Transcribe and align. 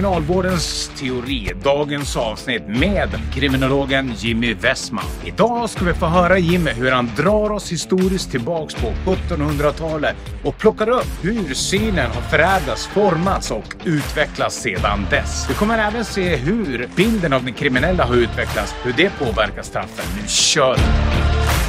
Kriminalvårdens 0.00 0.90
teori, 0.98 1.52
dagens 1.62 2.16
avsnitt 2.16 2.68
med 2.68 3.08
kriminologen 3.34 4.12
Jimmy 4.16 4.54
Westman. 4.54 5.04
Idag 5.24 5.70
ska 5.70 5.84
vi 5.84 5.94
få 5.94 6.06
höra 6.06 6.38
Jimmy 6.38 6.70
hur 6.70 6.90
han 6.90 7.10
drar 7.16 7.52
oss 7.52 7.72
historiskt 7.72 8.30
tillbaks 8.30 8.74
på 8.74 8.86
1700-talet 9.06 10.16
och 10.44 10.58
plockar 10.58 10.88
upp 10.88 11.08
hur 11.22 11.54
synen 11.54 12.10
har 12.10 12.22
förädlats, 12.22 12.86
formats 12.86 13.50
och 13.50 13.74
utvecklats 13.84 14.56
sedan 14.56 15.06
dess. 15.10 15.46
Vi 15.50 15.54
kommer 15.54 15.78
även 15.78 16.04
se 16.04 16.36
hur 16.36 16.88
bilden 16.96 17.32
av 17.32 17.44
den 17.44 17.54
kriminella 17.54 18.04
har 18.04 18.14
utvecklats, 18.14 18.74
hur 18.82 18.92
det 18.92 19.10
påverkar 19.18 19.62
straffen. 19.62 20.04
Nu 20.22 20.28
kör 20.28 20.74
vi! 20.74 21.59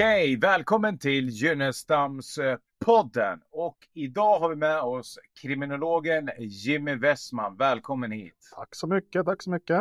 Okej, 0.00 0.36
välkommen 0.36 0.98
till 0.98 1.28
Gynnestams-podden. 1.28 3.40
Och 3.50 3.76
idag 3.92 4.38
har 4.38 4.48
vi 4.48 4.56
med 4.56 4.80
oss 4.80 5.18
kriminologen 5.40 6.30
Jimmy 6.38 6.94
Westman. 6.94 7.56
Välkommen 7.56 8.10
hit. 8.10 8.50
Tack 8.54 8.74
så 8.74 8.86
mycket, 8.86 9.26
tack 9.26 9.42
så 9.42 9.50
mycket. 9.50 9.80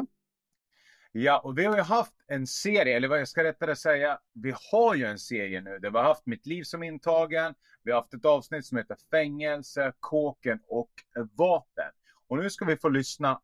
Ja, 1.12 1.40
och 1.40 1.58
vi 1.58 1.66
har 1.66 1.76
ju 1.76 1.82
haft 1.82 2.14
en 2.28 2.48
serie, 2.48 2.98
eller 2.98 3.08
vad 3.08 3.20
jag 3.20 3.28
ska 3.28 3.44
rättare 3.44 3.76
säga, 3.76 4.20
vi 4.34 4.54
har 4.72 4.96
ju 4.96 5.06
en 5.06 5.20
serie 5.20 5.62
nu 5.62 5.80
där 5.80 5.92
vi 5.92 5.98
har 5.98 6.06
haft 6.06 6.26
Mitt 6.26 6.46
liv 6.46 6.64
som 6.64 6.84
intagen, 6.84 7.54
vi 7.84 7.92
har 7.92 8.02
haft 8.02 8.14
ett 8.14 8.26
avsnitt 8.26 8.66
som 8.66 8.78
heter 8.78 8.98
Fängelse, 9.12 9.94
Kåken 10.00 10.60
och 10.68 10.92
Vapen. 11.36 11.92
Och 12.28 12.38
nu 12.38 12.50
ska 12.50 12.66
vi 12.66 12.78
få 12.78 12.90
lyssna 12.90 13.42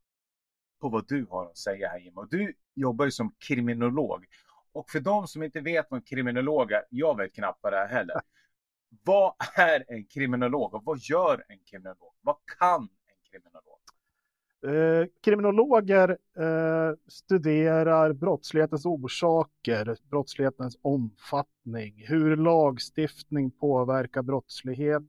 på 0.81 0.89
vad 0.89 1.07
du 1.07 1.25
har 1.29 1.45
att 1.45 1.57
säga 1.57 1.89
här 1.89 1.99
Jimmy. 1.99 2.15
Och 2.15 2.29
du 2.29 2.53
jobbar 2.73 3.05
ju 3.05 3.11
som 3.11 3.35
kriminolog. 3.39 4.25
Och 4.75 4.89
för 4.89 4.99
de 4.99 5.27
som 5.27 5.43
inte 5.43 5.61
vet 5.61 5.87
vad 5.89 5.97
en 5.97 6.03
kriminolog 6.03 6.71
är, 6.71 6.83
jag 6.89 7.17
vet 7.17 7.33
knappt 7.33 7.59
vad 7.61 7.73
det 7.73 7.77
är 7.79 7.87
heller. 7.87 8.21
Vad 9.03 9.33
är 9.55 9.85
en 9.87 10.05
kriminolog 10.05 10.73
och 10.73 10.81
vad 10.85 10.99
gör 10.99 11.43
en 11.47 11.59
kriminolog? 11.59 12.13
Vad 12.21 12.35
kan 12.59 12.81
en 12.81 13.31
kriminolog? 13.31 13.79
Eh, 14.67 15.07
kriminologer 15.21 16.09
eh, 16.37 16.95
studerar 17.07 18.13
brottslighetens 18.13 18.85
orsaker, 18.85 19.97
brottslighetens 20.09 20.77
omfattning, 20.81 22.03
hur 22.07 22.35
lagstiftning 22.35 23.51
påverkar 23.51 24.21
brottslighet. 24.21 25.03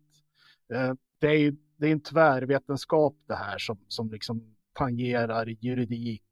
Eh, 0.72 0.94
det, 1.18 1.26
är, 1.26 1.54
det 1.76 1.86
är 1.86 1.92
en 1.92 2.00
tvärvetenskap 2.00 3.16
det 3.26 3.34
här 3.34 3.58
som, 3.58 3.78
som 3.88 4.10
liksom 4.10 4.56
tangerar 4.72 5.46
juridik, 5.46 6.25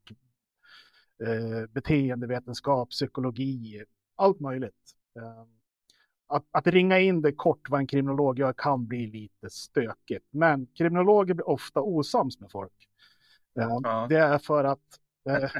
eh, 1.23 1.67
beteendevetenskap, 1.71 2.91
psykologi, 2.91 3.85
allt 4.17 4.41
möjligt. 4.41 4.95
Eh, 5.17 5.45
att, 6.27 6.45
att, 6.51 6.67
ringa 6.67 6.99
in 6.99 7.23
det 7.23 7.33
kort 7.33 7.71
vad 7.71 7.81
en 7.81 7.87
kriminolog 7.87 8.39
gör 8.39 8.53
kan 8.53 8.87
bli 8.87 9.07
lite 9.07 9.51
stökigt, 9.51 10.27
men 10.31 10.67
kriminologer 10.67 11.35
blir 11.35 11.49
ofta 11.49 11.81
osams 11.81 12.41
med 12.41 12.51
folk. 12.51 12.89
Eh, 13.59 13.79
ja. 13.83 14.07
Det 14.09 14.19
är 14.19 14.39
för 14.39 14.65
att 14.65 15.01
eh, 15.29 15.51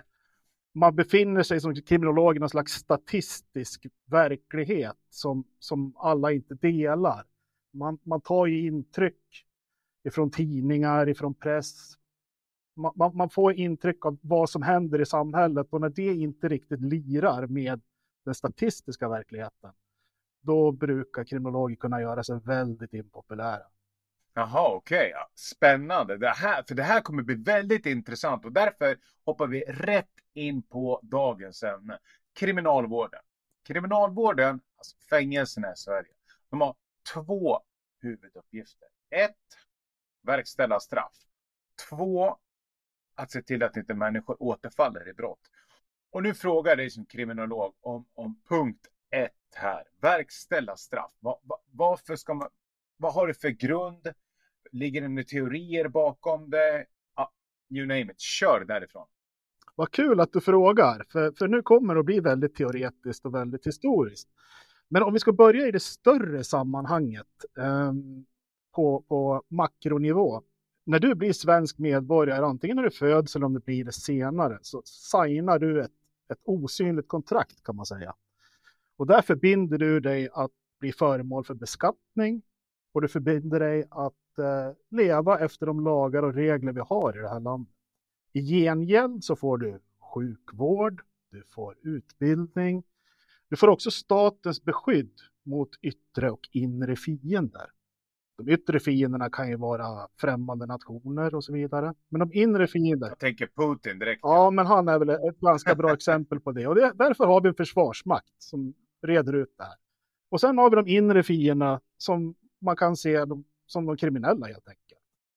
man 0.75 0.97
befinner 0.97 1.43
sig 1.43 1.61
som 1.61 1.75
kriminolog 1.75 2.37
i 2.37 2.39
någon 2.39 2.49
slags 2.49 2.73
statistisk 2.73 3.87
verklighet 4.07 4.97
som, 5.11 5.45
som 5.59 5.95
alla 5.97 6.33
inte 6.33 6.55
delar. 6.55 7.25
Man, 7.73 7.99
man 8.03 8.21
tar 8.21 8.47
ju 8.47 8.67
intryck 8.67 9.45
ifrån 10.05 10.31
tidningar, 10.31 11.09
ifrån 11.09 11.35
press, 11.35 11.95
man, 12.75 13.17
man, 13.17 13.31
får 13.31 13.53
intryck 13.53 14.07
av 14.07 14.19
vad 14.23 14.51
som 14.51 14.63
händer 14.63 15.01
i 15.01 15.07
samhället 15.07 15.67
och 15.71 15.81
när 15.81 15.89
det 15.89 16.15
inte 16.15 16.49
riktigt 16.49 16.81
lirar 16.81 17.47
med 17.47 17.81
den 18.25 18.35
statistiska 18.35 19.09
verkligheten, 19.09 19.73
då 20.41 20.73
brukar 20.73 21.25
kriminologer 21.25 21.77
kunna 21.77 22.01
göra 22.01 22.25
sig 22.25 22.41
väldigt 22.45 22.95
impopulära. 22.95 23.63
Jaha, 24.35 24.75
okej. 24.75 25.11
Okay. 25.11 25.23
Spännande. 25.35 26.17
Det 26.17 26.29
här, 26.29 26.63
för 26.69 26.75
det 26.75 26.83
här 26.83 27.01
kommer 27.01 27.23
bli 27.23 27.35
väldigt 27.35 27.87
intressant 27.87 28.45
och 28.45 28.53
därför 28.53 28.99
hoppar 29.25 29.47
vi 29.47 29.61
rätt 29.61 30.11
in 30.35 30.63
på 30.63 31.01
dagens 31.03 31.63
ämne. 31.63 31.99
Kriminalvården. 32.33 33.21
Kriminalvården, 33.67 34.61
alltså 34.77 34.97
fängelserna 35.11 35.73
i 35.73 35.77
Sverige, 35.77 36.13
de 36.51 36.61
har 36.61 36.75
två 37.15 37.61
huvuduppgifter. 38.01 38.89
Ett, 39.11 39.37
verkställa 40.23 40.81
straff. 40.81 41.17
Två, 41.89 42.37
att 43.15 43.31
se 43.31 43.43
till 43.43 43.63
att 43.63 43.77
inte 43.77 43.95
människor 43.95 44.43
återfaller 44.43 45.09
i 45.09 45.13
brott. 45.13 45.41
Och 46.11 46.23
nu 46.23 46.35
frågar 46.35 46.71
jag 46.71 46.79
dig 46.79 46.91
som 46.91 47.07
kriminolog 47.07 47.75
om, 47.81 48.07
om 48.15 48.41
punkt 48.49 48.87
ett 49.11 49.33
här. 49.55 49.85
Verkställa 50.01 50.77
straff. 50.77 51.13
Var, 51.21 51.39
var, 51.43 51.59
varför 51.73 52.17
ska 52.17 52.35
man, 52.35 52.49
vad 52.97 53.15
har 53.15 53.27
det 53.27 53.35
för 53.35 53.49
grund? 53.49 54.09
Ligger 54.73 55.01
det 55.01 55.09
några 55.09 55.25
teorier 55.25 55.89
bakom 55.89 56.51
det? 56.51 56.87
Ah, 57.15 57.29
you 57.71 57.87
name 57.87 58.13
it. 58.13 58.21
Kör 58.21 58.65
därifrån. 58.65 59.07
Vad 59.75 59.91
kul 59.91 60.21
att 60.21 60.33
du 60.33 60.41
frågar, 60.41 61.07
för, 61.13 61.33
för 61.33 61.49
nu 61.49 61.63
kommer 61.63 61.95
det 61.95 62.01
att 62.01 62.07
bli 62.07 62.21
väldigt 62.21 62.55
teoretiskt 62.55 63.27
och 63.27 63.35
väldigt 63.35 63.67
historiskt. 63.67 64.29
Men 64.89 65.03
om 65.03 65.13
vi 65.13 65.19
ska 65.19 65.33
börja 65.33 65.67
i 65.67 65.71
det 65.71 65.81
större 65.81 66.45
sammanhanget 66.45 67.27
eh, 67.59 67.93
på, 68.75 69.05
på 69.09 69.43
makronivå 69.49 70.43
när 70.85 70.99
du 70.99 71.15
blir 71.15 71.33
svensk 71.33 71.79
medborgare, 71.79 72.45
antingen 72.45 72.77
när 72.77 72.83
du 72.83 72.91
föds 72.91 73.37
eller 73.37 73.47
om 73.47 73.55
det 73.55 73.65
blir 73.65 73.85
det 73.85 73.93
senare, 73.93 74.59
så 74.63 74.83
signar 74.85 75.59
du 75.59 75.83
ett, 75.83 75.93
ett 76.29 76.41
osynligt 76.45 77.09
kontrakt 77.09 77.63
kan 77.63 77.77
man 77.77 77.87
säga. 77.87 78.15
Och 78.97 79.07
där 79.07 79.23
förbinder 79.23 79.79
du 79.79 80.01
dig 80.01 80.29
att 80.33 80.51
bli 80.81 80.93
föremål 80.93 81.45
för 81.45 81.55
beskattning 81.55 82.43
och 82.93 83.03
du 83.03 83.09
förbinder 83.09 83.61
dig 83.61 83.85
att 83.91 84.39
eh, 84.39 84.77
leva 84.91 85.39
efter 85.39 85.67
de 85.67 85.85
lagar 85.85 86.23
och 86.23 86.35
regler 86.35 86.73
vi 86.73 86.81
har 86.81 87.19
i 87.19 87.21
det 87.21 87.29
här 87.29 87.41
landet. 87.41 87.75
I 88.33 88.41
gengäld 88.41 89.25
så 89.25 89.37
får 89.37 89.59
du 89.59 89.81
sjukvård, 90.15 91.03
du 91.31 91.43
får 91.55 91.77
utbildning, 91.83 92.83
du 93.49 93.57
får 93.57 93.69
också 93.69 93.91
statens 93.91 94.65
beskydd 94.65 95.21
mot 95.43 95.71
yttre 95.83 96.31
och 96.31 96.49
inre 96.53 96.97
fiender. 96.97 97.71
De 98.37 98.49
yttre 98.49 98.81
fienderna 98.81 99.31
kan 99.31 99.49
ju 99.49 99.57
vara 99.57 100.09
främmande 100.21 100.67
nationer 100.67 101.35
och 101.35 101.45
så 101.45 101.53
vidare. 101.53 101.95
Men 102.09 102.21
de 102.21 102.39
inre 102.39 102.67
fienderna. 102.67 103.11
Jag 103.11 103.19
tänker 103.19 103.47
Putin 103.47 103.99
direkt. 103.99 104.21
Ja, 104.23 104.51
men 104.51 104.67
han 104.67 104.89
är 104.89 104.99
väl 104.99 105.09
ett 105.09 105.41
ganska 105.41 105.75
bra 105.75 105.93
exempel 105.95 106.41
på 106.41 106.53
det. 106.53 106.67
Och 106.67 106.75
det, 106.75 106.93
därför 106.95 107.27
har 107.27 107.41
vi 107.41 107.49
en 107.49 107.55
försvarsmakt 107.55 108.35
som 108.39 108.75
reder 109.03 109.33
ut 109.33 109.55
det 109.59 109.65
här. 109.65 109.75
Och 110.31 110.41
sen 110.41 110.59
har 110.59 110.71
vi 110.71 110.77
de 110.77 110.89
inre 110.89 111.23
fienderna 111.23 111.81
som 111.99 112.35
man 112.61 112.77
kan 112.77 112.97
se 112.97 113.27
som 113.67 113.87
de 113.87 113.97
kriminella 113.97 114.47
helt 114.47 114.69
enkelt. 114.69 114.85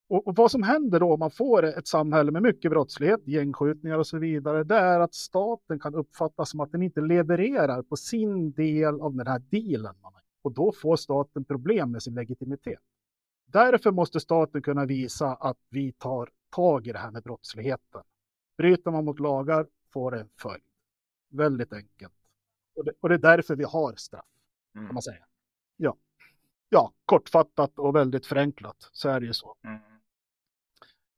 Och, 0.10 0.28
och, 0.28 0.36
vad 0.36 0.52
som 0.52 0.64
händer 0.64 1.00
då 1.00 1.14
om 1.14 1.20
man 1.20 1.32
får 1.32 1.64
ett 1.64 1.88
samhälle 1.88 2.32
med 2.32 2.42
mycket 2.42 2.72
brottslighet, 2.72 3.28
gängskjutningar 3.28 3.98
och 3.98 4.08
så 4.08 4.18
vidare, 4.18 4.64
det 4.64 4.76
är 4.76 5.00
att 5.00 5.14
staten 5.14 5.80
kan 5.80 5.96
uppfattas 5.96 6.50
som 6.50 6.60
att 6.60 6.72
den 6.72 6.84
inte 6.84 7.02
levererar 7.02 7.82
på 7.82 7.96
sin 7.96 8.52
del 8.52 9.02
av 9.02 9.16
den 9.16 9.28
här 9.28 9.40
dealen 9.40 9.96
man 10.02 10.14
har 10.14 10.22
och 10.48 10.54
då 10.54 10.72
får 10.72 10.96
staten 10.96 11.46
problem 11.46 11.92
med 11.92 12.04
sin 12.04 12.16
legitimitet. 12.16 12.80
Därför 13.46 13.92
måste 13.92 14.20
staten 14.20 14.62
kunna 14.62 14.86
visa 14.86 15.36
att 15.36 15.58
vi 15.70 15.92
tar 15.92 16.30
tag 16.50 16.88
i 16.88 16.92
det 16.92 16.98
här 17.00 17.12
med 17.12 17.24
brottsligheten. 17.24 18.04
Bryter 18.58 18.92
man 18.92 19.06
mot 19.06 19.20
lagar 19.20 19.68
får 19.94 20.12
det 20.12 20.20
en 20.20 20.30
följd. 20.42 20.64
Väldigt 21.30 21.74
enkelt. 21.74 22.14
Och 22.76 22.86
det, 22.86 22.92
och 23.00 23.10
det 23.10 23.16
är 23.16 23.20
därför 23.20 23.56
vi 23.56 23.64
har 23.64 23.96
straff, 23.96 24.26
kan 24.74 24.84
man 24.84 24.92
mm. 24.92 25.02
säga. 25.02 25.26
Ja. 25.78 25.96
ja, 26.70 26.94
kortfattat 27.06 27.80
och 27.80 27.96
väldigt 27.96 28.26
förenklat 28.26 28.90
så 28.92 29.10
är 29.10 29.20
det 29.20 29.26
ju 29.26 29.34
så. 29.34 29.56
Mm. 29.64 29.80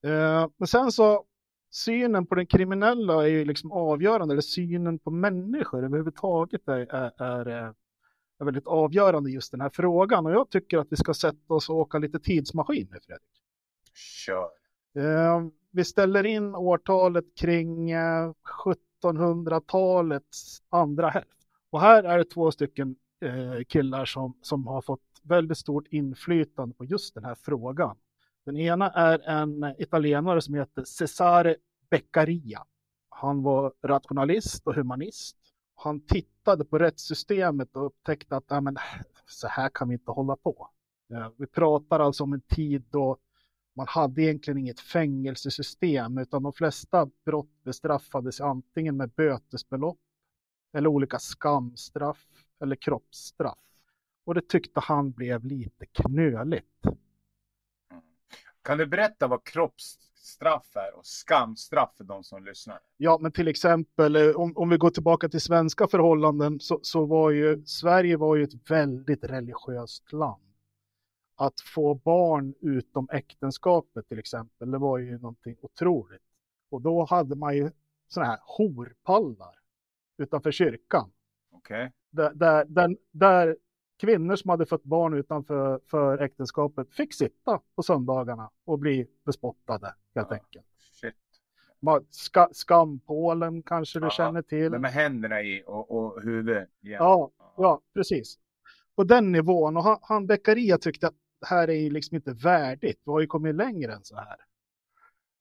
Eh, 0.04 0.50
men 0.58 0.68
sen 0.68 0.92
så, 0.92 1.26
synen 1.70 2.26
på 2.26 2.36
den 2.36 2.48
kriminella 2.48 3.24
är 3.24 3.28
ju 3.28 3.46
liksom 3.46 3.72
avgörande, 3.72 4.34
eller 4.34 4.42
synen 4.42 5.00
på 5.00 5.12
människor 5.12 5.84
överhuvudtaget 5.84 6.68
är, 6.68 6.94
är, 6.94 7.46
är 7.46 7.74
är 8.40 8.46
väldigt 8.46 8.68
avgörande 8.68 9.32
just 9.32 9.52
den 9.52 9.62
här 9.62 9.70
frågan. 9.74 10.26
Och 10.26 10.32
jag 10.32 10.50
tycker 10.50 10.78
att 10.78 10.88
vi 10.90 10.96
ska 10.96 11.14
sätta 11.14 11.54
oss 11.54 11.70
och 11.70 11.76
åka 11.76 11.98
lite 11.98 12.20
tidsmaskin 12.20 12.88
nu, 12.92 13.00
Fredrik. 13.06 13.30
Kör. 13.94 14.50
Eh, 14.96 15.42
vi 15.72 15.86
ställer 15.86 16.26
in 16.26 16.56
årtalet 16.56 17.26
kring 17.40 17.92
eh, 17.92 18.34
1700-talets 19.04 20.62
andra 20.70 21.10
hälft. 21.10 21.30
Och 21.70 21.82
här 21.82 22.04
är 22.04 22.18
det 22.18 22.26
två 22.26 22.52
stycken 22.52 22.96
eh, 23.22 23.64
killar 23.68 24.06
som, 24.06 24.38
som 24.42 24.68
har 24.68 24.82
fått 24.82 25.02
väldigt 25.24 25.58
stort 25.58 25.88
inflytande 25.88 26.76
på 26.76 26.86
just 26.86 27.14
den 27.14 27.24
här 27.24 27.36
frågan. 27.36 27.98
Den 28.46 28.58
ena 28.58 28.90
är 28.90 29.20
en 29.20 29.76
italienare 29.78 30.42
som 30.42 30.54
heter 30.54 30.84
Cesare 30.84 31.56
Beccaria. 31.90 32.66
Han 33.10 33.44
var 33.44 33.74
rationalist 33.84 34.68
och 34.68 34.76
humanist 34.76 35.38
han 35.80 36.02
tittade 36.02 36.66
på 36.66 36.80
rättssystemet 36.80 37.76
och 37.76 37.86
upptäckte 37.86 38.36
att 38.36 38.46
ja, 38.48 38.62
men, 38.62 38.78
så 39.26 39.48
här 39.48 39.70
kan 39.70 39.90
vi 39.90 39.94
inte 39.94 40.12
hålla 40.12 40.36
på. 40.36 40.70
Eh, 41.14 41.30
vi 41.38 41.48
pratar 41.48 42.00
alltså 42.00 42.24
om 42.24 42.34
en 42.34 42.42
tid 42.42 42.84
då 42.90 43.18
man 43.76 43.88
hade 43.88 44.22
egentligen 44.22 44.58
inget 44.58 44.80
fängelsesystem 44.80 46.18
utan 46.18 46.44
de 46.44 46.54
flesta 46.54 47.10
brott 47.26 47.64
bestraffades 47.64 48.42
antingen 48.42 48.98
med 48.98 49.10
bötesbelopp 49.10 50.00
eller 50.74 50.90
olika 50.90 51.20
skamstraff 51.20 52.28
eller 52.62 52.76
kroppsstraff. 52.76 53.58
Och 54.26 54.36
det 54.36 54.48
tyckte 54.48 54.80
han 54.80 55.12
blev 55.12 55.46
lite 55.46 55.86
knöligt. 55.86 56.86
Mm. 56.86 58.04
Kan 58.62 58.78
du 58.78 58.86
berätta 58.86 59.28
vad 59.28 59.44
kroppsstraff 60.20 60.76
är 60.76 60.98
och 60.98 61.06
skamstraff 61.06 61.96
för 61.98 62.04
de 62.04 62.24
som 62.24 62.44
lyssnar? 62.44 62.80
Ja, 62.98 63.18
men 63.22 63.32
till 63.32 63.48
exempel 63.48 64.16
eh, 64.16 64.36
om, 64.36 64.58
om 64.58 64.70
vi 64.70 64.78
går 64.78 64.90
tillbaka 64.90 65.30
till 65.30 65.42
svenska 65.42 65.88
förhållanden 65.88 66.60
så, 66.60 66.80
så 66.82 67.06
var 67.06 67.32
ju 67.32 67.66
Sverige 67.66 68.18
var 68.18 68.36
ju 68.36 68.44
ett 68.44 68.72
väldigt 68.72 69.24
religiöst 69.24 70.14
land. 70.14 70.44
Att 71.36 71.62
få 71.62 71.96
barn 71.96 72.54
utom 72.62 73.08
äktenskapet 73.12 74.08
till 74.08 74.20
exempel, 74.20 74.72
det 74.72 74.78
var 74.78 74.98
ju 74.98 75.20
någonting 75.20 75.56
otroligt. 75.62 76.22
Och 76.72 76.82
då 76.82 77.06
hade 77.06 77.36
man 77.36 77.56
ju 77.56 77.72
sådana 78.08 78.32
här 78.32 78.40
horpallar 78.44 79.56
utanför 80.18 80.52
kyrkan. 80.52 81.12
Okej. 81.52 81.92
Där, 82.12 82.34
där, 82.34 82.66
där, 82.66 82.98
där 83.12 83.56
kvinnor 84.00 84.36
som 84.36 84.50
hade 84.50 84.66
fått 84.66 84.84
barn 84.84 85.14
utanför 85.14 85.80
för 85.86 86.18
äktenskapet 86.18 86.92
fick 86.92 87.14
sitta 87.14 87.60
på 87.76 87.84
söndagarna 87.84 88.50
och 88.66 88.80
bli 88.80 89.08
bespottade 89.26 89.94
helt 90.16 90.32
enkelt. 90.32 90.66
Shit. 91.02 91.16
Ska, 92.10 92.50
skampålen 92.52 93.64
kanske 93.64 94.00
du 94.00 94.06
Ja, 94.06 94.10
känner 94.10 94.42
till. 94.42 94.70
Men 94.70 94.82
med 94.82 94.92
händerna 94.92 95.42
i 95.42 95.64
och, 95.68 95.92
och 95.92 96.22
huvudet 96.22 96.70
igen. 96.82 96.98
Ja, 97.00 97.32
ja, 97.58 97.82
precis. 97.94 98.40
På 98.96 99.04
den 99.04 99.32
nivån. 99.32 99.78
Och 99.78 99.84
han, 99.84 99.98
han 100.02 100.28
Beccaria 100.28 100.78
tyckte 100.78 101.08
att 101.08 101.16
det 101.40 101.48
här 101.48 101.68
är 101.68 101.74
ju 101.74 101.90
liksom 101.90 102.16
inte 102.16 102.34
värdigt. 102.34 103.02
Vi 103.06 103.12
har 103.12 103.20
ju 103.20 103.28
kommit 103.28 103.56
längre 103.56 103.94
än 103.94 104.04
så 104.04 104.16
här. 104.16 104.38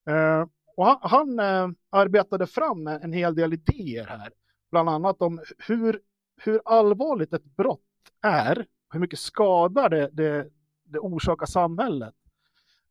Eh, 0.08 0.46
och 0.76 0.86
han, 0.86 0.98
han 1.02 1.38
eh, 1.38 1.76
arbetade 1.90 2.46
fram 2.46 2.86
en, 2.86 3.02
en 3.02 3.12
hel 3.12 3.34
del 3.34 3.52
idéer 3.52 4.06
här. 4.06 4.30
Bland 4.70 4.88
annat 4.88 5.22
om 5.22 5.40
hur, 5.58 6.00
hur 6.36 6.60
allvarligt 6.64 7.32
ett 7.32 7.44
brott 7.44 7.80
är. 8.22 8.66
Hur 8.92 9.00
mycket 9.00 9.18
skada 9.18 9.88
det, 9.88 10.08
det, 10.12 10.48
det 10.84 10.98
orsakar 10.98 11.46
samhället. 11.46 12.14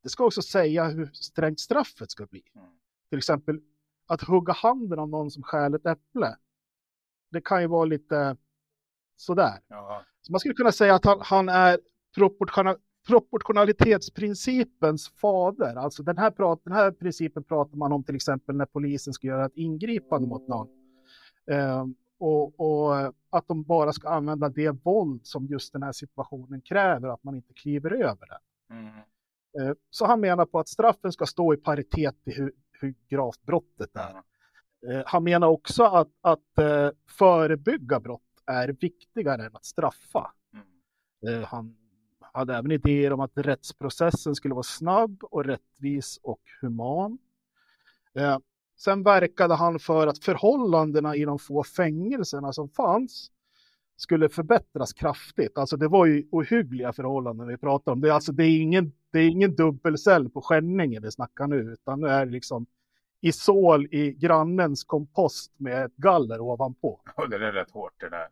Det 0.03 0.09
ska 0.09 0.25
också 0.25 0.41
säga 0.41 0.87
hur 0.87 1.09
strängt 1.13 1.59
straffet 1.59 2.11
ska 2.11 2.25
bli. 2.25 2.43
Mm. 2.55 2.67
Till 3.09 3.17
exempel 3.17 3.61
att 4.07 4.21
hugga 4.21 4.53
handen 4.53 4.99
av 4.99 5.09
någon 5.09 5.31
som 5.31 5.43
stjäl 5.43 5.73
ett 5.73 5.85
äpple. 5.85 6.35
Det 7.31 7.41
kan 7.41 7.61
ju 7.61 7.67
vara 7.67 7.85
lite 7.85 8.37
sådär. 9.15 9.59
Ja. 9.67 10.03
Så 10.21 10.31
man 10.31 10.39
skulle 10.39 10.55
kunna 10.55 10.71
säga 10.71 10.95
att 10.95 11.05
han, 11.05 11.19
han 11.21 11.49
är 11.49 11.79
proportiona, 12.15 12.75
proportionalitetsprincipens 13.07 15.09
fader. 15.09 15.75
Alltså 15.75 16.03
den 16.03 16.17
här, 16.17 16.31
prat, 16.31 16.61
den 16.63 16.73
här 16.73 16.91
principen 16.91 17.43
pratar 17.43 17.77
man 17.77 17.91
om 17.91 18.03
till 18.03 18.15
exempel 18.15 18.55
när 18.55 18.65
polisen 18.65 19.13
ska 19.13 19.27
göra 19.27 19.45
ett 19.45 19.57
ingripande 19.57 20.27
mot 20.27 20.47
någon. 20.47 20.67
Eh, 21.51 21.85
och, 22.19 22.59
och 22.59 23.13
att 23.29 23.47
de 23.47 23.63
bara 23.63 23.93
ska 23.93 24.09
använda 24.09 24.49
det 24.49 24.71
våld 24.71 25.25
som 25.25 25.45
just 25.45 25.73
den 25.73 25.83
här 25.83 25.91
situationen 25.91 26.61
kräver, 26.61 27.07
att 27.07 27.23
man 27.23 27.35
inte 27.35 27.53
kliver 27.53 27.91
över 27.91 28.27
det. 28.27 28.39
Mm. 28.73 28.93
Eh, 29.59 29.73
så 29.89 30.05
han 30.05 30.19
menar 30.19 30.45
på 30.45 30.59
att 30.59 30.67
straffen 30.67 31.11
ska 31.11 31.25
stå 31.25 31.53
i 31.53 31.57
paritet 31.57 32.23
till 32.23 32.33
hur, 32.33 32.51
hur 32.71 32.95
gravt 33.09 33.41
brottet 33.41 33.95
är. 33.95 34.15
Eh, 34.91 35.03
Han 35.05 35.23
menar 35.23 35.47
också 35.47 35.83
att, 35.83 36.11
att 36.21 36.59
eh, 36.59 36.89
förebygga 37.09 37.99
brott 37.99 38.21
är 38.45 38.67
viktigare 38.67 39.45
än 39.45 39.55
att 39.55 39.65
straffa. 39.65 40.31
Mm. 41.23 41.43
Han 41.43 41.75
hade 42.33 42.55
även 42.55 42.71
idéer 42.71 43.13
om 43.13 43.19
att 43.19 43.31
rättsprocessen 43.35 44.35
skulle 44.35 44.53
vara 44.53 44.63
snabb 44.63 45.23
och 45.23 45.45
rättvis 45.45 46.19
och 46.23 46.41
human. 46.61 47.17
Sen 48.77 49.03
verkade 49.03 49.53
han 49.55 49.79
för 49.79 50.07
att 50.07 50.23
förhållandena 50.23 51.15
i 51.15 51.25
de 51.25 51.39
få 51.39 51.63
fängelserna 51.63 52.53
som 52.53 52.69
fanns 52.69 53.31
skulle 53.97 54.29
förbättras 54.29 54.93
kraftigt. 54.93 55.57
Alltså 55.57 55.77
det 55.77 55.87
var 55.87 56.05
ju 56.05 56.27
ohyggliga 56.31 56.93
förhållanden 56.93 57.47
vi 57.47 57.57
pratar 57.57 57.91
om. 57.91 58.01
Det 58.01 58.07
är, 58.07 58.11
alltså, 58.11 58.31
det 58.31 58.43
är, 58.43 58.61
ingen, 58.61 58.91
det 59.11 59.19
är 59.19 59.29
ingen 59.29 59.55
dubbelcell 59.55 60.29
på 60.29 60.41
Skänninge 60.41 60.99
vi 60.99 61.11
snackar 61.11 61.47
nu, 61.47 61.73
utan 61.73 62.01
nu 62.01 62.07
är 62.07 62.25
det 62.25 62.31
liksom 62.31 62.65
isol 63.21 63.85
i 63.85 64.13
grannens 64.13 64.83
kompost 64.83 65.53
med 65.57 65.85
ett 65.85 65.95
galler 65.95 66.39
ovanpå. 66.39 67.01
Och 67.15 67.29
det 67.29 67.35
är 67.35 67.51
rätt 67.51 67.71
hårt 67.71 67.93
det 67.99 68.09
där. 68.09 68.27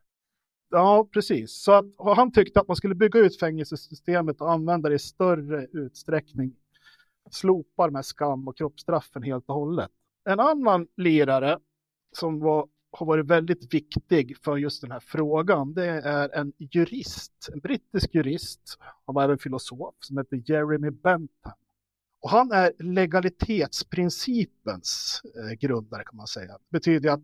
Ja, 0.70 1.08
precis. 1.14 1.52
Så 1.52 1.72
att, 1.72 1.86
han 1.98 2.32
tyckte 2.32 2.60
att 2.60 2.68
man 2.68 2.78
skulle 2.78 2.96
bygga 2.96 3.20
ut 3.20 3.40
fängelsesystemet 3.40 4.42
och 4.42 4.52
använda 4.52 4.90
det 4.90 4.96
i 4.96 5.00
större 5.00 5.68
utsträckning. 5.72 6.56
Slopa 7.32 7.86
de 7.86 7.96
här 7.96 8.02
skam 8.02 8.48
och 8.48 8.58
kroppsstraffen 8.58 9.24
helt 9.24 9.50
och 9.50 9.56
hållet. 9.56 9.92
En 10.30 10.40
annan 10.40 10.88
lirare 10.98 11.60
som 12.12 12.40
var, 12.40 12.68
har 12.96 13.06
varit 13.06 13.26
väldigt 13.26 13.74
viktig 13.74 14.38
för 14.44 14.58
just 14.58 14.82
den 14.82 14.92
här 14.92 15.00
frågan, 15.00 15.74
det 15.74 15.86
är 15.86 16.30
en 16.30 16.54
jurist, 16.58 17.50
en 17.54 17.60
brittisk 17.60 18.16
jurist, 18.16 18.78
han 19.06 19.16
var 19.16 19.24
även 19.24 19.38
filosof, 19.38 19.96
som 20.00 20.18
heter 20.18 20.44
Jeremy 20.46 20.90
Bentham. 20.90 21.54
Och 22.20 22.30
han 22.30 22.52
är 22.52 22.72
legalitetsprincipens 22.80 25.22
eh, 25.36 25.52
grundare 25.54 26.04
kan 26.04 26.16
man 26.16 26.28
säga. 26.28 26.54
Det 26.54 26.70
betyder 26.70 27.12
att 27.12 27.22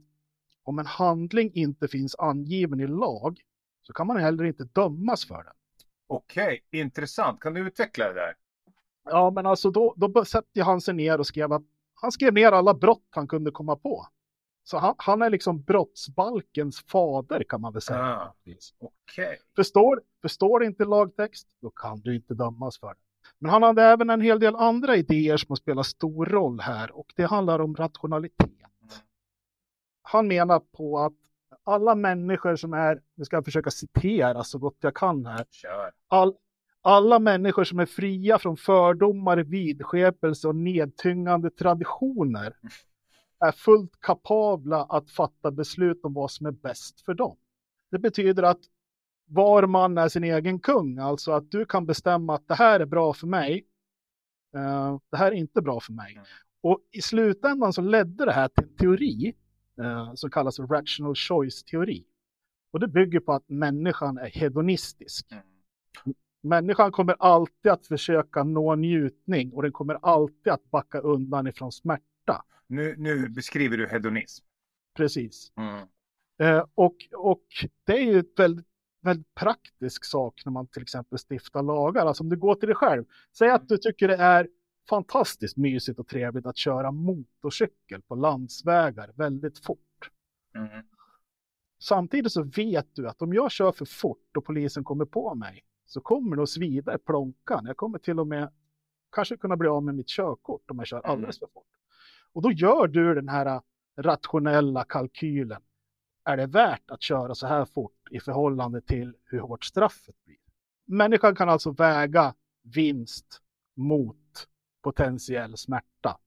om 0.63 0.79
en 0.79 0.85
handling 0.85 1.51
inte 1.53 1.87
finns 1.87 2.15
angiven 2.15 2.79
i 2.79 2.87
lag 2.87 3.41
så 3.81 3.93
kan 3.93 4.07
man 4.07 4.17
heller 4.17 4.43
inte 4.43 4.63
dömas 4.63 5.25
för 5.25 5.43
den. 5.43 5.53
Okej, 6.07 6.63
intressant. 6.71 7.39
Kan 7.39 7.53
du 7.53 7.67
utveckla 7.67 8.07
det 8.07 8.13
där? 8.13 8.35
Ja, 9.03 9.31
men 9.31 9.45
alltså 9.45 9.71
då, 9.71 9.93
då 9.97 10.25
sätter 10.25 10.63
han 10.63 10.81
sig 10.81 10.93
ner 10.93 11.19
och 11.19 11.27
skrev 11.27 11.53
att 11.53 11.63
han 11.93 12.11
skrev 12.11 12.33
ner 12.33 12.51
alla 12.51 12.73
brott 12.73 13.07
han 13.09 13.27
kunde 13.27 13.51
komma 13.51 13.75
på. 13.75 14.07
Så 14.71 14.77
han, 14.77 14.95
han 14.97 15.21
är 15.21 15.29
liksom 15.29 15.61
brottsbalkens 15.61 16.81
fader 16.81 17.43
kan 17.49 17.61
man 17.61 17.73
väl 17.73 17.81
säga. 17.81 17.99
Ah. 17.99 18.33
Okej. 18.79 19.39
Förstår, 19.55 20.01
förstår 20.21 20.63
inte 20.63 20.85
lagtext, 20.85 21.47
då 21.61 21.69
kan 21.69 21.99
du 21.99 22.15
inte 22.15 22.33
dömas 22.33 22.79
för 22.79 22.87
det. 22.87 22.95
Men 23.39 23.51
han 23.51 23.63
hade 23.63 23.83
även 23.83 24.09
en 24.09 24.21
hel 24.21 24.39
del 24.39 24.55
andra 24.55 24.95
idéer 24.95 25.37
som 25.37 25.45
har 25.49 25.55
spelat 25.55 25.85
stor 25.85 26.25
roll 26.25 26.59
här 26.59 26.91
och 26.91 27.13
det 27.15 27.23
handlar 27.23 27.59
om 27.59 27.75
rationalitet. 27.75 28.49
Han 30.01 30.27
menar 30.27 30.59
på 30.59 30.99
att 30.99 31.13
alla 31.63 31.95
människor 31.95 32.55
som 32.55 32.73
är, 32.73 33.01
nu 33.15 33.25
ska 33.25 33.35
jag 33.35 33.45
försöka 33.45 33.71
citera 33.71 34.43
så 34.43 34.57
gott 34.57 34.77
jag 34.79 34.95
kan 34.95 35.25
här, 35.25 35.45
all, 36.07 36.33
alla 36.81 37.19
människor 37.19 37.63
som 37.63 37.79
är 37.79 37.85
fria 37.85 38.39
från 38.39 38.57
fördomar, 38.57 39.37
vidskepelse 39.37 40.47
och 40.47 40.55
nedtyngande 40.55 41.49
traditioner 41.49 42.53
är 43.41 43.51
fullt 43.51 44.01
kapabla 44.01 44.83
att 44.83 45.11
fatta 45.11 45.51
beslut 45.51 46.05
om 46.05 46.13
vad 46.13 46.31
som 46.31 46.45
är 46.45 46.51
bäst 46.51 47.01
för 47.01 47.13
dem. 47.13 47.37
Det 47.91 47.99
betyder 47.99 48.43
att 48.43 48.59
var 49.25 49.67
man 49.67 49.97
är 49.97 50.09
sin 50.09 50.23
egen 50.23 50.59
kung, 50.59 50.97
alltså 50.97 51.31
att 51.31 51.51
du 51.51 51.65
kan 51.65 51.85
bestämma 51.85 52.35
att 52.35 52.47
det 52.47 52.55
här 52.55 52.79
är 52.79 52.85
bra 52.85 53.13
för 53.13 53.27
mig, 53.27 53.65
eh, 54.55 54.99
det 55.11 55.17
här 55.17 55.31
är 55.31 55.35
inte 55.35 55.61
bra 55.61 55.79
för 55.79 55.93
mig. 55.93 56.13
Mm. 56.13 56.25
Och 56.61 56.79
i 56.91 57.01
slutändan 57.01 57.73
så 57.73 57.81
ledde 57.81 58.25
det 58.25 58.31
här 58.31 58.47
till 58.47 58.63
en 58.63 58.75
teori 58.75 59.35
eh, 59.81 60.13
som 60.13 60.29
kallas 60.29 60.55
för 60.55 60.67
rational 60.67 61.15
choice-teori. 61.15 62.05
Och 62.71 62.79
det 62.79 62.87
bygger 62.87 63.19
på 63.19 63.33
att 63.33 63.49
människan 63.49 64.17
är 64.17 64.29
hedonistisk. 64.29 65.31
Mm. 65.31 65.43
Människan 66.43 66.91
kommer 66.91 67.15
alltid 67.19 67.71
att 67.71 67.87
försöka 67.87 68.43
nå 68.43 68.75
njutning 68.75 69.53
och 69.53 69.61
den 69.61 69.71
kommer 69.71 69.97
alltid 70.01 70.53
att 70.53 70.71
backa 70.71 70.99
undan 70.99 71.47
ifrån 71.47 71.71
smärta. 71.71 72.45
Nu, 72.71 72.95
nu 72.97 73.29
beskriver 73.29 73.77
du 73.77 73.87
hedonism. 73.87 74.45
Precis. 74.97 75.51
Mm. 75.57 75.87
Eh, 76.41 76.65
och, 76.75 76.95
och 77.17 77.43
det 77.83 77.93
är 77.93 78.03
ju 78.03 78.19
ett 78.19 78.39
väldigt, 78.39 78.65
väldigt 79.01 79.35
praktisk 79.35 80.05
sak 80.05 80.41
när 80.45 80.51
man 80.51 80.67
till 80.67 80.81
exempel 80.81 81.19
stiftar 81.29 81.63
lagar. 81.63 82.05
Alltså 82.05 82.23
om 82.23 82.29
du 82.29 82.35
går 82.35 82.55
till 82.55 82.67
dig 82.67 82.75
själv. 82.75 83.05
Säg 83.37 83.49
att 83.49 83.67
du 83.67 83.77
tycker 83.77 84.07
det 84.07 84.15
är 84.15 84.47
fantastiskt 84.89 85.57
mysigt 85.57 85.99
och 85.99 86.07
trevligt 86.07 86.45
att 86.45 86.57
köra 86.57 86.91
motorcykel 86.91 88.01
på 88.01 88.15
landsvägar 88.15 89.11
väldigt 89.15 89.59
fort. 89.59 90.11
Mm. 90.55 90.85
Samtidigt 91.79 92.31
så 92.31 92.43
vet 92.43 92.95
du 92.95 93.07
att 93.07 93.21
om 93.21 93.33
jag 93.33 93.51
kör 93.51 93.71
för 93.71 93.85
fort 93.85 94.37
och 94.37 94.45
polisen 94.45 94.83
kommer 94.83 95.05
på 95.05 95.35
mig 95.35 95.65
så 95.85 96.01
kommer 96.01 96.35
det 96.35 96.43
att 96.43 96.49
svida 96.49 96.95
i 96.95 96.97
plånkan. 96.97 97.65
Jag 97.65 97.77
kommer 97.77 97.99
till 97.99 98.19
och 98.19 98.27
med 98.27 98.53
kanske 99.11 99.37
kunna 99.37 99.57
bli 99.57 99.67
av 99.67 99.83
med 99.83 99.95
mitt 99.95 100.07
körkort 100.07 100.71
om 100.71 100.77
jag 100.77 100.87
kör 100.87 100.97
Mm. 100.97 101.11
alldeles 101.11 101.39
för 101.39 101.47
fort. 101.53 101.65
Och 102.33 102.41
då 102.41 102.51
gör 102.51 102.87
du 102.87 103.15
den 103.15 103.29
här 103.29 103.61
rationella 103.97 104.83
kalkylen. 104.83 105.61
Är 106.25 106.37
det 106.37 106.45
värt 106.45 106.91
att 106.91 107.01
köra 107.01 107.35
så 107.35 107.47
här 107.47 107.65
fort 107.65 108.07
i 108.11 108.19
förhållande 108.19 108.81
till 108.81 109.13
hur 109.25 109.39
hårt 109.39 109.63
straffet 109.63 110.15
blir? 110.25 110.37
Människan 110.85 111.35
kan 111.35 111.49
alltså 111.49 111.71
väga 111.71 112.33
vinst 112.63 113.41
mot 113.75 114.47
potentiell 114.83 115.57
smärta. 115.57 116.17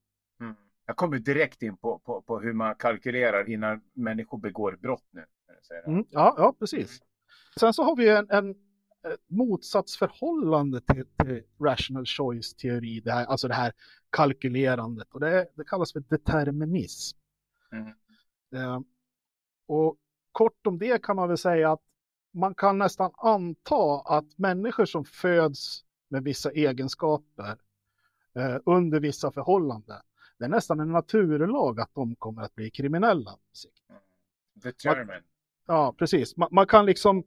Mm. 0.41 0.55
Jag 0.87 0.97
kommer 0.97 1.19
direkt 1.19 1.63
in 1.63 1.77
på, 1.77 1.99
på, 1.99 2.23
på 2.23 2.41
hur 2.41 2.53
man 2.53 2.75
kalkylerar 2.75 3.51
innan 3.51 3.81
människor 3.93 4.39
begår 4.39 4.73
brott 4.73 5.07
nu. 5.11 5.25
Mm, 5.87 6.05
ja, 6.11 6.35
ja, 6.39 6.55
precis. 6.59 7.03
Sen 7.61 7.73
så 7.73 7.83
har 7.83 7.97
vi 7.97 8.09
en, 8.09 8.31
en, 8.31 8.55
motsatsförhållande 9.27 10.81
till, 10.81 11.05
till 11.25 11.43
rational 11.61 12.07
choice-teori, 12.07 13.01
det 13.01 13.13
här, 13.13 13.27
alltså 13.27 13.49
det 13.49 13.55
här 13.55 13.73
kalkylerandet. 14.11 15.09
Och 15.11 15.21
det, 15.21 15.47
det 15.55 15.65
kallas 15.65 15.93
för 15.93 16.01
determinism. 16.01 17.19
Mm. 17.73 17.89
Eh, 18.55 18.81
och 19.67 19.97
kort 20.33 20.67
om 20.67 20.79
det 20.79 21.03
kan 21.03 21.17
man 21.17 21.29
väl 21.29 21.39
säga 21.39 21.73
att 21.73 21.83
man 22.33 22.55
kan 22.55 22.79
nästan 22.79 23.11
anta 23.17 24.01
att 24.01 24.39
människor 24.39 24.85
som 24.85 25.05
föds 25.05 25.85
med 26.09 26.25
vissa 26.25 26.51
egenskaper 26.51 27.57
eh, 28.35 28.57
under 28.67 29.01
vissa 29.01 29.33
förhållanden, 29.33 30.01
det 30.39 30.45
är 30.45 30.49
nästan 30.49 30.81
en 30.81 30.93
naturlag 30.93 31.81
att 31.81 31.95
de 31.95 32.17
kommer 32.17 32.43
att 32.43 32.55
bli 32.55 32.71
kriminella. 32.71 33.31
på 33.31 33.57
sikt. 33.57 33.83
Determine. 34.55 35.23
Ja, 35.67 35.95
precis. 35.99 36.37
Man, 36.37 36.49
man 36.53 36.67
kan 36.67 36.87
liksom 36.87 37.25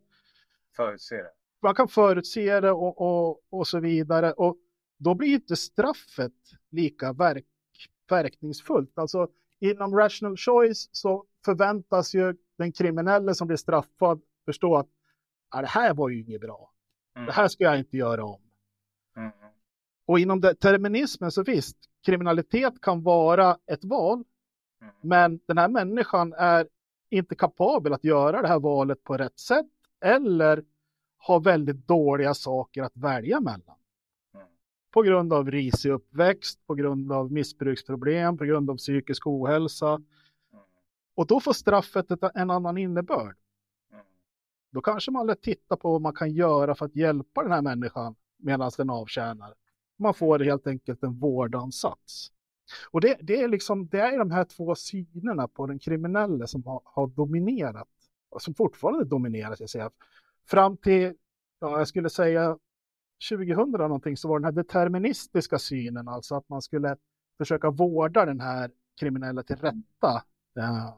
Förutse 0.76 1.16
det. 1.16 1.32
Man 1.62 1.76
kan 1.76 1.88
förutse 1.88 2.60
det 2.60 2.72
och, 2.72 3.02
och, 3.02 3.42
och 3.50 3.68
så 3.68 3.80
vidare. 3.80 4.32
Och 4.32 4.58
då 4.98 5.16
blir 5.16 5.28
inte 5.34 5.56
straffet 5.56 6.34
lika 6.70 7.14
verk, 7.14 7.46
verkningsfullt. 8.10 8.98
Alltså 8.98 9.28
inom 9.60 9.96
rational 9.96 10.38
choice 10.38 10.90
så 10.92 11.26
förväntas 11.46 12.16
ju 12.16 12.36
den 12.58 12.72
kriminelle 12.72 13.36
som 13.36 13.48
blir 13.48 13.58
straffad 13.58 14.22
förstå 14.46 14.76
att 14.78 14.88
"Ah, 15.50 15.62
det 15.62 15.68
här 15.68 15.94
var 15.94 16.10
ju 16.10 16.22
inget 16.22 16.42
bra. 16.42 16.72
Mm. 17.16 17.26
Det 17.26 17.32
här 17.32 17.48
ska 17.48 17.64
jag 17.64 17.80
inte 17.80 17.98
göra 17.98 18.26
om. 18.26 18.42
Mm. 19.18 19.32
Och 20.06 20.20
inom 20.20 20.42
determinismen 20.42 21.32
så 21.32 21.44
visst, 21.44 21.78
kriminalitet 22.06 22.82
kan 22.82 23.04
vara 23.04 23.58
ett 23.72 23.84
val, 23.86 24.24
Mm. 24.82 24.94
men 25.02 25.40
den 25.46 25.58
här 25.58 25.68
människan 25.68 26.34
är 26.34 26.68
inte 27.10 27.36
kapabel 27.36 27.94
att 27.94 28.04
göra 28.04 28.42
det 28.42 28.48
här 28.48 28.60
valet 28.60 29.04
på 29.04 29.18
rätt 29.18 29.40
sätt 29.40 29.66
eller 30.06 30.64
har 31.28 31.40
väldigt 31.40 31.88
dåliga 31.88 32.34
saker 32.34 32.84
att 32.84 32.98
välja 32.98 33.40
mellan. 33.40 33.78
Mm. 34.34 34.48
På 34.92 35.02
grund 35.02 35.34
av 35.34 35.52
risig 35.52 35.92
uppväxt, 35.92 36.68
på 36.68 36.76
grund 36.76 37.12
av 37.12 37.32
missbruksproblem, 37.32 38.38
på 38.38 38.46
grund 38.46 38.70
av 38.70 38.78
psykisk 38.78 39.28
ohälsa. 39.28 39.90
Mm. 39.94 40.06
Och 41.16 41.28
då 41.28 41.40
får 41.40 41.54
straffet 41.54 42.06
en 42.34 42.52
annan 42.52 42.78
innebörd. 42.78 43.36
Mm. 43.92 44.06
Då 44.72 44.82
kanske 44.82 45.12
man 45.12 45.28
lätt 45.28 45.42
tittar 45.42 45.76
på 45.76 45.92
vad 45.92 46.02
man 46.02 46.14
kan 46.14 46.32
göra 46.32 46.76
för 46.76 46.86
att 46.86 46.96
hjälpa 46.96 47.44
den 47.44 47.52
här 47.52 47.62
människan 47.62 48.16
medan 48.38 48.72
den 48.78 48.90
avtjänar. 48.90 49.54
Man 49.98 50.14
får 50.14 50.40
helt 50.40 50.68
enkelt 50.68 51.04
en 51.04 51.20
vårdansats. 51.20 52.32
Och 52.92 53.02
det, 53.02 53.18
det 53.22 53.42
är 53.42 53.48
liksom, 53.48 53.88
det 53.88 54.00
är 54.00 54.18
de 54.18 54.32
här 54.32 54.44
två 54.44 54.76
synerna 54.76 55.48
på 55.48 55.68
den 55.68 55.80
kriminelle 55.80 56.48
som 56.48 56.64
har, 56.66 56.82
har 56.84 57.08
dominerat, 57.08 57.88
som 58.40 58.54
fortfarande 58.54 59.06
dominerar, 59.06 59.56
ska 59.56 59.64
jag 59.64 59.70
säga. 59.70 59.92
Fram 60.50 60.78
till, 60.78 61.14
ja, 61.60 61.78
jag 61.78 61.88
skulle 61.88 62.10
säga 62.10 62.58
2000 63.30 63.72
någonting 63.72 64.18
så 64.18 64.28
var 64.28 64.40
den 64.40 64.46
här 64.46 64.52
deterministiska 64.52 65.60
synen, 65.60 66.08
alltså 66.08 66.36
att 66.36 66.50
man 66.50 66.62
skulle 66.62 66.98
försöka 67.38 67.70
vårda 67.70 68.26
den 68.26 68.40
här 68.40 68.72
kriminella 69.00 69.44
till 69.44 69.56
rätta. 69.56 70.24
Eh, 70.60 70.94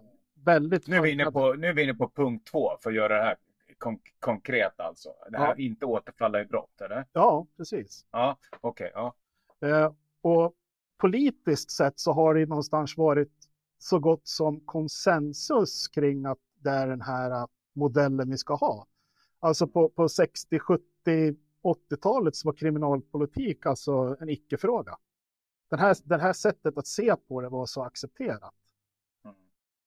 väldigt 0.45 0.87
Nu, 0.87 0.95
är 0.95 1.01
vi 1.01 1.11
inne 1.11 1.31
på, 1.31 1.53
nu 1.53 1.67
är 1.67 1.73
vi 1.73 1.83
inne 1.83 1.93
på 1.93 2.09
punkt 2.09 2.47
två 2.51 2.77
för 2.83 2.89
att 2.89 2.95
göra 2.95 3.17
det 3.17 3.23
här 3.23 3.35
kon 3.77 3.99
konkret 4.19 4.79
alltså. 4.79 5.09
Det 5.31 5.37
här 5.37 5.47
Ja. 5.47 5.55
inte 5.63 5.85
återfalla 5.85 6.41
i 6.41 6.45
brott, 6.45 6.81
eller? 6.81 7.05
Ja, 7.13 7.47
precis. 7.57 8.05
Ja, 8.11 8.37
okej. 8.61 8.91
ja. 8.93 9.15
Eh, 9.61 9.93
och 10.21 10.53
politiskt 10.97 11.71
sett 11.71 11.99
så 11.99 12.13
har 12.13 12.35
det 12.35 12.45
någonstans 12.45 12.97
varit 12.97 13.31
så 13.77 13.99
gott 13.99 14.27
som 14.27 14.59
konsensus 14.59 15.87
kring 15.87 16.25
att 16.25 16.37
det 16.59 16.69
är 16.69 16.87
den 16.87 17.01
här 17.01 17.31
eh, 17.31 17.45
modellen 17.75 18.29
vi 18.29 18.37
ska 18.37 18.55
ha. 18.55 18.87
Alltså 19.39 19.67
på, 19.67 19.89
på 19.89 20.09
60, 20.09 20.59
70, 20.59 20.83
80-talet 21.63 22.35
så 22.35 22.47
var 22.49 22.53
kriminalpolitik 22.53 23.65
alltså 23.65 24.17
en 24.19 24.29
icke-fråga. 24.29 24.97
Den 25.69 25.79
här, 25.79 25.95
det 26.03 26.17
här 26.17 26.33
sättet 26.33 26.77
att 26.77 26.87
se 26.87 27.15
på 27.15 27.41
det 27.41 27.49
var 27.49 27.65
så 27.65 27.83
accepterat. 27.83 28.53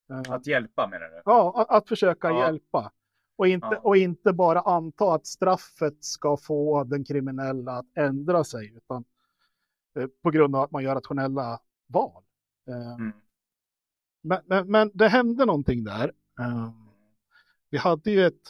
Mm. 0.08 0.22
Eh, 0.26 0.32
Att 0.32 0.46
hjälpa 0.46 0.86
menar 0.86 1.06
du? 1.06 1.22
Ja, 1.24 1.54
att, 1.60 1.70
att 1.70 1.88
försöka 1.88 2.28
Ja. 2.28 2.44
hjälpa. 2.46 2.92
Och 3.36 3.48
inte, 3.48 3.66
Ja. 3.70 3.78
och 3.78 3.96
inte 3.96 4.32
bara 4.32 4.60
anta 4.60 5.14
att 5.14 5.26
straffet 5.26 6.04
ska 6.04 6.36
få 6.36 6.84
den 6.84 7.04
kriminella 7.04 7.72
att 7.72 7.86
ändra 7.96 8.44
sig, 8.44 8.72
utan 8.76 9.04
eh, 9.98 10.06
på 10.22 10.30
grund 10.30 10.56
av 10.56 10.62
att 10.62 10.70
man 10.70 10.82
gör 10.84 10.94
rationella 10.94 11.60
val. 11.86 12.22
Eh, 12.68 12.94
Mm. 12.94 13.12
men, 14.20 14.40
men, 14.46 14.70
men 14.70 14.90
det 14.94 15.08
hände 15.08 15.44
någonting 15.46 15.84
där. 15.84 16.12
Eh, 16.40 16.70
vi 17.70 17.78
hade 17.78 18.10
ju 18.10 18.26
ett, 18.26 18.42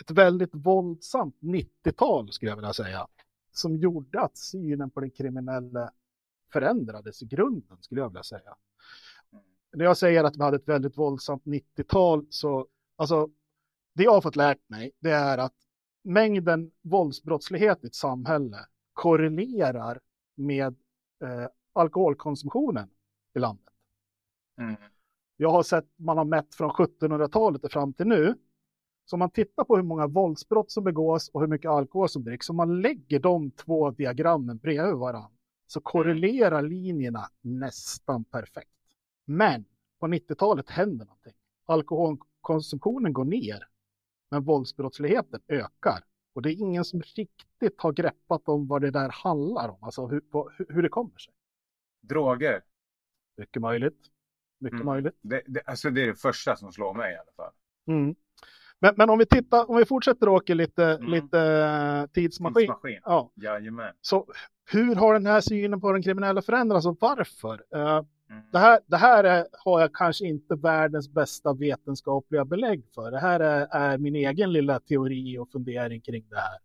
ett 0.00 0.10
väldigt 0.10 0.54
våldsamt 0.54 1.36
90-tal, 1.40 2.32
skulle 2.32 2.50
jag 2.50 2.56
vilja 2.56 2.72
säga, 2.72 3.06
som 3.52 3.76
gjorde 3.76 4.20
att 4.20 4.36
synen 4.36 4.90
på 4.90 5.00
den 5.00 5.10
kriminella 5.10 5.90
förändrades 6.52 7.22
i 7.22 7.26
grunden, 7.26 7.78
skulle 7.80 8.00
jag 8.00 8.08
vilja 8.08 8.22
säga 8.22 8.56
när 9.72 9.84
jag 9.84 9.96
säger 9.96 10.24
att 10.24 10.36
vi 10.36 10.42
hade 10.42 10.56
ett 10.56 10.68
väldigt 10.68 10.98
våldsamt 10.98 11.44
90-tal 11.44 12.26
så, 12.30 12.66
alltså, 12.96 13.28
det 13.94 14.02
jag 14.02 14.12
har 14.12 14.20
fått 14.20 14.36
lärt 14.36 14.68
mig, 14.68 14.90
det 15.00 15.10
är 15.10 15.38
att 15.38 15.54
mängden 16.02 16.70
våldsbrottslighet 16.82 17.84
i 17.84 17.86
ett 17.86 17.94
samhälle 17.94 18.56
korrelerar 18.92 20.00
med 20.34 20.76
eh, 21.22 21.46
alkoholkonsumtionen 21.72 22.90
i 23.34 23.38
landet. 23.38 23.74
Mm. 24.60 24.76
Jag 25.36 25.50
har 25.50 25.62
sett, 25.62 25.86
man 25.96 26.18
har 26.18 26.24
mätt 26.24 26.54
från 26.54 26.70
1700-talet 26.70 27.64
och 27.64 27.72
fram 27.72 27.92
till 27.92 28.06
nu. 28.06 28.34
Så 29.10 29.16
om 29.16 29.18
man 29.18 29.30
tittar 29.30 29.64
på 29.64 29.76
hur 29.76 29.82
många 29.82 30.06
våldsbrott 30.06 30.70
som 30.70 30.84
begås 30.84 31.28
och 31.28 31.40
hur 31.40 31.48
mycket 31.48 31.70
alkohol 31.70 32.08
som 32.08 32.24
dricks, 32.24 32.50
om 32.50 32.56
man 32.56 32.80
lägger 32.80 33.20
de 33.20 33.50
två 33.50 33.90
diagrammen 33.90 34.58
bredvid 34.58 34.94
varandra, 34.94 35.30
så 35.66 35.80
korrelerar 35.80 36.62
linjerna 36.62 37.28
nästan 37.40 38.24
perfekt. 38.24 38.70
Men 39.24 39.64
på 40.00 40.06
90-talet 40.06 40.70
händer 40.70 41.06
någonting. 41.06 41.32
Alkoholkonsumtionen 41.66 43.12
går 43.12 43.24
ner, 43.24 43.68
men 44.30 44.44
våldsbrottsligheten 44.44 45.40
ökar. 45.48 46.04
Och 46.34 46.42
det 46.42 46.52
är 46.52 46.60
ingen 46.60 46.84
som 46.84 47.00
riktigt 47.02 47.80
har 47.80 47.92
greppat 47.92 48.48
om 48.48 48.66
vad 48.66 48.82
det 48.82 48.90
där 48.90 49.08
handlar 49.08 49.68
om, 49.68 49.78
alltså 49.84 50.06
hur, 50.06 50.22
hur 50.68 50.82
det 50.82 50.88
kommer 50.88 51.18
sig. 51.18 51.34
Droger. 52.00 52.62
Mycket 53.36 53.62
möjligt. 53.62 53.98
Mycket 54.58 54.74
Mm. 54.80 54.86
möjligt. 54.86 55.14
Det, 55.20 55.42
det, 55.46 55.62
alltså 55.66 55.90
det 55.90 56.02
är 56.02 56.06
det 56.06 56.14
första 56.14 56.56
som 56.56 56.72
slår 56.72 56.94
mig 56.94 57.12
i 57.14 57.16
alla 57.16 57.32
fall. 57.36 57.52
Mm. 57.86 58.14
Men, 58.80 58.94
men 58.96 59.10
om 59.10 59.18
vi 59.18 59.26
tittar, 59.26 59.70
om 59.70 59.76
vi 59.76 59.84
fortsätter 59.84 60.28
åka 60.28 60.54
lite, 60.54 60.84
Mm. 60.84 61.10
lite 61.10 61.40
eh, 61.40 62.06
tidsmaskin. 62.12 62.54
Tidsmaskin. 62.54 63.00
Ja, 63.04 63.30
Jajamän. 63.34 63.92
så 64.00 64.26
hur 64.72 64.94
har 64.94 65.12
den 65.14 65.26
här 65.26 65.40
synen 65.40 65.80
på 65.80 65.92
den 65.92 66.02
kriminella 66.02 66.42
förändrats 66.42 66.86
och 66.86 66.96
varför? 67.00 67.62
Eh, 67.74 68.04
Mm. 68.30 68.42
det 68.52 68.58
här, 68.58 68.80
det 68.86 68.96
här 68.96 69.24
är, 69.24 69.46
har 69.64 69.80
jag 69.80 69.94
kanske 69.94 70.26
inte 70.26 70.54
världens 70.54 71.08
bästa 71.08 71.52
vetenskapliga 71.52 72.44
belägg 72.44 72.84
för. 72.94 73.10
Det 73.10 73.18
här 73.18 73.40
är, 73.40 73.66
är 73.70 73.98
min 73.98 74.16
egen 74.16 74.52
lilla 74.52 74.80
teori 74.80 75.38
och 75.38 75.50
fundering 75.52 76.00
kring 76.00 76.24
det 76.28 76.36
här. 76.36 76.58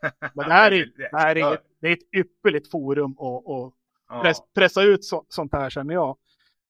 Men 0.34 0.48
det 0.48 0.54
här 0.54 0.72
är, 0.72 0.92
det 0.96 1.16
här 1.18 1.36
är, 1.36 1.58
det 1.80 1.88
är 1.88 1.92
ett 1.92 2.14
ypperligt 2.16 2.70
forum 2.70 3.10
att 3.18 3.48
att 3.48 3.72
Ja. 4.08 4.22
press, 4.22 4.38
pressa 4.54 4.82
ut 4.82 5.04
så, 5.04 5.24
sånt 5.28 5.52
här 5.52 5.70
känner 5.70 5.94
jag. 5.94 6.16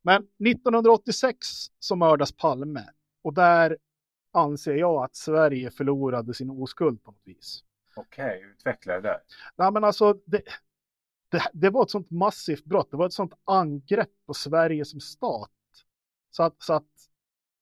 Men 0.05 0.23
1986 0.49 1.37
så 1.79 1.97
mördas 1.97 2.33
Palme 2.33 2.85
och 3.25 3.35
där 3.35 3.77
anser 4.33 4.75
jag 4.75 5.05
att 5.05 5.17
Sverige 5.17 5.71
förlorade 5.71 6.35
sin 6.35 6.51
oskuld 6.51 7.03
på 7.03 7.11
något 7.11 7.21
vis. 7.25 7.65
Okej, 7.97 8.43
utveckla 8.53 8.95
det 8.95 9.01
där. 9.01 9.21
Nej, 9.57 9.73
men 9.73 9.85
alltså, 9.85 10.13
det, 10.25 10.43
det, 11.29 11.43
det 11.53 11.71
var 11.71 11.83
ett 11.83 11.91
sånt 11.91 12.11
massivt 12.11 12.65
brott. 12.65 12.91
Det 12.91 12.97
var 12.97 13.07
ett 13.07 13.13
sånt 13.13 13.35
angrepp 13.45 14.11
på 14.27 14.35
Sverige 14.35 14.85
som 14.85 15.01
stat. 15.01 15.51
Så 16.31 16.43
att, 16.43 16.63
så 16.63 16.73
att 16.73 16.91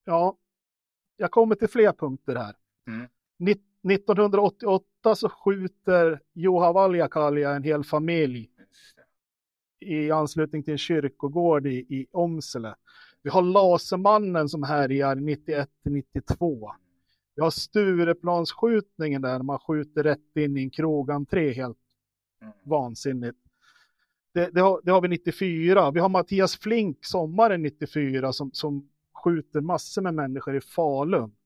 ja, 0.05 0.37
jag 1.17 1.31
kommer 1.31 1.55
till 1.55 1.69
fler 1.69 1.93
punkter 1.93 2.37
här. 2.37 2.57
Mm. 2.87 3.09
Ni- 3.37 3.63
1988 3.83 5.15
så 5.17 5.29
skjuter 5.29 6.21
Juha 6.33 6.73
Valjakalja 6.73 7.51
en 7.51 7.63
hel 7.63 7.85
familj 7.85 8.51
i 9.81 10.11
anslutning 10.11 10.63
till 10.63 10.73
en 10.73 10.79
kyrkogård 10.79 11.67
i, 11.67 11.71
i 11.71 12.07
Omsele. 12.13 12.75
Vi 13.23 13.31
har 13.31 13.43
Lasermannen 13.43 14.49
som 14.49 14.63
härjar 14.63 15.15
91 15.15 15.69
till 15.83 15.93
92. 15.93 16.73
Vi 17.35 17.43
har 17.43 17.51
Stureplansskjutningen 17.51 19.23
där 19.23 19.43
man 19.43 19.59
skjuter 19.59 20.03
rätt 20.03 20.37
in 20.37 20.57
i 20.57 20.63
en 20.63 20.71
krogentré 20.71 21.53
helt 21.53 21.79
Mm. 22.43 22.53
vansinnigt. 22.63 23.39
Det, 24.35 24.51
det, 24.55 24.61
har, 24.61 24.81
det 24.85 24.91
har 24.91 25.01
vi 25.01 25.09
94. 25.09 25.91
Vi 25.91 26.01
har 26.01 26.09
Mattias 26.09 26.57
Flink 26.57 27.05
sommaren 27.05 27.63
94 27.63 28.33
som, 28.33 28.53
som 28.53 28.89
skjuter 29.25 29.61
massor 29.61 30.03
med 30.03 30.15
människor 30.15 30.57
i 30.57 30.61
Falun. 30.61 31.37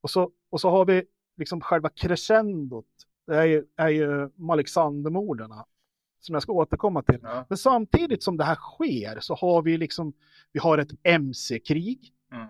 Och 0.00 0.10
så, 0.10 0.30
och 0.50 0.60
så 0.60 0.70
har 0.70 0.84
vi 0.84 1.04
liksom 1.36 1.60
själva 1.60 1.88
crescendot. 1.88 2.86
Det 3.26 3.36
är 3.36 3.44
ju, 3.44 3.64
är 3.76 3.88
ju 3.88 4.30
Malexandermorden 4.34 5.52
som 6.20 6.32
jag 6.32 6.42
ska 6.42 6.52
återkomma 6.52 7.02
till. 7.02 7.18
Ja. 7.22 7.46
Men 7.48 7.58
samtidigt 7.58 8.22
som 8.22 8.36
det 8.36 8.44
här 8.44 8.54
sker 8.54 9.20
så 9.20 9.34
har 9.34 9.62
vi 9.62 9.76
liksom, 9.76 10.12
vi 10.52 10.60
har 10.60 10.78
ett 10.78 10.90
MC-krig. 11.02 12.12
Mm. 12.32 12.46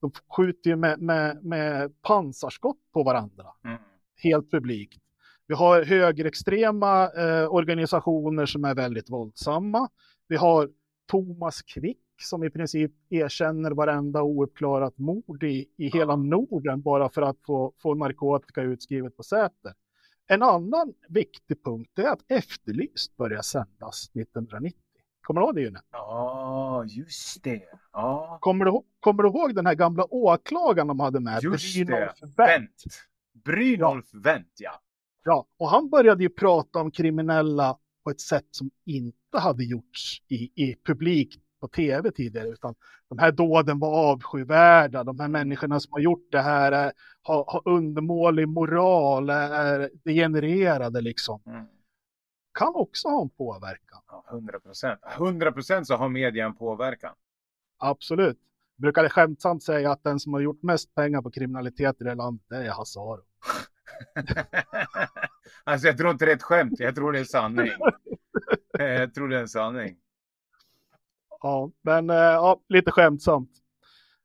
De 0.00 0.10
skjuter 0.36 0.70
ju 0.70 0.76
med, 0.76 1.00
med, 1.00 1.44
med 1.44 2.02
pansarskott 2.02 2.78
på 2.92 3.02
varandra. 3.02 3.46
Mm. 3.64 3.78
helt 4.16 4.50
publikt. 4.50 5.00
Vi 5.46 5.54
har 5.54 5.82
högerextrema 5.82 7.10
eh, 7.12 7.54
organisationer 7.54 8.46
som 8.46 8.64
är 8.64 8.74
väldigt 8.74 9.10
våldsamma. 9.10 9.88
Vi 10.28 10.36
har 10.36 10.70
Thomas 11.10 11.62
Quick 11.62 11.98
som 12.22 12.44
i 12.44 12.50
princip 12.50 12.92
erkänner 13.10 13.70
varenda 13.70 14.22
ouppklarat 14.22 14.98
mord 14.98 15.42
i, 15.42 15.68
i 15.76 15.88
hela 15.88 16.16
Norden 16.16 16.82
bara 16.82 17.08
för 17.08 17.22
att 17.22 17.36
få, 17.46 17.72
få 17.82 17.94
narkotika 17.94 18.62
utskrivet 18.62 19.16
på 19.16 19.22
Säter. 19.22 19.74
En 20.26 20.42
annan 20.42 20.94
viktig 21.08 21.64
punkt 21.64 21.98
är 21.98 22.08
att 22.08 22.24
Efterlyst 22.28 23.16
började 23.16 23.42
sändas 23.42 24.10
1990. 24.14 24.78
Kommer 25.22 25.40
du 25.40 25.46
ihåg 25.46 25.54
det 25.54 25.60
June? 25.60 25.80
Ja, 25.92 26.84
just 26.86 27.42
det. 27.42 27.62
Ja. 27.92 28.38
Kommer, 28.40 28.64
du, 28.64 28.80
kommer 29.00 29.22
du 29.22 29.28
ihåg 29.28 29.54
den 29.54 29.66
här 29.66 29.74
gamla 29.74 30.04
åklagaren 30.14 30.88
de 30.88 31.00
hade 31.00 31.20
med? 31.20 31.42
Just 31.42 31.74
Brynolf 31.74 32.20
det. 32.20 32.26
Wendt? 32.36 32.84
Brynolf 33.44 34.06
Wendt, 34.14 34.60
ja. 34.60 34.80
Ja, 35.24 35.46
och 35.58 35.68
han 35.68 35.90
började 35.90 36.22
ju 36.22 36.28
prata 36.28 36.78
om 36.78 36.90
kriminella 36.90 37.78
på 38.04 38.10
ett 38.10 38.20
sätt 38.20 38.46
som 38.50 38.70
inte 38.84 39.38
hade 39.38 39.64
gjorts 39.64 40.22
i, 40.28 40.34
i 40.54 40.76
publik 40.84 41.40
på 41.64 41.68
tv 41.68 42.10
tidigare, 42.10 42.48
utan 42.48 42.74
de 43.08 43.18
här 43.18 43.32
dåden 43.32 43.78
var 43.78 44.12
avskyvärda. 44.12 45.04
De 45.04 45.20
här 45.20 45.28
människorna 45.28 45.80
som 45.80 45.92
har 45.92 46.00
gjort 46.00 46.28
det 46.30 46.40
här 46.40 46.72
är, 46.72 46.92
har, 47.22 47.44
har 47.48 47.62
undermålig 47.64 48.48
moral, 48.48 49.30
är 49.30 49.90
degenererade 50.04 51.00
liksom. 51.00 51.40
Mm. 51.46 51.66
Kan 52.58 52.74
också 52.74 53.08
ha 53.08 53.22
en 53.22 53.30
påverkan. 53.30 54.00
Ja, 54.08 54.24
100 54.30 54.60
procent. 54.60 55.00
100 55.16 55.52
procent 55.52 55.86
så 55.86 55.96
har 55.96 56.08
media 56.08 56.46
en 56.46 56.54
påverkan. 56.54 57.14
Absolut. 57.78 58.38
Jag 58.76 58.82
brukade 58.82 59.08
skämtsamt 59.08 59.62
säga 59.62 59.92
att 59.92 60.04
den 60.04 60.20
som 60.20 60.32
har 60.34 60.40
gjort 60.40 60.62
mest 60.62 60.94
pengar 60.94 61.22
på 61.22 61.30
kriminalitet 61.30 62.00
i 62.00 62.04
det 62.04 62.10
här 62.10 62.16
landet, 62.16 62.46
det 62.48 62.56
är 62.56 62.70
Hasse 62.70 63.00
Aro. 63.00 63.22
alltså 65.64 65.86
jag 65.86 65.98
tror 65.98 66.10
inte 66.10 66.24
det 66.24 66.32
är 66.32 66.36
ett 66.36 66.42
skämt, 66.42 66.80
jag 66.80 66.94
tror 66.94 67.12
det 67.12 67.18
är 67.20 67.24
sanning. 67.24 67.70
Jag 68.78 69.14
tror 69.14 69.28
det 69.28 69.36
är 69.36 69.40
en 69.40 69.48
sanning. 69.48 69.96
Ja, 71.44 71.70
men 71.82 72.10
eh, 72.10 72.16
ja, 72.16 72.60
lite 72.68 72.90
skämtsamt. 72.90 73.50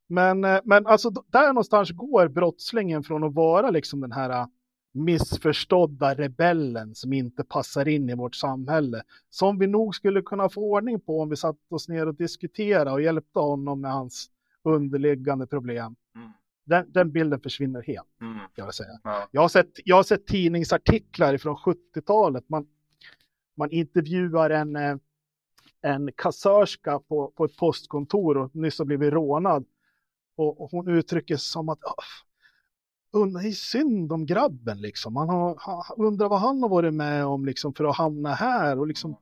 Men, 0.08 0.44
eh, 0.44 0.60
men 0.64 0.88
alltså 0.88 1.10
där 1.10 1.48
någonstans 1.48 1.92
går 1.92 2.28
brottslingen 2.28 3.04
från 3.04 3.24
att 3.24 3.34
vara 3.34 3.70
liksom 3.70 4.00
den 4.02 4.12
här 4.12 4.30
eh, 4.30 4.46
missförstådda 4.94 6.16
rebellen 6.16 6.96
som 6.96 7.14
inte 7.14 7.44
passar 7.44 7.88
in 7.88 8.10
i 8.10 8.16
vårt 8.16 8.36
samhälle. 8.36 9.02
Som 9.30 9.60
vi 9.60 9.68
nog 9.68 9.96
skulle 9.96 10.22
kunna 10.22 10.50
få 10.50 10.62
ordning 10.62 11.00
på 11.00 11.22
om 11.22 11.30
vi 11.30 11.36
satt 11.36 11.58
oss 11.70 11.90
ner 11.90 12.08
och 12.08 12.16
diskuterade 12.16 12.92
och 12.92 13.02
hjälpte 13.02 13.40
honom 13.40 13.82
med 13.82 13.92
hans 13.92 14.30
underliggande 14.64 15.48
problem. 15.48 15.96
Mm. 16.16 16.32
Den, 16.66 16.92
den 16.92 17.12
bilden 17.12 17.40
försvinner 17.40 17.82
helt, 17.82 18.22
Mm. 18.22 18.38
jag 18.56 18.74
säga. 18.74 19.00
Ja. 19.04 19.28
Jag 19.32 19.42
har 19.42 19.50
sett, 19.50 19.72
jag 19.86 19.96
har 19.96 20.04
sett 20.04 20.28
tidningsartiklar 20.28 21.38
från 21.38 21.56
70-talet. 21.56 22.50
Man, 22.50 22.68
man 23.58 23.72
intervjuar 23.72 24.50
en, 24.50 24.76
en 25.82 26.12
kassörska 26.16 27.00
på, 27.00 27.32
på 27.36 27.46
ett 27.46 27.58
postkontor 27.58 28.38
och 28.38 28.56
nyss 28.56 28.80
har 28.80 28.86
blivit 28.86 29.14
rånad. 29.14 29.66
Och, 30.36 30.62
och 30.62 30.72
hon 30.72 30.88
uttrycker 30.88 31.38
som 31.38 31.70
att 31.70 31.84
"Ah, 31.84 32.04
undrar, 33.12 33.46
är 33.46 33.52
synd 33.52 34.12
om 34.12 34.26
grabben 34.26 34.82
liksom. 34.82 35.14
Man 35.14 35.30
har, 35.30 35.56
ha, 35.66 35.96
undrar 35.98 36.30
vad 36.30 36.40
han 36.40 36.62
har 36.62 36.70
varit 36.70 36.94
med 36.94 37.26
om 37.26 37.46
liksom 37.46 37.74
för 37.74 37.84
att 37.84 37.98
hamna 37.98 38.34
här 38.34 38.80
och 38.80 38.88
liksom 38.88 39.18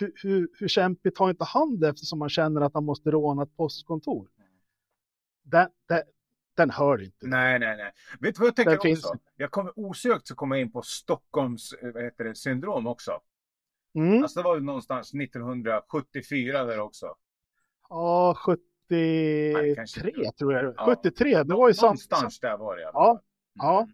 hur, 0.00 0.12
hur, 0.22 0.48
hur, 0.58 0.68
kämpigt 0.68 1.18
har 1.18 1.30
inte 1.30 1.44
han 1.44 1.80
det 1.80 1.88
eftersom 1.88 2.18
man 2.18 2.28
känner 2.28 2.60
att 2.60 2.74
han 2.74 2.84
måste 2.84 3.10
råna 3.10 3.42
ett 3.42 3.56
postkontor? 3.56 4.28
Den, 5.42 5.68
den, 5.88 6.02
den 6.56 6.70
hör 6.70 7.02
inte. 7.02 7.26
Nej, 7.26 7.58
nej, 7.58 7.76
nej. 7.76 7.92
Vet 8.20 8.34
du 8.34 8.40
vad 8.40 8.46
jag 8.46 8.56
tänker 8.56 8.70
Den 8.70 8.80
finns 8.80 9.04
också? 9.04 9.18
Jag 9.36 9.50
kommer 9.50 9.78
osökt 9.78 10.26
så 10.26 10.34
kommer 10.34 10.56
jag 10.56 10.62
in 10.62 10.72
på 10.72 10.82
Stockholms 10.82 11.72
eh, 11.72 11.92
vad 11.92 12.04
heter 12.04 12.24
det, 12.24 12.34
syndrom 12.34 12.86
också. 12.86 13.20
Mm. 13.94 14.22
Alltså 14.22 14.40
det 14.40 14.44
var 14.44 14.54
ju 14.54 14.62
någonstans 14.62 15.14
1974 15.14 16.64
där 16.64 16.80
också. 16.80 17.14
Ja, 17.88 18.34
73 18.38 19.74
kanske 19.74 20.10
inte. 20.10 20.32
tror 20.38 20.52
jag. 20.52 20.74
Ja. 20.76 20.84
73, 21.02 21.42
det 21.42 21.54
var 21.54 21.68
ju 21.68 21.74
Någonstans 21.82 22.40
där 22.40 22.56
var 22.56 22.76
det 22.76 22.82
Ja, 22.82 23.20
ja. 23.54 23.88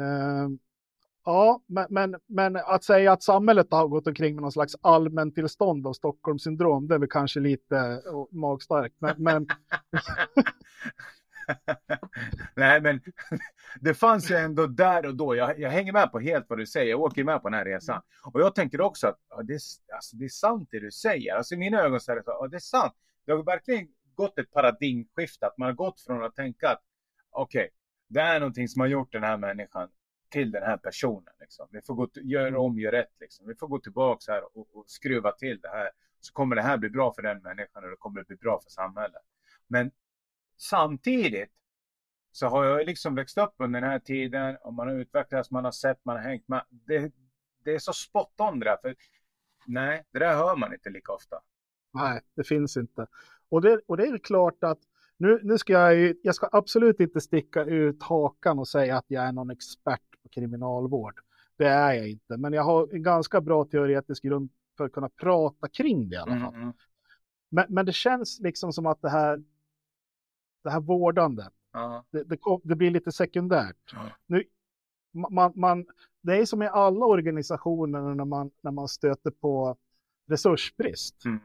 Ehm, 0.00 0.58
ja, 1.24 1.62
men, 1.66 1.86
men, 1.90 2.16
men 2.26 2.56
att 2.56 2.84
säga 2.84 3.12
att 3.12 3.22
samhället 3.22 3.66
har 3.70 3.88
gått 3.88 4.06
omkring 4.06 4.34
med 4.34 4.42
någon 4.42 4.52
slags 4.52 4.76
allmäntillstånd 4.80 5.86
av 5.86 5.92
Stockholmssyndrom, 5.92 6.88
det 6.88 6.94
är 6.94 6.98
väl 6.98 7.08
kanske 7.08 7.40
lite 7.40 7.76
eh, 7.78 8.38
magstarkt. 8.38 8.94
Men, 8.98 9.14
men 9.18 9.46
Nej, 12.54 12.80
men 12.80 13.00
det 13.80 13.94
fanns 13.94 14.30
ju 14.30 14.34
ändå 14.34 14.66
där 14.66 15.06
och 15.06 15.14
då. 15.14 15.36
Jag, 15.36 15.60
jag 15.60 15.70
hänger 15.70 15.92
med 15.92 16.12
på 16.12 16.18
helt 16.20 16.46
vad 16.48 16.58
du 16.58 16.66
säger. 16.66 16.90
Jag 16.90 17.00
åker 17.00 17.24
med 17.24 17.42
på 17.42 17.48
den 17.48 17.58
här 17.58 17.64
resan. 17.64 18.02
Och 18.24 18.40
jag 18.40 18.54
tänker 18.54 18.80
också 18.80 19.06
att 19.06 19.18
ja, 19.30 19.42
det, 19.42 19.54
är, 19.54 19.60
alltså, 19.94 20.16
det 20.16 20.24
är 20.24 20.28
sant 20.28 20.68
det 20.70 20.80
du 20.80 20.90
säger. 20.90 21.34
Alltså 21.34 21.54
i 21.54 21.58
mina 21.58 21.80
ögon 21.80 22.00
så 22.00 22.12
är 22.12 22.16
det 22.16 22.24
så, 22.24 22.30
ja, 22.30 22.48
det 22.48 22.56
är 22.56 22.60
sant. 22.60 22.94
Det 23.26 23.32
har 23.32 23.42
verkligen 23.42 23.88
gått 24.14 24.38
ett 24.38 24.52
paradigmskifte. 24.52 25.46
Att 25.46 25.58
man 25.58 25.66
har 25.66 25.74
gått 25.74 26.00
från 26.00 26.24
att 26.24 26.34
tänka 26.34 26.68
att 26.68 26.82
okej, 27.30 27.70
det 28.08 28.20
är 28.20 28.40
någonting 28.40 28.68
som 28.68 28.80
har 28.80 28.88
gjort 28.88 29.12
den 29.12 29.22
här 29.22 29.36
människan 29.36 29.88
till 30.30 30.50
den 30.50 30.62
här 30.62 30.76
personen. 30.76 31.34
Liksom. 31.40 31.68
Vi 31.70 31.80
får 31.82 31.94
gå 31.94 32.08
göra 32.14 32.60
om, 32.60 32.78
göra 32.78 32.98
rätt. 32.98 33.14
Liksom. 33.20 33.46
Vi 33.48 33.54
får 33.54 33.68
gå 33.68 33.78
tillbaka 33.78 34.32
här 34.32 34.58
och, 34.58 34.68
och 34.72 34.84
skruva 34.86 35.32
till 35.32 35.60
det 35.60 35.68
här. 35.68 35.90
Så 36.20 36.32
kommer 36.32 36.56
det 36.56 36.62
här 36.62 36.76
bli 36.76 36.90
bra 36.90 37.12
för 37.14 37.22
den 37.22 37.42
människan 37.42 37.84
och 37.84 37.90
det 37.90 37.96
kommer 37.96 38.24
bli 38.24 38.36
bra 38.36 38.60
för 38.64 38.70
samhället. 38.70 39.22
Men 39.66 39.90
samtidigt 40.60 41.50
så 42.32 42.46
har 42.46 42.64
jag 42.64 42.86
liksom 42.86 43.14
växt 43.14 43.38
upp 43.38 43.54
under 43.58 43.80
den 43.80 43.90
här 43.90 43.98
tiden 43.98 44.56
och 44.62 44.74
man 44.74 44.88
har 44.88 44.94
utvecklats, 44.94 45.50
man 45.50 45.64
har 45.64 45.72
sett, 45.72 46.04
man 46.04 46.16
har 46.16 46.22
hängt 46.22 46.48
med. 46.48 46.64
Det, 46.70 47.12
det 47.64 47.74
är 47.74 47.78
så 47.78 47.92
spot 47.92 48.34
on 48.40 48.58
det 48.60 48.64
där. 48.66 48.76
För, 48.82 48.94
nej, 49.66 50.04
det 50.12 50.18
där 50.18 50.34
hör 50.36 50.56
man 50.56 50.72
inte 50.74 50.90
lika 50.90 51.12
ofta. 51.12 51.40
nej, 51.94 52.20
det 52.34 52.44
finns 52.44 52.76
inte. 52.76 53.06
Och 53.48 53.62
det, 53.62 53.80
och 53.86 53.96
det 53.96 54.04
är 54.06 54.18
klart 54.18 54.64
att 54.64 54.78
nu, 55.16 55.40
nu 55.42 55.58
ska 55.58 55.72
jag 55.72 55.96
ju, 55.96 56.14
jag 56.22 56.34
ska 56.34 56.48
absolut 56.52 57.00
inte 57.00 57.20
sticka 57.20 57.64
ut 57.64 58.02
hakan 58.02 58.58
och 58.58 58.68
säga 58.68 58.96
att 58.98 59.04
jag 59.08 59.24
är 59.24 59.32
någon 59.32 59.50
expert 59.50 60.02
på 60.22 60.28
kriminalvård. 60.28 61.20
Det 61.56 61.66
är 61.66 61.92
jag 61.94 62.08
inte, 62.10 62.36
men 62.36 62.52
jag 62.52 62.62
har 62.64 62.94
en 62.94 63.02
ganska 63.02 63.40
bra 63.40 63.64
teoretisk 63.64 64.22
grund 64.24 64.50
för 64.76 64.84
att 64.84 64.92
kunna 64.92 65.08
prata 65.08 65.68
kring 65.68 66.08
det 66.08 66.14
i 66.16 66.18
alla 66.18 66.36
fall. 66.36 66.54
Mm, 66.54 66.72
Men, 67.50 67.66
men 67.68 67.86
det 67.86 67.92
känns 67.92 68.40
liksom 68.40 68.72
som 68.72 68.86
att 68.86 69.02
det 69.02 69.10
här, 69.10 69.42
det 70.62 70.70
här 70.70 70.80
vårdandet, 70.80 71.52
ja. 71.72 72.04
det, 72.10 72.24
det, 72.24 72.38
det 72.62 72.74
blir 72.74 72.90
lite 72.90 73.12
sekundärt. 73.12 73.76
Ja. 73.92 74.10
Nu, 74.26 74.44
man, 75.12 75.52
man, 75.54 75.86
det 76.20 76.36
är 76.36 76.44
som 76.44 76.62
i 76.62 76.66
alla 76.66 77.06
organisationer 77.06 78.14
när 78.14 78.24
man, 78.24 78.50
när 78.60 78.70
man 78.70 78.88
stöter 78.88 79.30
på 79.30 79.76
resursbrist. 80.26 81.24
Mm. 81.24 81.40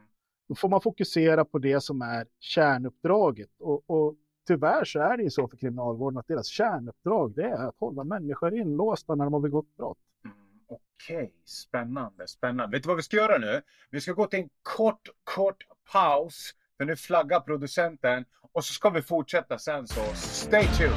Då 0.47 0.55
får 0.55 0.69
man 0.69 0.81
fokusera 0.81 1.45
på 1.45 1.59
det 1.59 1.81
som 1.81 2.01
är 2.01 2.27
kärnuppdraget. 2.39 3.49
Och, 3.59 3.89
och 3.89 4.15
tyvärr 4.47 4.85
så 4.85 4.99
är 4.99 5.17
det 5.17 5.23
ju 5.23 5.29
så 5.29 5.47
för 5.47 5.57
kriminalvården 5.57 6.17
att 6.17 6.27
deras 6.27 6.47
kärnuppdrag 6.47 7.35
det 7.35 7.43
är 7.43 7.67
att 7.67 7.75
hålla 7.79 8.03
människor 8.03 8.53
inlåsta 8.53 9.15
när 9.15 9.23
de 9.25 9.33
har 9.33 9.41
begått 9.41 9.77
brott. 9.77 9.97
Mm, 10.25 10.37
Okej, 10.67 11.33
spännande, 11.45 12.27
spännande. 12.27 12.77
Vet 12.77 12.83
du 12.83 12.87
vad 12.87 12.97
vi 12.97 13.03
ska 13.03 13.17
göra 13.17 13.37
nu? 13.37 13.61
Vi 13.89 14.01
ska 14.01 14.13
gå 14.13 14.27
till 14.27 14.39
en 14.39 14.49
kort, 14.61 15.09
kort 15.23 15.67
paus. 15.91 16.51
För 16.77 16.85
nu 16.85 16.95
flaggar 16.95 17.39
producenten. 17.39 18.25
Och 18.55 18.65
så 18.65 18.73
ska 18.73 18.89
vi 18.89 19.01
fortsätta 19.01 19.57
sen 19.57 19.87
så 19.87 20.01
stay 20.13 20.67
tuned. 20.67 20.91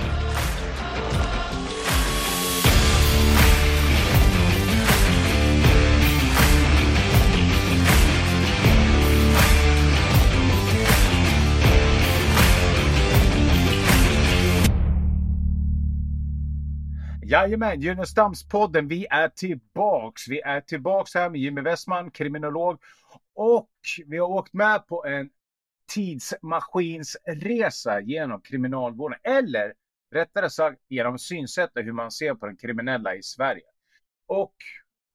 Jajamän, 17.22 17.80
Gynnestamspodden, 17.80 18.88
vi 18.88 19.06
är 19.10 19.28
tillbaks. 19.28 20.28
Vi 20.28 20.40
är 20.40 20.60
tillbaks 20.60 21.14
här 21.14 21.30
med 21.30 21.40
Jimmy 21.40 21.60
Westman, 21.60 22.10
kriminolog. 22.10 22.78
Och 23.34 23.70
vi 24.06 24.18
har 24.18 24.28
åkt 24.28 24.52
med 24.52 24.86
på 24.86 25.04
en 25.06 25.30
tidsmaskinsresa 25.88 28.00
genom 28.00 28.40
kriminalvården. 28.40 29.18
Eller 29.22 29.74
rättare 30.14 30.50
sagt 30.50 30.80
genom 30.88 31.18
synsättet 31.18 31.86
hur 31.86 31.92
man 31.92 32.10
ser 32.10 32.34
på 32.34 32.46
den 32.46 32.56
kriminella 32.56 33.14
i 33.14 33.22
Sverige. 33.22 33.64
Och 34.26 34.54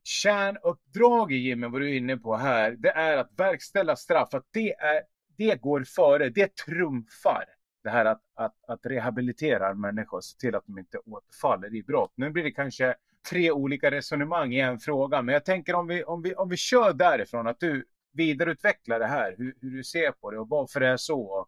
kärnuppdraget 0.04 1.38
Jimmy, 1.38 1.68
vad 1.68 1.82
du 1.82 1.90
är 1.90 1.98
inne 1.98 2.18
på 2.18 2.36
här, 2.36 2.72
det 2.72 2.90
är 2.90 3.18
att 3.18 3.32
verkställa 3.38 3.96
straff. 3.96 4.34
Att 4.34 4.48
det, 4.52 4.74
är, 4.74 5.02
det 5.38 5.62
går 5.62 5.84
före, 5.84 6.30
det 6.30 6.56
trumfar 6.56 7.46
det 7.84 7.90
här 7.90 8.06
att, 8.06 8.22
att, 8.36 8.56
att 8.68 8.86
rehabilitera 8.86 9.74
människor, 9.74 10.22
se 10.22 10.38
till 10.38 10.56
att 10.56 10.66
de 10.66 10.80
inte 10.80 10.98
återfaller 10.98 11.76
i 11.76 11.84
brott. 11.84 12.14
Nu 12.16 12.30
blir 12.30 12.44
det 12.44 12.52
kanske 12.52 12.96
tre 13.30 13.52
olika 13.52 13.92
resonemang 13.92 14.54
i 14.54 14.60
en 14.60 14.80
fråga, 14.80 15.22
men 15.22 15.34
jag 15.34 15.46
tänker 15.46 15.76
om 15.76 15.88
vi, 15.88 16.04
om 16.04 16.22
vi, 16.22 16.36
om 16.36 16.50
vi 16.50 16.58
kör 16.58 16.94
därifrån, 16.94 17.48
att 17.48 17.60
du 17.60 17.86
vidareutvecklar 18.14 19.00
det 19.00 19.08
här, 19.08 19.36
hur, 19.38 19.56
hur 19.62 19.72
du 19.72 19.84
ser 19.84 20.12
på 20.12 20.32
det 20.32 20.40
och 20.40 20.50
varför 20.50 20.80
det 20.80 20.88
är 20.88 20.98
så. 20.98 21.48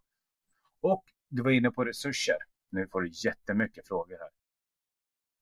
Och 0.80 1.04
du 1.28 1.42
var 1.42 1.50
inne 1.50 1.70
på 1.70 1.84
resurser. 1.84 2.36
Nu 2.70 2.88
får 2.92 3.00
du 3.00 3.10
jättemycket 3.12 3.88
frågor 3.88 4.16
här. 4.18 4.30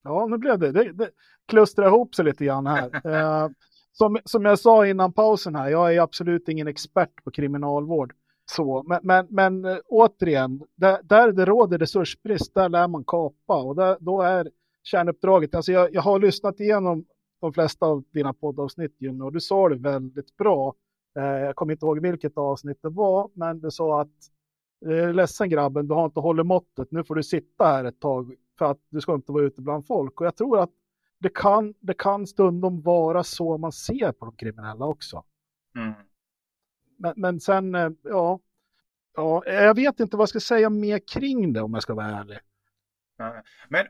Ja, 0.02 0.26
nu 0.26 0.38
blev 0.38 0.58
det. 0.58 0.72
Det, 0.72 0.92
det 0.92 1.10
klustrar 1.48 1.87
ihop 1.87 2.14
sig 2.14 2.24
lite 2.24 2.44
grann 2.44 2.66
här. 2.66 3.06
eh, 3.44 3.48
som, 3.92 4.18
som 4.24 4.44
jag 4.44 4.58
sa 4.58 4.87
innan 4.87 5.12
pausen 5.12 5.54
här, 5.54 5.70
jag 5.70 5.94
är 5.94 6.00
absolut 6.00 6.48
ingen 6.48 6.68
expert 6.68 7.24
på 7.24 7.30
kriminalvård. 7.30 8.14
Så, 8.46 8.82
men, 8.82 9.00
men, 9.02 9.26
men 9.30 9.64
äh, 9.64 9.78
återigen, 9.87 10.62
där, 10.74 11.02
där 11.02 11.32
det 11.32 11.44
råder 11.44 11.78
resursbrist, 11.78 12.54
där 12.54 12.68
lär 12.68 12.88
man 12.88 13.04
kapa 13.04 13.62
och 13.62 13.76
där, 13.76 13.96
då 14.00 14.22
är 14.22 14.50
kärnuppdraget, 14.82 15.54
alltså 15.54 15.72
jag, 15.72 15.94
jag 15.94 16.02
har 16.02 16.18
lyssnat 16.18 16.60
igenom 16.60 17.04
de 17.40 17.52
flesta 17.52 17.87
av 17.87 18.04
dina 18.12 18.32
poddavsnitt 18.32 18.96
June, 18.98 19.24
och 19.24 19.32
du 19.32 19.40
sa 19.40 19.68
det 19.68 19.76
väldigt 19.76 20.37
bra. 20.37 20.74
Eh, 21.16 21.24
jag 21.24 21.57
kommer 21.57 21.72
inte 21.72 21.87
ihåg 21.87 21.98
vilket 21.98 22.38
avsnitt 22.38 22.79
det 22.83 22.88
var, 22.88 23.31
men 23.35 23.61
du 23.61 23.70
sa 23.70 24.00
att 24.00 24.31
är 24.87 25.12
ledsen 25.12 25.48
grabben, 25.48 25.88
du 25.88 25.94
har 25.94 26.05
inte 26.05 26.20
hållit 26.20 26.46
måttet, 26.46 26.90
nu 26.90 27.05
får 27.05 27.14
du 27.14 27.22
sitta 27.22 27.64
här 27.64 27.85
ett 27.85 28.00
tag 28.00 28.35
för 28.59 28.70
att 28.70 28.79
du 28.88 29.00
ska 29.00 29.14
inte 29.14 29.33
vara 29.33 29.44
ute 29.44 29.61
bland 29.61 29.87
folk. 29.87 30.20
Och 30.20 30.27
jag 30.27 30.37
tror 30.37 30.61
att 30.61 30.70
det 31.18 31.29
kan, 31.29 31.74
det 31.81 31.94
kan 31.94 32.27
stundom 32.27 32.83
vara 32.83 33.24
så 33.24 33.59
man 33.59 33.72
ser 33.72 34.12
på 34.12 34.24
de 34.24 34.37
kriminella 34.37 34.87
också. 34.87 35.24
Mm. 35.77 35.92
Men, 36.96 37.12
men 37.16 37.40
sen, 37.40 37.74
eh, 37.74 37.90
ja, 38.03 38.40
ja, 39.16 39.42
jag 39.46 39.74
vet 39.74 40.00
inte 40.00 40.16
vad 40.16 40.22
jag 40.22 40.29
ska 40.29 40.40
säga 40.40 40.70
mer 40.70 41.00
kring 41.12 41.53
det 41.53 41.61
om 41.62 41.74
jag 41.74 41.83
ska 41.83 41.94
vara 41.94 42.07
ärlig. 42.07 42.38
Men 43.68 43.87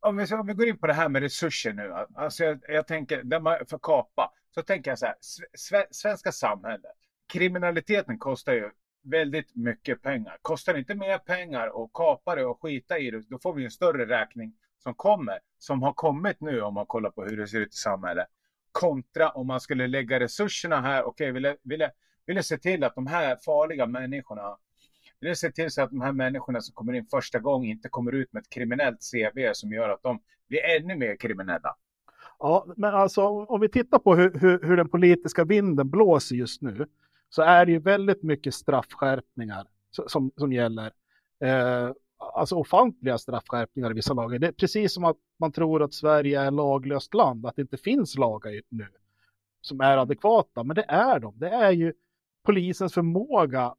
om 0.00 0.16
vi, 0.16 0.34
om 0.34 0.46
vi 0.46 0.52
går 0.52 0.68
in 0.68 0.78
på 0.78 0.86
det 0.86 0.92
här 0.92 1.08
med 1.08 1.22
resurser 1.22 1.72
nu. 1.72 1.94
Alltså 2.14 2.44
jag, 2.44 2.60
jag 2.68 2.86
tänker, 2.86 3.22
där 3.22 3.40
man 3.40 3.66
får 3.66 3.78
kapa, 3.78 4.32
så 4.54 4.62
tänker 4.62 4.90
jag 4.90 4.98
så 4.98 5.06
här, 5.06 5.86
svenska 5.90 6.32
samhället, 6.32 6.92
kriminaliteten 7.32 8.18
kostar 8.18 8.52
ju 8.52 8.70
väldigt 9.02 9.56
mycket 9.56 10.02
pengar. 10.02 10.38
Kostar 10.42 10.72
det 10.72 10.78
inte 10.78 10.94
mer 10.94 11.18
pengar 11.18 11.84
att 11.84 11.92
kapa 11.92 12.34
det 12.34 12.44
och 12.44 12.62
skita 12.62 12.98
i 12.98 13.10
det, 13.10 13.22
då 13.30 13.38
får 13.38 13.54
vi 13.54 13.64
en 13.64 13.70
större 13.70 14.06
räkning 14.06 14.54
som 14.78 14.94
kommer, 14.94 15.38
som 15.58 15.82
har 15.82 15.92
kommit 15.92 16.40
nu 16.40 16.60
om 16.60 16.74
man 16.74 16.86
kollar 16.86 17.10
på 17.10 17.24
hur 17.24 17.36
det 17.36 17.48
ser 17.48 17.60
ut 17.60 17.74
i 17.74 17.76
samhället. 17.76 18.26
Kontra 18.72 19.30
om 19.30 19.46
man 19.46 19.60
skulle 19.60 19.86
lägga 19.86 20.20
resurserna 20.20 20.80
här, 20.80 21.02
okej, 21.02 21.30
okay, 21.30 21.32
vill, 21.32 21.56
vill, 21.62 21.88
vill 22.26 22.44
se 22.44 22.58
till 22.58 22.84
att 22.84 22.94
de 22.94 23.06
här 23.06 23.36
farliga 23.36 23.86
människorna 23.86 24.56
vill 25.20 25.36
se 25.36 25.52
till 25.52 25.70
så 25.70 25.82
att 25.82 25.90
de 25.90 26.00
här 26.00 26.12
människorna 26.12 26.60
som 26.60 26.74
kommer 26.74 26.92
in 26.92 27.06
första 27.10 27.38
gången 27.38 27.70
inte 27.70 27.88
kommer 27.88 28.12
ut 28.12 28.32
med 28.32 28.40
ett 28.40 28.50
kriminellt 28.50 28.98
CV 29.12 29.52
som 29.52 29.72
gör 29.72 29.88
att 29.88 30.02
de 30.02 30.20
blir 30.48 30.60
ännu 30.64 30.96
mer 30.96 31.16
kriminella. 31.16 31.76
Ja, 32.38 32.66
men 32.76 32.94
alltså 32.94 33.22
om 33.26 33.60
vi 33.60 33.68
tittar 33.68 33.98
på 33.98 34.14
hur, 34.14 34.38
hur, 34.38 34.62
hur 34.62 34.76
den 34.76 34.88
politiska 34.88 35.44
vinden 35.44 35.90
blåser 35.90 36.36
just 36.36 36.62
nu 36.62 36.86
så 37.30 37.42
är 37.42 37.66
det 37.66 37.72
ju 37.72 37.78
väldigt 37.78 38.22
mycket 38.22 38.54
straffskärpningar 38.54 39.66
som, 40.06 40.30
som 40.36 40.52
gäller. 40.52 40.92
Eh, 41.40 41.90
alltså 42.18 42.54
ofantliga 42.54 43.18
straffskärpningar 43.18 43.90
i 43.90 43.94
vissa 43.94 44.14
lagar. 44.14 44.38
Det 44.38 44.46
är 44.46 44.52
precis 44.52 44.94
som 44.94 45.04
att 45.04 45.16
man 45.38 45.52
tror 45.52 45.82
att 45.82 45.94
Sverige 45.94 46.40
är 46.40 46.50
laglöst 46.50 47.14
land, 47.14 47.46
att 47.46 47.56
det 47.56 47.62
inte 47.62 47.76
finns 47.76 48.18
lagar 48.18 48.60
nu 48.68 48.86
som 49.60 49.80
är 49.80 49.96
adekvata, 49.96 50.64
men 50.64 50.76
det 50.76 50.84
är 50.88 51.18
de. 51.18 51.38
Det 51.38 51.48
är 51.48 51.70
ju 51.70 51.92
polisens 52.44 52.94
förmåga 52.94 53.74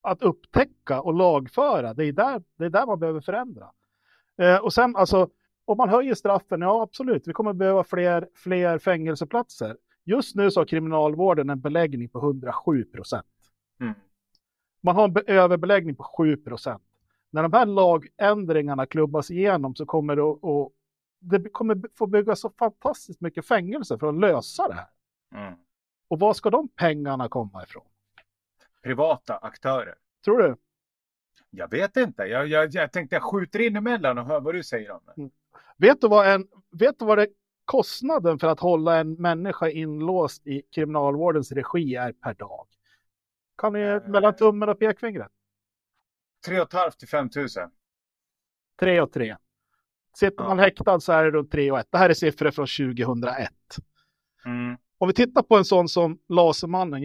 att 0.00 0.22
upptäcka 0.22 1.00
och 1.00 1.14
lagföra. 1.14 1.94
Det 1.94 2.04
är 2.04 2.12
där, 2.12 2.42
det 2.56 2.64
är 2.64 2.70
där 2.70 2.86
man 2.86 2.98
behöver 3.00 3.20
förändra. 3.20 3.70
Eh, 4.38 4.56
och 4.56 4.72
sen 4.72 4.96
alltså, 4.96 5.28
om 5.64 5.76
man 5.76 5.88
höjer 5.88 6.14
straffen, 6.14 6.60
ja 6.60 6.82
absolut, 6.82 7.28
vi 7.28 7.32
kommer 7.32 7.52
behöva 7.52 7.84
fler, 7.84 8.28
fler 8.34 8.78
fängelseplatser. 8.78 9.76
Just 10.04 10.36
nu 10.36 10.50
så 10.50 10.60
har 10.60 10.64
kriminalvården 10.64 11.50
en 11.50 11.60
beläggning 11.60 12.08
på 12.08 12.18
107 12.18 12.84
procent. 12.84 13.26
Mm. 13.80 13.94
Man 14.80 14.96
har 14.96 15.04
en 15.08 15.16
överbeläggning 15.26 15.96
på 15.96 16.02
7 16.02 16.36
procent. 16.36 16.82
När 17.30 17.42
de 17.42 17.52
här 17.52 17.66
lagändringarna 17.66 18.86
klubbas 18.86 19.30
igenom 19.30 19.74
så 19.74 19.86
kommer 19.86 20.16
det 20.16 20.22
att, 20.22 20.38
och, 20.42 20.72
det 21.20 21.48
kommer 21.48 21.82
få 21.94 22.06
byggas 22.06 22.40
så 22.40 22.50
fantastiskt 22.50 23.20
mycket 23.20 23.46
fängelse 23.46 23.98
för 23.98 24.08
att 24.08 24.20
lösa 24.20 24.68
det 24.68 24.74
här. 24.74 24.88
Mm. 25.34 25.58
Och 26.08 26.18
var 26.18 26.32
ska 26.32 26.50
de 26.50 26.68
pengarna 26.68 27.28
komma 27.28 27.62
ifrån? 27.62 27.84
Privata 28.82 29.36
aktörer. 29.36 29.94
Tror 30.24 30.38
du? 30.38 30.56
Jag 31.50 31.70
vet 31.70 31.96
inte. 31.96 32.22
Jag, 32.22 32.46
jag, 32.46 32.74
jag 32.74 32.92
tänkte 32.92 33.16
jag 33.16 33.22
skjuter 33.22 33.58
in 33.58 33.76
emellan 33.76 34.18
och 34.18 34.24
hör 34.24 34.40
vad 34.40 34.54
du 34.54 34.62
säger 34.62 34.90
om 34.90 35.00
det. 35.06 35.20
Mm. 35.20 35.30
Vet 35.76 36.00
du 36.00 36.08
vad, 36.08 36.28
en, 36.28 36.48
vet 36.70 36.98
du 36.98 37.04
vad 37.04 37.18
det 37.18 37.28
kostnaden 37.64 38.38
för 38.38 38.48
att 38.48 38.60
hålla 38.60 38.98
en 38.98 39.12
människa 39.12 39.68
inlåst 39.68 40.46
i 40.46 40.62
kriminalvårdens 40.74 41.52
regi 41.52 41.94
är 41.94 42.12
per 42.12 42.34
dag? 42.34 42.66
Kan 43.58 43.72
ni 43.72 43.80
äh, 43.80 44.08
mellan 44.08 44.36
tummen 44.36 44.68
och 44.68 44.78
pekfingret? 44.78 45.32
3 46.46 46.56
500 46.56 46.90
till 46.90 47.08
5 47.08 47.30
000. 47.36 47.48
3 48.80 49.00
och 49.00 49.12
3. 49.12 49.36
Sitter 50.14 50.44
ja. 50.44 50.48
man 50.48 50.58
häktad 50.58 51.00
så 51.00 51.12
är 51.12 51.24
det 51.24 51.30
runt 51.30 51.52
3 51.52 51.70
och 51.70 51.78
1. 51.78 51.86
Det 51.90 51.98
här 51.98 52.10
är 52.10 52.14
siffror 52.14 52.50
från 52.50 52.66
2001. 52.66 53.52
Mm. 54.44 54.76
Om 54.98 55.08
vi 55.08 55.14
tittar 55.14 55.42
på 55.42 55.56
en 55.56 55.64
sån 55.64 55.88
som 55.88 56.18
Lasermannen, 56.28 57.02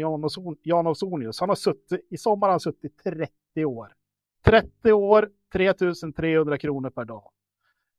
Jan 0.63 0.88
Ausonius, 0.88 1.39
han 1.39 1.49
har 1.49 1.56
suttit, 1.56 2.08
i 2.10 2.17
sommar 2.17 2.47
har 2.47 2.51
han 2.51 2.60
suttit 2.60 3.03
30 3.03 3.65
år. 3.65 3.93
30 4.45 4.93
år, 4.93 5.29
3300 5.53 6.58
kronor 6.58 6.89
per 6.89 7.06
dag 7.06 7.32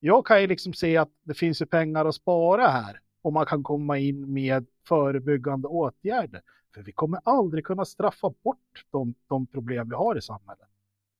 jag 0.05 0.27
kan 0.27 0.41
ju 0.41 0.47
liksom 0.47 0.73
se 0.73 0.97
att 0.97 1.11
det 1.23 1.35
finns 1.35 1.63
ju 1.63 1.67
pengar 1.67 2.05
att 2.05 2.15
spara 2.15 2.69
här 2.69 3.01
om 3.23 3.35
man 3.35 3.47
kan 3.47 3.63
komma 3.63 3.99
in 3.99 4.33
med 4.33 4.67
förebyggande 4.89 5.69
åtgärder. 5.69 6.43
För 6.75 6.83
vi 6.83 6.93
kommer 6.93 7.21
aldrig 7.25 7.67
kunna 7.67 7.85
straffa 7.85 8.31
bort 8.43 8.85
de, 8.91 9.15
de 9.29 9.47
problem 9.47 9.89
vi 9.89 9.95
har 9.95 10.19
i 10.19 10.23
samhället. 10.23 10.69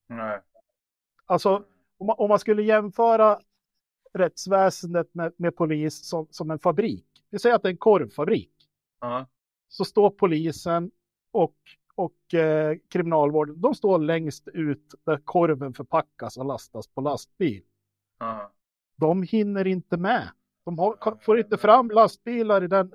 Nej. 0.07 0.41
Alltså, 1.25 1.63
om 1.97 2.07
man, 2.07 2.15
om 2.19 2.29
man 2.29 2.39
skulle 2.39 2.63
jämföra 2.63 3.39
rättsväsendet 4.13 5.13
med, 5.13 5.33
med 5.37 5.55
polis 5.55 6.09
som, 6.09 6.27
som 6.29 6.51
en 6.51 6.59
fabrik. 6.59 7.05
Vi 7.29 7.39
säger 7.39 7.55
att 7.55 7.63
det 7.63 7.69
är 7.69 7.71
en 7.71 7.77
korvfabrik. 7.77 8.51
Så 9.67 9.85
står 9.85 10.09
polisen 10.09 10.91
och, 11.31 11.55
och 11.95 12.33
eh, 12.33 12.77
kriminalvården, 12.89 13.61
de 13.61 13.75
står 13.75 13.99
längst 13.99 14.47
ut 14.47 14.95
där 15.05 15.17
korven 15.17 15.73
förpackas 15.73 16.37
och 16.37 16.45
lastas 16.45 16.87
på 16.87 17.01
lastbil. 17.01 17.63
Uh-huh 18.19 18.47
de 18.97 19.23
hinner 19.23 19.67
inte 19.67 19.97
med. 19.97 20.29
De 20.65 20.79
har, 20.79 21.17
får 21.21 21.39
inte 21.39 21.57
fram 21.57 21.89
lastbilar 21.89 22.63
i 22.63 22.67
den, 22.67 22.91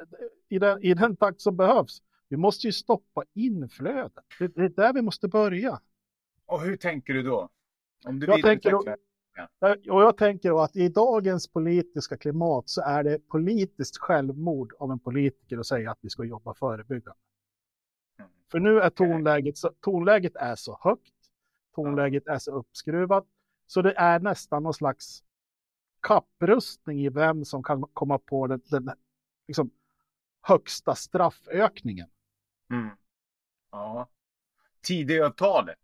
i, 0.49 0.59
den, 0.59 0.83
i 0.83 0.95
den 0.95 1.17
takt 1.17 1.41
som 1.41 1.57
behövs. 1.57 2.03
Vi 2.29 2.37
måste 2.37 2.67
ju 2.67 2.73
stoppa 2.73 3.25
inflödet. 3.35 4.25
Det, 4.39 4.55
det 4.55 4.65
är 4.65 4.69
där 4.69 4.93
vi 4.93 5.03
måste 5.03 5.29
börja. 5.29 5.81
Och 6.47 6.61
hur 6.61 6.77
tänker 6.77 7.15
du 7.15 7.23
då? 7.23 7.49
Om 8.05 8.21
du 8.21 8.27
jag 8.27 8.43
tänker 8.43 8.71
ja. 8.71 8.97
Och 9.91 10.03
jag 10.03 10.17
tänker 10.17 10.65
att 10.65 10.77
i 10.77 10.89
dagens 10.89 11.49
politiska 11.49 12.17
klimat 12.17 12.69
så 12.69 12.83
är 12.83 13.05
det 13.05 13.29
politiskt 13.29 13.99
självmord 13.99 14.73
av 14.79 14.91
en 14.93 14.99
politiker 14.99 15.59
att 15.59 15.67
säga 15.67 15.91
att 15.91 15.99
vi 16.01 16.11
ska 16.11 16.25
jobba 16.25 16.55
förebyggande. 16.55 17.21
Mm. 18.19 18.31
För 18.51 18.61
nu 18.61 18.81
är 18.81 18.91
tonläget, 18.91 19.59
så, 19.59 19.71
tonläget 19.81 20.37
är 20.37 20.57
så 20.57 20.79
högt, 20.81 21.15
tonläget 21.75 22.27
är 22.27 22.39
så 22.39 22.53
uppskruvat, 22.53 23.27
så 23.67 23.83
det 23.83 23.95
är 23.97 24.21
nästan 24.21 24.63
någon 24.63 24.75
slags 24.75 25.25
kapprustning 26.01 27.01
i 27.01 27.09
vem 27.09 27.45
som 27.45 27.63
kan 27.63 27.83
komma 27.83 28.19
på 28.19 28.47
den, 28.47 28.61
den 28.71 28.91
liksom, 29.49 29.71
högsta 30.43 30.95
straffökningen. 30.95 32.09
Mm. 32.71 32.91
Ja. 33.71 34.09
Tidöavtalet. 34.83 35.79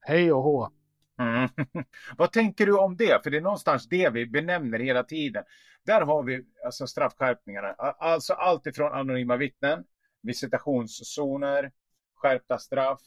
Hej 0.00 0.32
och 0.32 0.42
hå. 0.42 0.70
Mm. 1.18 1.48
Vad 2.16 2.32
tänker 2.32 2.66
du 2.66 2.78
om 2.78 2.96
det? 2.96 3.22
För 3.22 3.30
det 3.30 3.36
är 3.36 3.40
någonstans 3.40 3.88
det 3.88 4.10
vi 4.10 4.26
benämner 4.26 4.78
hela 4.78 5.04
tiden. 5.04 5.44
Där 5.86 6.00
har 6.00 6.22
vi 6.22 6.44
alltså 6.64 6.86
straffskärpningarna. 6.86 7.68
Alltså 7.78 8.32
allt 8.32 8.66
ifrån 8.66 8.92
anonyma 8.92 9.36
vittnen, 9.36 9.84
visitationszoner, 10.22 11.72
skärpta 12.14 12.58
straff, 12.58 13.00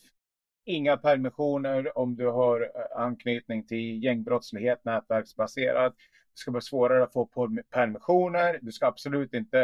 inga 0.65 0.98
permissioner 0.98 1.98
om 1.98 2.15
du 2.15 2.28
har 2.28 2.62
eh, 2.62 3.02
anknytning 3.02 3.67
till 3.67 4.04
gängbrottslighet, 4.04 4.86
nätverksbaserad. 4.86 5.91
Det 5.91 6.39
ska 6.39 6.52
vara 6.52 6.62
svårare 6.62 7.04
att 7.04 7.13
få 7.13 7.30
permissioner. 7.70 8.60
Du 8.62 8.72
ska 8.72 8.88
absolut 8.88 9.34
inte 9.34 9.62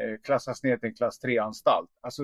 eh, 0.00 0.20
klassas 0.24 0.62
ner 0.62 0.76
till 0.76 0.88
en 0.88 0.94
klass 0.94 1.24
3-anstalt. 1.24 1.90
Alltså, 2.00 2.22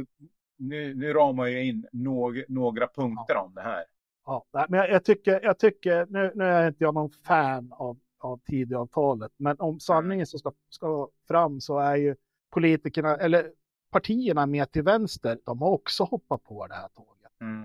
nu, 0.57 0.95
nu 0.95 1.13
ramar 1.13 1.47
jag 1.47 1.65
in 1.65 1.87
någ, 1.93 2.45
några 2.49 2.89
punkter 2.89 3.37
om 3.37 3.55
det 3.55 3.63
här. 3.63 3.85
Ja, 4.29 4.67
men 4.69 4.81
jag, 4.81 4.91
jag, 4.91 5.05
tycker, 5.05 5.41
jag 5.43 5.59
tycker 5.59 6.07
nu, 6.11 6.33
nu 6.35 6.45
är 6.45 6.69
inte 6.69 6.85
jag 6.85 6.95
någon 6.95 7.11
fan 7.11 7.73
av, 7.73 7.99
av 8.19 8.39
Tidöavtalet, 8.39 9.33
men 9.37 9.61
om 9.61 9.81
sanningen 9.81 10.27
som 10.27 10.39
ska, 10.39 10.53
ska 10.69 11.09
fram 11.29 11.61
så 11.61 11.79
är 11.79 11.97
ju 11.97 12.17
politikerna, 12.51 13.17
eller 13.17 13.53
partierna 13.91 14.47
med 14.47 14.73
till 14.73 14.83
vänster, 14.83 15.39
de 15.45 15.63
har 15.63 15.71
också 15.71 16.05
hoppat 16.05 16.45
på 16.45 16.67
det 16.67 16.75
här 16.75 16.89
tåget. 16.89 17.33
Mm. 17.41 17.65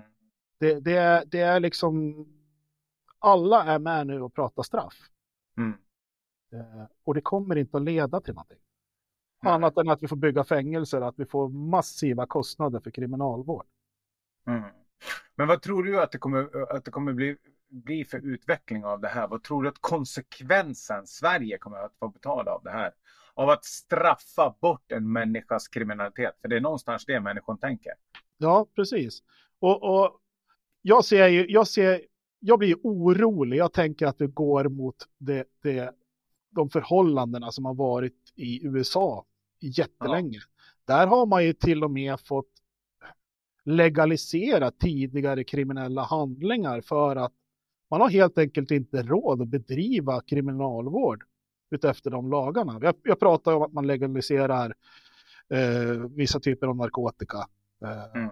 Det, 0.58 0.80
det, 0.80 0.96
är, 0.96 1.24
det 1.26 1.40
är 1.40 1.60
liksom, 1.60 2.26
alla 3.18 3.64
är 3.64 3.78
med 3.78 4.06
nu 4.06 4.22
och 4.22 4.34
pratar 4.34 4.62
straff. 4.62 5.10
Mm. 5.56 5.72
Eh, 6.52 6.84
och 7.04 7.14
det 7.14 7.20
kommer 7.20 7.56
inte 7.56 7.76
att 7.76 7.82
leda 7.82 8.20
till 8.20 8.34
någonting. 8.34 8.58
Nej. 9.42 9.52
Annat 9.52 9.76
än 9.76 9.88
att 9.88 10.02
vi 10.02 10.08
får 10.08 10.16
bygga 10.16 10.44
fängelser, 10.44 11.00
att 11.00 11.18
vi 11.18 11.26
får 11.26 11.48
massiva 11.48 12.26
kostnader 12.26 12.80
för 12.80 12.90
kriminalvård. 12.90 13.66
Mm. 14.46 14.83
Men 15.36 15.48
vad 15.48 15.62
tror 15.62 15.82
du 15.82 16.00
att 16.00 16.12
det 16.12 16.18
kommer, 16.18 16.72
att 16.76 16.84
det 16.84 16.90
kommer 16.90 17.12
bli 17.12 17.36
bli 17.82 18.04
för 18.04 18.18
utveckling 18.18 18.84
av 18.84 19.00
det 19.00 19.08
här? 19.08 19.28
Vad 19.28 19.42
tror 19.42 19.62
du 19.62 19.68
att 19.68 19.80
konsekvensen 19.80 21.06
Sverige 21.06 21.58
kommer 21.58 21.76
att 21.76 21.94
få 21.98 22.08
betala 22.08 22.50
av 22.50 22.62
det 22.62 22.70
här? 22.70 22.92
Av 23.34 23.48
att 23.50 23.64
straffa 23.64 24.54
bort 24.60 24.92
en 24.92 25.12
människas 25.12 25.68
kriminalitet. 25.68 26.38
För 26.40 26.48
det 26.48 26.56
är 26.56 26.60
någonstans 26.60 27.04
det 27.06 27.20
människan 27.20 27.58
tänker. 27.58 27.92
Ja, 28.38 28.66
precis. 28.74 29.22
Och, 29.58 29.82
och 29.82 30.20
jag 30.82 31.04
ser 31.04 31.28
ju, 31.28 31.46
jag 31.48 31.68
ser, 31.68 32.00
jag 32.40 32.58
blir 32.58 32.76
orolig. 32.82 33.56
Jag 33.56 33.72
tänker 33.72 34.06
att 34.06 34.20
vi 34.20 34.26
går 34.26 34.68
mot 34.68 34.96
det, 35.18 35.44
det, 35.62 35.94
de 36.50 36.70
förhållandena 36.70 37.52
som 37.52 37.64
har 37.64 37.74
varit 37.74 38.32
i 38.34 38.66
USA 38.66 39.24
jättelänge. 39.60 40.38
Ja. 40.86 40.94
Där 40.94 41.06
har 41.06 41.26
man 41.26 41.44
ju 41.44 41.52
till 41.52 41.84
och 41.84 41.90
med 41.90 42.20
fått 42.20 42.53
legalisera 43.64 44.70
tidigare 44.70 45.44
kriminella 45.44 46.02
handlingar 46.02 46.80
för 46.80 47.16
att 47.16 47.32
man 47.90 48.00
har 48.00 48.10
helt 48.10 48.38
enkelt 48.38 48.70
inte 48.70 49.02
råd 49.02 49.42
att 49.42 49.48
bedriva 49.48 50.20
kriminalvård 50.20 51.24
utefter 51.70 52.10
de 52.10 52.30
lagarna. 52.30 52.78
Jag, 52.82 52.94
jag 53.02 53.20
pratar 53.20 53.52
om 53.52 53.62
att 53.62 53.72
man 53.72 53.86
legaliserar 53.86 54.74
eh, 55.48 56.08
vissa 56.10 56.40
typer 56.40 56.66
av 56.66 56.76
narkotika. 56.76 57.38
Eh, 57.82 58.20
mm. 58.20 58.30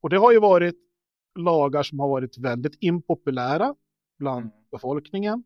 Och 0.00 0.10
det 0.10 0.16
har 0.16 0.32
ju 0.32 0.40
varit 0.40 0.76
lagar 1.34 1.82
som 1.82 2.00
har 2.00 2.08
varit 2.08 2.38
väldigt 2.38 2.76
impopulära 2.80 3.74
bland 4.18 4.44
mm. 4.44 4.56
befolkningen. 4.70 5.44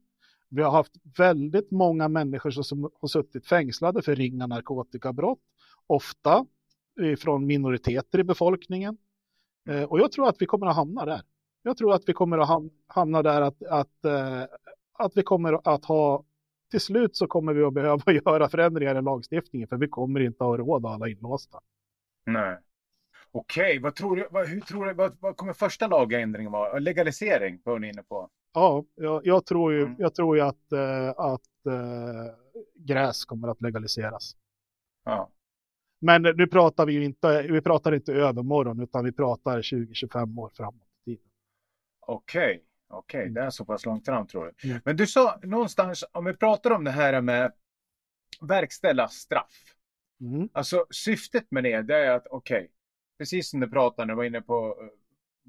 Vi 0.49 0.63
har 0.63 0.71
haft 0.71 0.93
väldigt 1.19 1.71
många 1.71 2.09
människor 2.09 2.51
som 2.51 2.91
har 3.01 3.09
suttit 3.09 3.47
fängslade 3.47 4.03
för 4.03 4.17
ringa 4.17 4.47
narkotikabrott, 4.47 5.41
ofta 5.87 6.47
från 7.19 7.47
minoriteter 7.47 8.19
i 8.19 8.25
befolkningen. 8.25 8.99
Eh, 9.69 9.83
och 9.83 10.01
jag 10.01 10.13
tror 10.13 10.29
att 10.29 10.37
vi 10.43 10.47
kommer 10.47 10.67
att 10.67 10.77
hamna 10.77 11.05
där. 11.05 11.23
Jag 11.63 11.77
tror 11.77 11.95
att 11.95 12.03
vi 12.07 12.13
kommer 12.13 12.39
att 12.39 12.73
hamna 12.87 13.23
där 13.23 13.41
att, 13.43 13.63
att, 13.63 14.05
eh, 14.05 14.43
att 14.93 15.17
vi 15.17 15.23
kommer 15.23 15.75
att 15.75 15.85
ha 15.85 16.25
till 16.71 16.81
slut 16.81 17.17
så 17.17 17.27
kommer 17.27 17.55
vi 17.55 17.63
att 17.63 17.75
behöva 17.75 18.13
göra 18.13 18.49
förändringar 18.49 18.99
i 18.99 19.03
lagstiftningen 19.03 19.69
för 19.69 19.77
vi 19.77 19.89
kommer 19.89 20.21
inte 20.21 20.45
att 20.45 20.49
ha 20.49 20.57
råd 20.57 20.87
att 20.87 20.93
alla 20.93 21.09
inlåsta. 21.09 21.61
Nej. 22.27 22.59
Okej, 23.33 23.79
vad 23.79 23.95
tror 23.95 24.17
du, 24.17 24.29
vad, 24.31 24.49
hur 24.49 24.61
tror 24.61 24.87
du, 24.87 24.95
vad, 24.95 25.17
vad 25.21 25.37
kommer 25.37 25.53
första 25.53 25.87
lagändringen 25.87 26.53
vara? 26.53 26.79
Legalisering 26.79 27.61
var 27.65 27.79
ni 27.79 27.89
inne 27.89 28.03
på. 28.03 28.29
Ja, 28.55 28.85
jag, 28.95 29.27
jag, 29.27 29.47
tror 29.47 29.73
ju, 29.73 29.83
mm. 29.83 29.95
jag 29.99 30.15
tror 30.15 30.37
ju 30.37 30.43
att, 30.43 30.73
äh, 30.73 31.09
att 31.09 31.67
äh, 31.67 32.35
gräs 32.75 33.25
kommer 33.25 33.49
att 33.49 33.61
legaliseras. 33.61 34.37
Ja. 35.05 35.31
Men 36.01 36.23
nu 36.23 36.47
pratar 36.47 36.87
vi 36.87 36.93
ju 36.93 37.05
inte, 37.05 37.43
vi 37.43 37.61
pratar 37.61 37.95
inte 37.95 38.13
övermorgon 38.13 38.81
utan 38.81 39.05
vi 39.05 39.13
pratar 39.13 39.63
20-25 39.63 40.41
år 40.41 40.51
framåt 40.55 40.89
i 41.05 41.05
tiden. 41.05 41.31
Okej, 42.01 42.43
okay. 42.43 42.61
okej, 42.89 43.19
okay. 43.19 43.23
Mm. 43.23 43.35
det 43.35 43.41
är 43.41 43.51
så 43.51 43.65
pass 43.65 43.87
långt 43.87 44.05
fram 44.05 44.27
tror 44.27 44.55
du. 44.57 44.69
Mm. 44.69 44.83
Men 44.85 44.97
du 44.97 45.07
sa 45.07 45.41
någonstans, 45.43 46.05
om 46.13 46.25
vi 46.25 46.35
pratar 46.35 46.71
om 46.71 46.85
det 46.85 46.91
här 46.91 47.21
med 47.21 47.53
verkställa 48.41 49.09
straff. 49.09 49.75
Mm. 50.21 50.49
Alltså 50.53 50.87
syftet 50.91 51.51
med 51.51 51.65
det, 51.65 51.83
det 51.83 51.97
är 51.97 52.11
att 52.11 52.27
okej, 52.27 52.59
okay, 52.59 52.69
precis 53.19 53.51
som 53.51 53.61
du 53.61 53.71
pratade, 53.71 54.13
du 54.13 54.17
var 54.17 54.25
inne 54.25 54.41
på 54.41 54.79
eh, 54.81 54.89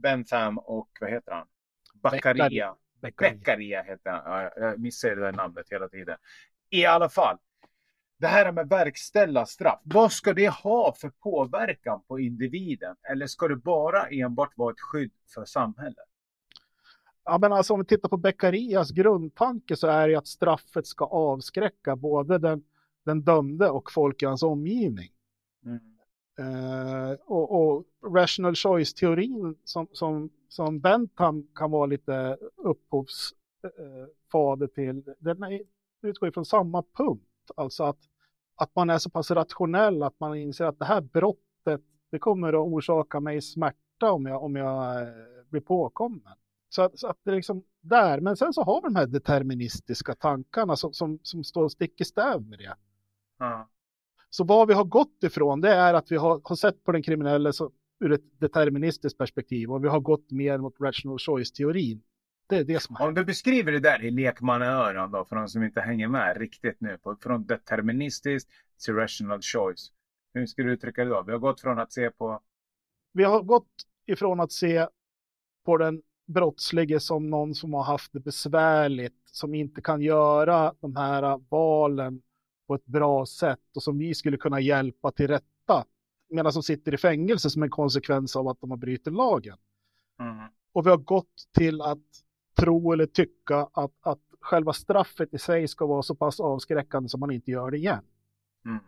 Bentham 0.01 0.57
och 0.57 0.89
vad 1.01 1.09
heter 1.09 1.31
han? 1.31 1.47
Beccaria. 1.93 2.75
Beccaria 3.01 3.83
heter 3.83 4.11
han. 4.11 4.21
Ja, 4.25 4.51
jag 4.55 4.79
missar 4.79 5.09
det 5.09 5.21
där 5.21 5.31
namnet 5.31 5.65
hela 5.69 5.89
tiden. 5.89 6.17
I 6.69 6.85
alla 6.85 7.09
fall, 7.09 7.37
det 8.21 8.27
här 8.27 8.51
med 8.51 8.69
verkställa 8.69 9.45
straff. 9.45 9.79
Vad 9.83 10.11
ska 10.11 10.33
det 10.33 10.49
ha 10.49 10.93
för 10.93 11.09
påverkan 11.09 12.01
på 12.07 12.19
individen? 12.19 12.95
Eller 13.11 13.27
ska 13.27 13.47
det 13.47 13.55
bara 13.55 14.07
enbart 14.07 14.57
vara 14.57 14.71
ett 14.71 14.79
skydd 14.79 15.11
för 15.33 15.45
samhället? 15.45 16.05
Ja, 17.23 17.37
men 17.37 17.53
alltså 17.53 17.73
om 17.73 17.79
vi 17.79 17.85
tittar 17.85 18.09
på 18.09 18.17
Beccarias 18.17 18.91
grundtanke 18.91 19.75
så 19.75 19.87
är 19.87 20.07
det 20.07 20.15
att 20.15 20.27
straffet 20.27 20.87
ska 20.87 21.05
avskräcka 21.05 21.95
både 21.95 22.37
den, 22.37 22.63
den 23.05 23.21
dömde 23.21 23.69
och 23.69 23.91
folk 23.91 24.23
i 24.23 24.25
hans 24.25 24.43
omgivning. 24.43 25.09
Mm. 25.65 25.79
Uh, 26.39 27.11
och, 27.25 27.61
och, 27.61 27.85
rational 28.13 28.55
choice-teorin 28.55 29.55
som, 29.63 29.87
som, 29.91 30.29
som 30.47 30.79
Bentham 30.79 31.47
kan 31.55 31.71
vara 31.71 31.85
lite 31.85 32.37
upphovsfader 32.55 34.65
uh, 34.65 34.71
till, 34.73 35.03
den 35.19 35.37
utgår 36.01 36.29
ifrån 36.29 36.45
samma 36.45 36.83
punkt. 36.93 37.51
Alltså 37.55 37.83
att 37.83 38.10
att 38.61 38.75
man 38.75 38.89
är 38.89 38.97
så 38.97 39.09
pass 39.09 39.31
rationell 39.31 40.03
att 40.03 40.19
man 40.19 40.37
inser 40.37 40.65
att 40.65 40.79
det 40.79 40.85
här 40.85 41.01
brottet, 41.01 41.81
det 42.11 42.19
kommer 42.19 42.47
att 42.47 42.67
orsaka 42.67 43.19
mig 43.19 43.41
smärta 43.41 44.11
om 44.11 44.25
jag, 44.25 44.43
om 44.43 44.55
jag 44.55 45.01
eh, 45.01 45.07
blir 45.49 45.61
påkommen. 45.61 46.33
Så 46.69 46.81
att, 46.81 46.99
så 46.99 47.07
att 47.07 47.17
det 47.23 47.31
är 47.31 47.35
liksom 47.35 47.63
där, 47.81 48.19
men 48.19 48.37
sen 48.37 48.53
så 48.53 48.63
har 48.63 48.81
vi 48.81 48.87
de 48.87 48.95
här 48.95 49.07
deterministiska 49.07 50.15
tankarna 50.15 50.75
som, 50.75 50.93
som, 50.93 51.19
som 51.23 51.43
står 51.43 51.69
stick 51.69 52.01
i 52.01 52.05
stäv 52.05 52.41
med 52.41 52.59
det. 52.59 52.75
Mm. 53.45 53.67
Så 54.29 54.43
vad 54.43 54.67
vi 54.67 54.73
har 54.73 54.83
gått 54.83 55.23
ifrån 55.23 55.61
det 55.61 55.73
är 55.73 55.93
att 55.93 56.11
vi 56.11 56.15
har, 56.15 56.41
har 56.43 56.55
sett 56.55 56.83
på 56.83 56.91
den 56.91 57.03
kriminella 57.03 57.53
så, 57.53 57.71
ur 57.99 58.11
ett 58.11 58.39
deterministiskt 58.39 59.17
perspektiv 59.17 59.71
och 59.71 59.83
vi 59.83 59.87
har 59.87 59.99
gått 59.99 60.31
mer 60.31 60.57
mot 60.57 60.81
rational 60.81 61.17
choice-teorin. 61.19 62.01
Det 62.51 62.57
är 62.57 62.63
det 62.63 62.79
som 62.79 62.95
Om 62.99 63.13
du 63.13 63.25
beskriver 63.25 63.71
det 63.71 63.79
där 63.79 64.03
i 64.03 64.11
lekmannaöron 64.11 65.11
då, 65.11 65.25
för 65.25 65.35
de 65.35 65.47
som 65.47 65.63
inte 65.63 65.81
hänger 65.81 66.07
med 66.07 66.37
riktigt 66.37 66.81
nu, 66.81 66.97
på, 66.97 67.15
från 67.15 67.45
deterministiskt 67.45 68.49
till 68.85 68.93
rational 68.93 69.41
choice. 69.41 69.91
Hur 70.33 70.45
ska 70.45 70.63
du 70.63 70.73
uttrycka 70.73 71.03
det 71.03 71.09
då? 71.09 71.23
Vi 71.23 71.31
har 71.31 71.39
gått 71.39 71.61
från 71.61 71.79
att 71.79 71.91
se 71.91 72.11
på... 72.11 72.41
Vi 73.13 73.23
har 73.23 73.43
gått 73.43 73.67
ifrån 74.05 74.39
att 74.39 74.51
se 74.51 74.87
på 75.65 75.77
den 75.77 76.01
brottslige 76.27 76.99
som 76.99 77.29
någon 77.29 77.55
som 77.55 77.73
har 77.73 77.83
haft 77.83 78.13
det 78.13 78.19
besvärligt, 78.19 79.21
som 79.25 79.55
inte 79.55 79.81
kan 79.81 80.01
göra 80.01 80.73
de 80.79 80.95
här 80.95 81.41
valen 81.49 82.21
på 82.67 82.75
ett 82.75 82.85
bra 82.85 83.25
sätt 83.25 83.75
och 83.75 83.83
som 83.83 83.97
vi 83.97 84.15
skulle 84.15 84.37
kunna 84.37 84.59
hjälpa 84.59 85.11
till 85.11 85.27
rätta. 85.27 85.85
Medan 86.29 86.53
som 86.53 86.63
sitter 86.63 86.93
i 86.93 86.97
fängelse 86.97 87.49
som 87.49 87.63
en 87.63 87.69
konsekvens 87.69 88.35
av 88.35 88.47
att 88.47 88.61
de 88.61 88.71
har 88.71 88.77
brutit 88.77 89.13
lagen. 89.13 89.57
Mm. 90.19 90.47
Och 90.73 90.85
vi 90.85 90.89
har 90.89 90.97
gått 90.97 91.47
till 91.57 91.81
att 91.81 91.99
tro 92.61 92.91
eller 92.91 93.05
tycka 93.05 93.69
att, 93.73 93.91
att 94.01 94.19
själva 94.39 94.73
straffet 94.73 95.33
i 95.33 95.37
sig 95.37 95.67
ska 95.67 95.85
vara 95.85 96.03
så 96.03 96.15
pass 96.15 96.39
avskräckande 96.39 97.09
som 97.09 97.19
man 97.19 97.31
inte 97.31 97.51
gör 97.51 97.71
det 97.71 97.77
igen. 97.77 98.03
Mm. 98.65 98.79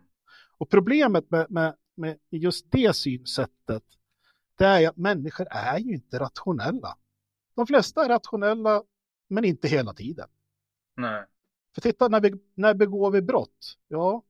Och 0.58 0.70
problemet 0.70 1.32
med, 1.32 1.52
med, 1.52 1.76
med 1.96 2.20
just 2.30 2.72
det 2.72 2.96
synsättet, 2.96 3.84
det 4.58 4.66
är 4.66 4.90
att 4.90 4.98
människor 4.98 5.48
är 5.50 5.80
ju 5.80 5.94
inte 5.94 6.20
rationella. 6.20 6.98
De 7.56 7.68
flesta 7.68 8.06
är 8.06 8.10
rationella, 8.10 8.84
men 9.28 9.46
inte 9.46 9.68
hela 9.68 9.94
tiden. 9.94 10.28
Nej. 10.96 11.26
För 11.76 11.82
titta, 11.82 12.08
när, 12.08 12.22
vi, 12.22 12.34
när 12.56 12.74
begår 12.74 13.12
vi 13.12 13.22
brott? 13.22 13.78
Ja, 13.88 14.24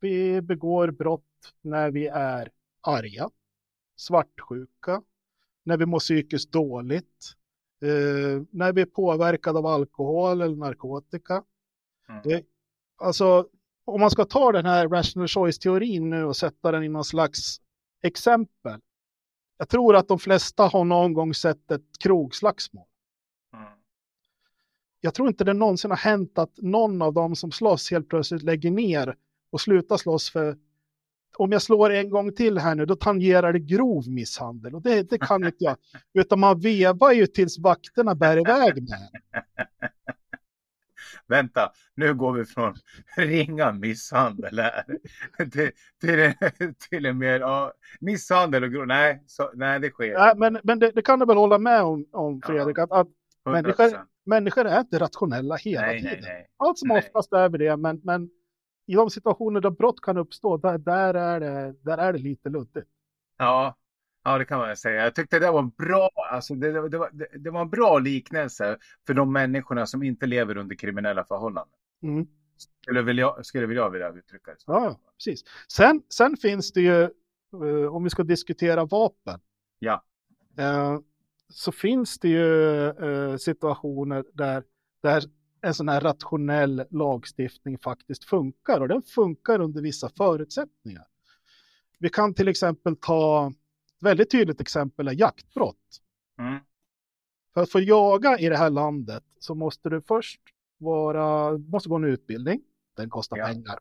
vi 0.00 0.40
begår 0.40 0.90
brott 0.90 1.54
när 1.60 1.90
vi 1.90 2.06
är 2.06 2.50
arga, 2.80 3.30
svartsjuka, 3.96 5.02
när 5.62 5.76
vi 5.76 5.86
mår 5.86 5.98
psykiskt 5.98 6.52
dåligt, 6.52 7.34
eh, 7.82 8.42
när 8.50 8.72
vi 8.72 8.80
är 8.80 8.86
påverkade 8.86 9.58
av 9.58 9.66
alkohol 9.66 10.40
eller 10.40 10.56
narkotika. 10.56 11.42
Mm. 12.08 12.22
Det, 12.24 12.44
alltså, 12.96 13.48
om 13.84 14.00
man 14.00 14.10
ska 14.10 14.24
ta 14.24 14.52
den 14.52 14.66
här 14.66 14.88
rational 14.88 15.28
choice-teorin 15.28 16.10
nu 16.10 16.24
och 16.24 16.36
sätta 16.36 16.72
den 16.72 16.84
i 16.84 16.88
någon 16.88 17.04
slags 17.04 17.60
exempel. 18.02 18.80
Jag 19.58 19.68
tror 19.68 19.96
att 19.96 20.08
de 20.08 20.18
flesta 20.18 20.62
har 20.62 20.84
någon 20.84 21.12
gång 21.12 21.34
sett 21.34 21.70
ett 21.70 21.98
krogslagsmål. 21.98 22.86
Mm. 23.54 23.68
Jag 25.00 25.14
tror 25.14 25.28
inte 25.28 25.44
det 25.44 25.52
någonsin 25.52 25.90
har 25.90 25.98
hänt 25.98 26.38
att 26.38 26.56
någon 26.56 27.02
av 27.02 27.12
dem 27.12 27.36
som 27.36 27.52
slåss 27.52 27.90
helt 27.90 28.08
plötsligt 28.08 28.42
lägger 28.42 28.70
ner 28.70 29.16
och 29.50 29.60
slutar 29.60 29.96
slåss 29.96 30.30
för 30.30 30.58
om 31.38 31.52
jag 31.52 31.62
slår 31.62 31.90
en 31.90 32.10
gång 32.10 32.32
till 32.32 32.58
här 32.58 32.74
nu, 32.74 32.86
då 32.86 32.96
tangerar 32.96 33.52
det 33.52 33.58
grov 33.58 34.08
misshandel. 34.08 34.74
Och 34.74 34.82
det, 34.82 35.10
det 35.10 35.18
kan 35.18 35.44
inte 35.44 35.64
jag. 35.64 35.76
Utan 36.14 36.40
man 36.40 36.60
vevar 36.60 37.12
ju 37.12 37.26
tills 37.26 37.58
vakterna 37.58 38.14
bär 38.14 38.36
iväg 38.36 38.88
med 38.88 38.98
Vänta, 41.26 41.72
nu 41.94 42.14
går 42.14 42.32
vi 42.32 42.44
från 42.44 42.74
ringa 43.16 43.72
misshandel 43.72 44.58
här 44.58 44.84
till, 45.52 45.70
till, 46.00 46.32
till 46.90 47.06
en 47.06 47.18
mer 47.18 47.40
ja, 47.40 47.72
misshandel 48.00 48.64
och 48.64 48.70
grov. 48.70 48.86
Nej, 48.86 49.22
så, 49.26 49.50
nej, 49.54 49.80
det 49.80 49.90
sker. 49.90 50.18
Nej, 50.18 50.34
men 50.36 50.58
men 50.62 50.78
det, 50.78 50.90
det, 50.90 51.02
kan 51.02 51.18
du 51.18 51.26
väl 51.26 51.36
hålla 51.36 51.58
med 51.58 51.82
om, 51.82 52.06
om 52.12 52.40
Fredrik, 52.42 52.78
ja, 52.78 52.82
att, 52.82 52.92
att 52.92 53.08
människor, 53.44 54.06
människor 54.26 54.66
är 54.66 54.80
inte 54.80 54.98
rationella 54.98 55.56
hela 55.56 55.86
nej, 55.86 56.02
tiden. 56.02 56.18
Nej, 56.22 56.32
nej. 56.32 56.46
Allt 56.56 56.78
som 56.78 56.88
nej. 56.88 56.98
oftast 56.98 57.32
är 57.32 57.48
vi 57.48 57.58
det, 57.58 57.76
men, 57.76 58.00
men 58.04 58.30
i 58.88 58.94
de 58.94 59.10
situationer 59.10 59.60
där 59.60 59.70
brott 59.70 60.00
kan 60.00 60.16
uppstå, 60.16 60.56
där, 60.56 60.78
där, 60.78 61.14
är, 61.14 61.40
det, 61.40 61.74
där 61.82 61.98
är 61.98 62.12
det 62.12 62.18
lite 62.18 62.48
luddigt. 62.48 62.88
Ja, 63.38 63.76
ja, 64.24 64.38
det 64.38 64.44
kan 64.44 64.58
man 64.58 64.76
säga. 64.76 65.04
Jag 65.04 65.14
tyckte 65.14 65.38
det 65.38 65.50
var 65.50 65.58
en 65.58 65.70
bra, 65.70 66.10
alltså 66.30 66.54
det, 66.54 66.88
det, 66.88 66.98
var, 66.98 67.10
det, 67.12 67.28
det 67.38 67.50
var 67.50 67.60
en 67.60 67.70
bra 67.70 67.98
liknelse 67.98 68.78
för 69.06 69.14
de 69.14 69.32
människorna 69.32 69.86
som 69.86 70.02
inte 70.02 70.26
lever 70.26 70.56
under 70.56 70.76
kriminella 70.76 71.24
förhållanden. 71.24 71.78
Mm. 72.02 72.26
Skulle, 72.82 73.02
vilja, 73.02 73.34
skulle 73.42 73.66
vilja 73.66 73.88
vilja 73.88 74.08
uttrycka 74.08 74.50
det 74.50 74.60
så. 74.60 74.72
Ja, 74.72 75.00
precis. 75.16 75.44
Sen, 75.72 76.02
sen 76.08 76.36
finns 76.36 76.72
det 76.72 76.80
ju, 76.80 77.10
uh, 77.64 77.94
om 77.94 78.04
vi 78.04 78.10
ska 78.10 78.22
diskutera 78.22 78.84
vapen. 78.84 79.40
Ja. 79.78 80.04
Uh, 80.60 81.00
så 81.48 81.72
finns 81.72 82.18
det 82.18 82.28
ju 82.28 82.86
eh, 82.86 83.36
situationer 83.36 84.24
där, 84.32 84.62
där 85.02 85.22
en 85.60 85.74
sån 85.74 85.88
här 85.88 86.00
rationell 86.00 86.84
lagstiftning 86.90 87.78
faktiskt 87.78 88.24
funkar 88.24 88.80
och 88.80 88.88
den 88.88 89.02
funkar 89.02 89.60
under 89.60 89.82
vissa 89.82 90.08
förutsättningar. 90.16 91.06
Vi 91.98 92.08
kan 92.08 92.34
till 92.34 92.48
exempel 92.48 92.96
ta, 92.96 93.52
ett 93.96 94.02
väldigt 94.02 94.30
tydligt 94.30 94.60
exempel 94.60 95.08
är 95.08 95.12
jaktbrott. 95.12 96.00
Mm. 96.38 96.58
För 97.54 97.62
att 97.62 97.70
få 97.72 97.80
jaga 97.80 98.38
i 98.38 98.48
det 98.48 98.56
här 98.56 98.70
landet 98.70 99.24
så 99.38 99.54
måste 99.54 99.88
du 99.88 100.02
först 100.02 100.40
vara, 100.78 101.58
måste 101.58 101.88
gå 101.88 101.96
en 101.96 102.04
utbildning, 102.04 102.60
den 102.96 103.10
kostar 103.10 103.36
Ja. 103.36 103.46
pengar. 103.46 103.78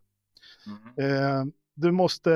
Mm. 0.97 1.11
Eh, 1.11 1.45
du 1.73 1.91
måste 1.91 2.31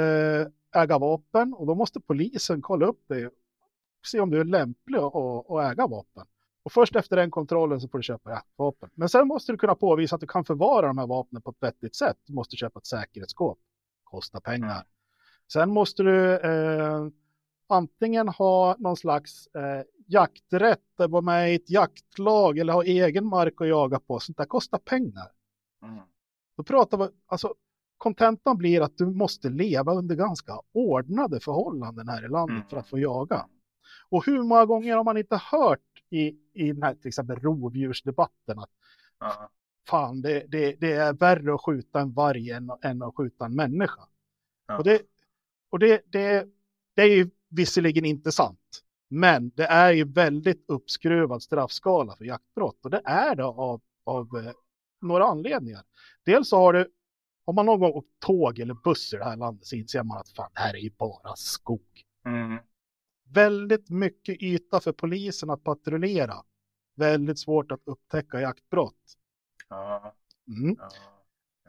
äga 0.75 0.97
vapen 0.97 1.54
och 1.54 1.67
då 1.67 1.75
måste 1.75 1.99
polisen 1.99 2.62
kolla 2.62 2.86
upp 2.86 3.08
dig 3.08 3.27
och 3.27 3.34
se 4.06 4.19
om 4.19 4.30
du 4.30 4.39
är 4.39 4.43
lämplig 4.43 4.97
att, 4.97 5.15
att 5.49 5.71
äga 5.71 5.88
vapen. 5.88 6.25
Och 6.63 6.71
först 6.71 6.95
efter 6.95 7.15
den 7.15 7.32
kontrollen 7.32 7.82
så 7.82 7.88
får 7.88 7.97
du 8.00 8.04
köpa 8.04 8.30
jaktvapen. 8.30 8.89
Men 8.93 9.10
sen 9.10 9.28
måste 9.28 9.52
du 9.52 9.58
kunna 9.58 9.76
påvisa 9.76 10.15
att 10.15 10.21
du 10.21 10.28
kan 10.28 10.45
förvara 10.45 10.88
de 10.88 10.97
här 10.97 11.08
vapnen 11.08 11.41
på 11.41 11.52
ett 11.52 11.58
vettigt 11.63 11.95
sätt. 11.95 12.17
Du 12.26 12.34
måste 12.34 12.56
köpa 12.56 12.80
ett 12.80 12.86
säkerhetsskåp. 12.86 13.60
Kostar 14.04 14.39
pengar. 14.39 14.84
Sen 15.54 15.69
måste 15.69 16.04
du 16.04 16.36
eh, 16.36 17.08
antingen 17.69 18.28
ha 18.28 18.76
någon 18.80 18.97
slags 18.97 19.47
eh, 19.47 19.82
jakträtt, 20.08 20.80
vara 20.97 21.21
med 21.21 21.52
i 21.52 21.56
ett 21.56 21.69
jaktlag 21.69 22.58
eller 22.58 22.74
ha 22.74 22.84
egen 22.84 23.26
mark 23.26 23.62
att 23.62 23.67
jaga 23.67 24.00
på. 24.00 24.19
Sånt 24.19 24.38
där 24.38 24.45
kostar 24.45 24.78
pengar. 24.78 25.32
Mm. 25.84 26.04
Då 26.58 26.63
pratar 26.63 26.97
vi, 26.97 27.08
alltså 27.28 27.54
kontentan 27.97 28.58
blir 28.58 28.82
att 28.82 28.97
du 28.97 29.06
måste 29.06 29.50
leva 29.50 29.93
under 29.93 30.15
ganska 30.15 30.60
ordnade 30.74 31.39
förhållanden 31.39 32.08
här 32.08 32.26
i 32.26 32.30
landet 32.30 32.56
Mm. 32.58 32.67
för 32.69 32.78
att 32.78 32.88
få 32.88 33.00
jaga. 33.00 33.45
Och 34.10 34.26
hur 34.26 34.43
många 34.43 34.65
gånger 34.65 34.95
har 34.95 35.04
man 35.04 35.17
inte 35.17 35.36
hört 35.52 35.80
i, 36.12 36.36
i 36.54 36.71
den 36.71 36.84
här 36.84 36.95
till 36.95 37.08
exempel 37.08 37.36
rovdjursdebatten 37.39 38.60
att 38.60 38.69
Ja. 39.19 39.50
fan, 39.89 40.21
det, 40.21 40.45
det, 40.47 40.76
det 40.80 40.91
är 40.91 41.13
värre 41.13 41.56
att 41.56 41.62
skjuta 41.62 42.00
en 42.02 42.13
varg 42.13 42.52
än, 42.52 42.71
än 42.84 43.02
att 43.02 43.15
skjuta 43.15 43.45
en 43.45 43.56
människa. 43.56 44.02
Ja. 44.67 44.78
Och, 44.78 44.84
det, 44.84 45.02
och 45.69 45.80
det, 45.80 46.02
det, 46.12 46.47
det 46.95 47.02
är 47.02 47.15
ju 47.15 47.30
visserligen 47.50 48.06
inte 48.06 48.32
sant, 48.32 48.82
men 49.10 49.50
det 49.50 49.65
är 49.65 49.91
ju 49.91 50.04
väldigt 50.04 50.65
uppskruvad 50.67 51.43
straffskala 51.43 52.15
för 52.15 52.26
jaktbrott 52.26 52.86
och 52.86 52.91
det 52.91 53.02
är 53.06 53.36
det 53.36 53.45
av, 53.45 53.82
av 54.04 54.38
eh, 54.38 54.52
några 55.02 55.26
anledningar. 55.26 55.84
Dels 56.26 56.50
så 56.50 56.58
har 56.58 56.74
du, 56.74 56.91
om 57.45 57.56
man 57.56 57.65
någon 57.65 57.80
gång 57.80 57.91
åkt 57.91 58.19
tåg 58.19 58.60
eller 58.60 58.74
buss 58.74 59.13
i 59.13 59.17
det 59.17 59.24
här 59.24 59.38
landet 59.38 59.65
så 59.65 59.76
inser 59.76 60.04
man 60.04 60.17
att 60.17 60.30
fan, 60.30 60.52
det 60.54 60.60
här 60.60 60.74
är 60.74 60.80
ju 60.80 60.91
bara 60.97 61.36
skog. 61.36 62.04
Mm. 62.26 62.58
Väldigt 63.34 63.89
mycket 63.89 64.41
yta 64.41 64.80
för 64.80 64.91
polisen 64.91 65.50
att 65.50 65.63
patrullera. 65.63 66.36
Väldigt 66.96 67.39
svårt 67.39 67.72
att 67.72 67.82
upptäcka 67.86 68.41
jaktbrott. 68.41 69.17
Ja. 69.70 70.15
Mm. 70.48 70.78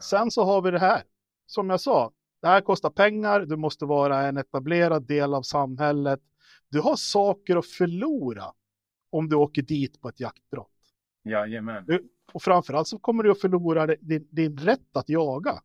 Sen 0.00 0.30
så 0.30 0.44
har 0.44 0.62
vi 0.62 0.70
det 0.70 0.78
här. 0.78 1.02
Som 1.46 1.70
jag 1.70 1.80
sa, 1.80 2.12
det 2.40 2.46
här 2.46 2.60
kostar 2.60 2.90
pengar. 2.90 3.40
Du 3.40 3.56
måste 3.56 3.84
vara 3.84 4.26
en 4.26 4.36
etablerad 4.36 5.06
del 5.06 5.34
av 5.34 5.42
samhället. 5.42 6.20
Du 6.68 6.80
har 6.80 6.96
saker 6.96 7.56
att 7.56 7.66
förlora 7.66 8.52
om 9.10 9.28
du 9.28 9.36
åker 9.36 9.62
dit 9.62 10.00
på 10.00 10.08
ett 10.08 10.20
jaktbrott. 10.20 10.68
Jajamän. 11.24 11.86
Och 12.32 12.42
framförallt 12.42 12.88
så 12.88 12.98
kommer 12.98 13.22
du 13.22 13.30
att 13.30 13.40
förlora 13.40 13.86
din, 13.86 14.28
din 14.30 14.56
rätt 14.58 14.96
att 14.96 15.08
jaga. 15.08 15.62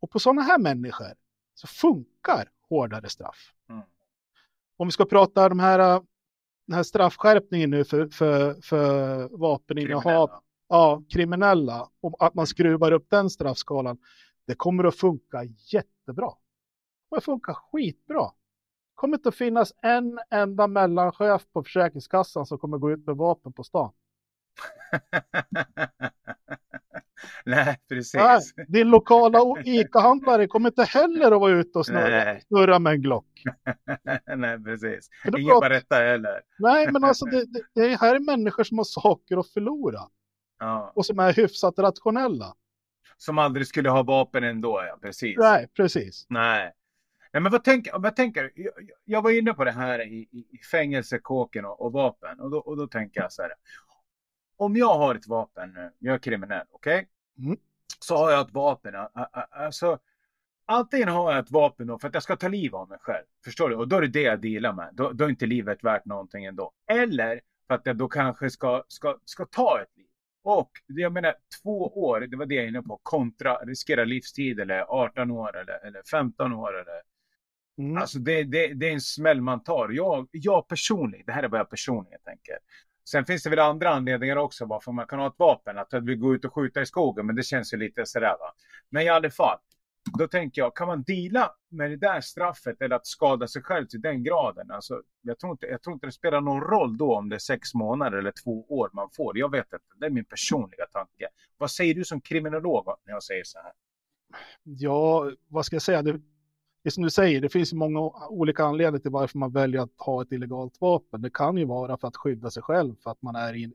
Och 0.00 0.10
på 0.10 0.18
sådana 0.18 0.42
här 0.42 0.58
människor 0.58 1.14
så 1.54 1.66
funkar 1.66 2.50
hårdare 2.68 3.08
straff. 3.08 3.52
Mm. 3.68 3.82
Om 4.80 4.86
vi 4.86 4.92
ska 4.92 5.04
prata 5.04 5.48
de 5.48 5.60
här, 5.60 5.78
äh, 5.78 6.02
den 6.66 6.76
här 6.76 6.82
straffskärpningen 6.82 7.70
nu 7.70 7.84
för, 7.84 8.08
för, 8.08 8.60
för 8.62 9.28
vapeninnehav, 9.28 10.02
Kriminella. 10.04 10.42
ja, 10.68 11.02
kriminella, 11.10 11.90
och 12.00 12.26
att 12.26 12.34
man 12.34 12.46
skruvar 12.46 12.92
upp 12.92 13.06
den 13.10 13.30
straffskalan, 13.30 13.98
det 14.46 14.54
kommer 14.54 14.84
att 14.84 14.96
funka 14.96 15.44
jättebra. 15.72 16.30
Det 16.30 17.08
kommer 17.08 17.18
att 17.18 17.24
funka 17.24 17.54
skitbra. 17.54 18.22
Det 18.24 18.94
kommer 18.94 19.16
inte 19.16 19.28
att 19.28 19.34
finnas 19.34 19.72
en 19.82 20.20
enda 20.30 20.66
mellanchef 20.66 21.42
på 21.52 21.62
Försäkringskassan 21.62 22.46
som 22.46 22.58
kommer 22.58 22.78
gå 22.78 22.90
ut 22.90 23.06
med 23.06 23.16
vapen 23.16 23.52
på 23.52 23.64
stan. 23.64 23.92
Nej, 27.46 27.76
precis. 27.88 28.14
Nej, 28.14 28.40
din 28.68 28.88
lokala 28.88 29.38
ICA-handlare 29.64 30.46
kommer 30.46 30.68
inte 30.68 30.82
heller 30.84 31.32
att 31.32 31.40
vara 31.40 31.52
ute 31.52 31.78
och 31.78 31.86
snurra, 31.86 32.78
med 32.78 32.92
en 32.92 33.02
Glock. 33.02 33.42
Nej, 34.36 34.64
precis. 34.64 35.08
Ingen 35.38 35.48
pratar- 35.48 35.68
berätta 35.68 35.96
heller. 35.96 36.40
Nej, 36.58 36.92
men 36.92 37.04
alltså 37.04 37.24
det, 37.30 37.44
det, 37.44 37.62
det 37.74 38.00
här 38.00 38.14
är 38.14 38.20
människor 38.20 38.64
som 38.64 38.78
har 38.78 38.84
saker 38.84 39.36
att 39.36 39.48
förlora 39.48 40.00
Ja. 40.58 40.92
och 40.94 41.06
som 41.06 41.18
är 41.18 41.32
hyfsat 41.32 41.78
rationella. 41.78 42.54
Som 43.16 43.38
aldrig 43.38 43.66
skulle 43.66 43.90
ha 43.90 44.02
vapen 44.02 44.44
ändå, 44.44 44.82
ja. 44.88 44.98
Precis. 45.02 45.36
Nej, 45.38 45.68
precis. 45.76 46.26
Nej. 46.28 46.72
Nej, 47.32 47.42
men 47.42 47.52
vad 47.52 47.64
tänker, 47.64 47.98
vad 47.98 48.16
tänker 48.16 48.50
jag, 48.54 48.72
jag 49.04 49.22
var 49.22 49.30
inne 49.38 49.52
på 49.54 49.64
det 49.64 49.70
här 49.72 50.00
i, 50.06 50.28
i 50.32 50.38
i 50.38 50.58
fängelsekåken 50.70 51.64
och, 51.64 51.80
och 51.80 51.92
vapen. 51.92 52.40
Och 52.40 52.50
då, 52.50 52.58
och 52.58 52.76
då 52.76 52.86
tänker 52.86 53.20
jag 53.20 53.32
så 53.32 53.42
här. 53.42 53.52
Om 54.56 54.76
jag 54.76 54.98
har 54.98 55.14
ett 55.14 55.26
vapen 55.26 55.72
nu, 55.72 55.90
jag 55.98 56.14
är 56.14 56.18
kriminell, 56.18 56.66
okej? 56.70 57.08
Mm. 57.40 57.56
Så 57.98 58.16
har 58.16 58.30
jag 58.30 58.46
ett 58.46 58.54
vapen. 58.54 58.94
Alltså, 59.50 59.98
antingen 60.66 61.08
har 61.08 61.32
jag 61.32 61.40
ett 61.40 61.50
vapen 61.50 61.86
då 61.86 61.98
för 61.98 62.08
att 62.08 62.14
jag 62.14 62.22
ska 62.22 62.36
ta 62.36 62.48
liv 62.48 62.74
av 62.74 62.88
mig 62.88 62.98
själv. 63.00 63.24
Förstår 63.44 63.68
du? 63.68 63.76
Och 63.76 63.88
då 63.88 63.96
är 63.96 64.00
det 64.00 64.08
det 64.08 64.22
jag 64.22 64.40
dealar 64.40 64.72
med. 64.72 64.90
Då, 64.92 65.12
då 65.12 65.24
är 65.24 65.28
inte 65.28 65.46
livet 65.46 65.84
värt 65.84 66.04
någonting 66.04 66.44
ändå. 66.44 66.72
Eller 66.90 67.40
för 67.66 67.74
att 67.74 67.86
jag 67.86 67.96
då 67.96 68.08
kanske 68.08 68.50
ska, 68.50 68.84
ska, 68.88 69.18
ska 69.24 69.44
ta 69.44 69.80
ett 69.82 69.96
liv. 69.96 70.06
Och 70.42 70.70
jag 70.86 71.12
menar 71.12 71.34
två 71.62 72.00
år, 72.02 72.20
det 72.20 72.36
var 72.36 72.46
det 72.46 72.54
jag 72.54 72.64
är 72.64 72.68
inne 72.68 72.82
på, 72.82 73.00
kontra 73.02 73.54
riskera 73.54 74.04
livstid 74.04 74.60
eller 74.60 74.80
18 74.80 75.30
år 75.30 75.56
eller, 75.56 75.86
eller 75.86 76.02
15 76.10 76.52
år 76.52 76.80
eller 76.80 77.02
Mm. 77.80 77.96
Alltså 77.96 78.18
det, 78.18 78.44
det, 78.44 78.74
det 78.74 78.88
är 78.88 78.92
en 78.92 79.00
smäll 79.00 79.40
man 79.40 79.62
tar. 79.62 79.88
Jag, 79.88 80.28
jag 80.32 80.68
personligen, 80.68 81.26
det 81.26 81.32
här 81.32 81.42
är 81.42 81.48
vad 81.48 81.60
jag 81.60 81.70
personligen 81.70 82.20
tänker. 82.24 82.58
Sen 83.10 83.24
finns 83.24 83.42
det 83.42 83.50
väl 83.50 83.58
andra 83.58 83.88
anledningar 83.88 84.36
också 84.36 84.66
varför 84.66 84.92
man 84.92 85.06
kan 85.06 85.18
ha 85.18 85.26
ett 85.26 85.38
vapen. 85.38 85.78
Att 85.78 85.94
vi 86.02 86.16
gå 86.16 86.34
ut 86.34 86.44
och 86.44 86.54
skjuta 86.54 86.82
i 86.82 86.86
skogen, 86.86 87.26
men 87.26 87.36
det 87.36 87.42
känns 87.42 87.74
ju 87.74 87.76
lite 87.76 88.06
sådär 88.06 88.36
va. 88.40 88.54
Men 88.90 89.02
i 89.02 89.08
alla 89.08 89.30
fall, 89.30 89.58
då 90.18 90.28
tänker 90.28 90.62
jag, 90.62 90.76
kan 90.76 90.86
man 90.86 91.02
deala 91.02 91.54
med 91.68 91.90
det 91.90 91.96
där 91.96 92.20
straffet 92.20 92.82
eller 92.82 92.96
att 92.96 93.06
skada 93.06 93.48
sig 93.48 93.62
själv 93.62 93.86
till 93.86 94.00
den 94.00 94.22
graden? 94.22 94.70
Alltså, 94.70 95.02
jag, 95.22 95.38
tror 95.38 95.52
inte, 95.52 95.66
jag 95.66 95.82
tror 95.82 95.94
inte 95.94 96.06
det 96.06 96.12
spelar 96.12 96.40
någon 96.40 96.60
roll 96.60 96.96
då 96.96 97.16
om 97.16 97.28
det 97.28 97.36
är 97.36 97.38
sex 97.38 97.74
månader 97.74 98.18
eller 98.18 98.32
två 98.44 98.66
år 98.68 98.90
man 98.92 99.08
får. 99.16 99.38
Jag 99.38 99.50
vet 99.50 99.64
inte, 99.72 99.84
det 99.96 100.06
är 100.06 100.10
min 100.10 100.24
personliga 100.24 100.86
tanke. 100.86 101.28
Vad 101.58 101.70
säger 101.70 101.94
du 101.94 102.04
som 102.04 102.20
kriminolog 102.20 102.86
när 103.04 103.12
jag 103.12 103.22
säger 103.22 103.44
så 103.44 103.58
här? 103.58 103.72
Ja, 104.62 105.30
vad 105.48 105.66
ska 105.66 105.76
jag 105.76 105.82
säga? 105.82 106.02
Det, 106.02 106.20
det 106.82 106.88
är 106.88 106.90
som 106.90 107.02
du 107.02 107.10
säger, 107.10 107.40
det 107.40 107.48
finns 107.48 107.72
många 107.72 108.00
olika 108.28 108.64
anledningar 108.64 108.98
till 108.98 109.10
varför 109.10 109.38
man 109.38 109.52
väljer 109.52 109.80
att 109.80 109.90
ha 109.98 110.22
ett 110.22 110.32
illegalt 110.32 110.80
vapen. 110.80 111.22
Det 111.22 111.30
kan 111.30 111.56
ju 111.56 111.64
vara 111.64 111.96
för 111.96 112.08
att 112.08 112.16
skydda 112.16 112.50
sig 112.50 112.62
själv, 112.62 112.94
för 113.02 113.10
att 113.10 113.22
man 113.22 113.36
är 113.36 113.54
i 113.56 113.64
en 113.64 113.72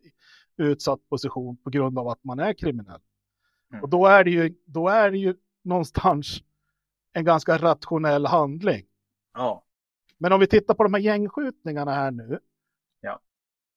utsatt 0.57 1.09
position 1.09 1.57
på 1.57 1.69
grund 1.69 1.99
av 1.99 2.07
att 2.07 2.23
man 2.23 2.39
är 2.39 2.53
kriminell. 2.53 3.01
Mm. 3.71 3.83
Och 3.83 3.89
då 3.89 4.05
är, 4.05 4.23
det 4.23 4.31
ju, 4.31 4.55
då 4.65 4.89
är 4.89 5.11
det 5.11 5.17
ju 5.17 5.35
någonstans 5.63 6.43
en 7.13 7.25
ganska 7.25 7.57
rationell 7.57 8.25
handling. 8.25 8.85
Ja, 9.33 9.63
Men 10.17 10.33
om 10.33 10.39
vi 10.39 10.47
tittar 10.47 10.73
på 10.73 10.83
de 10.83 10.93
här 10.93 11.01
gängskjutningarna 11.01 11.91
här 11.91 12.11
nu. 12.11 12.39
Ja. 13.01 13.19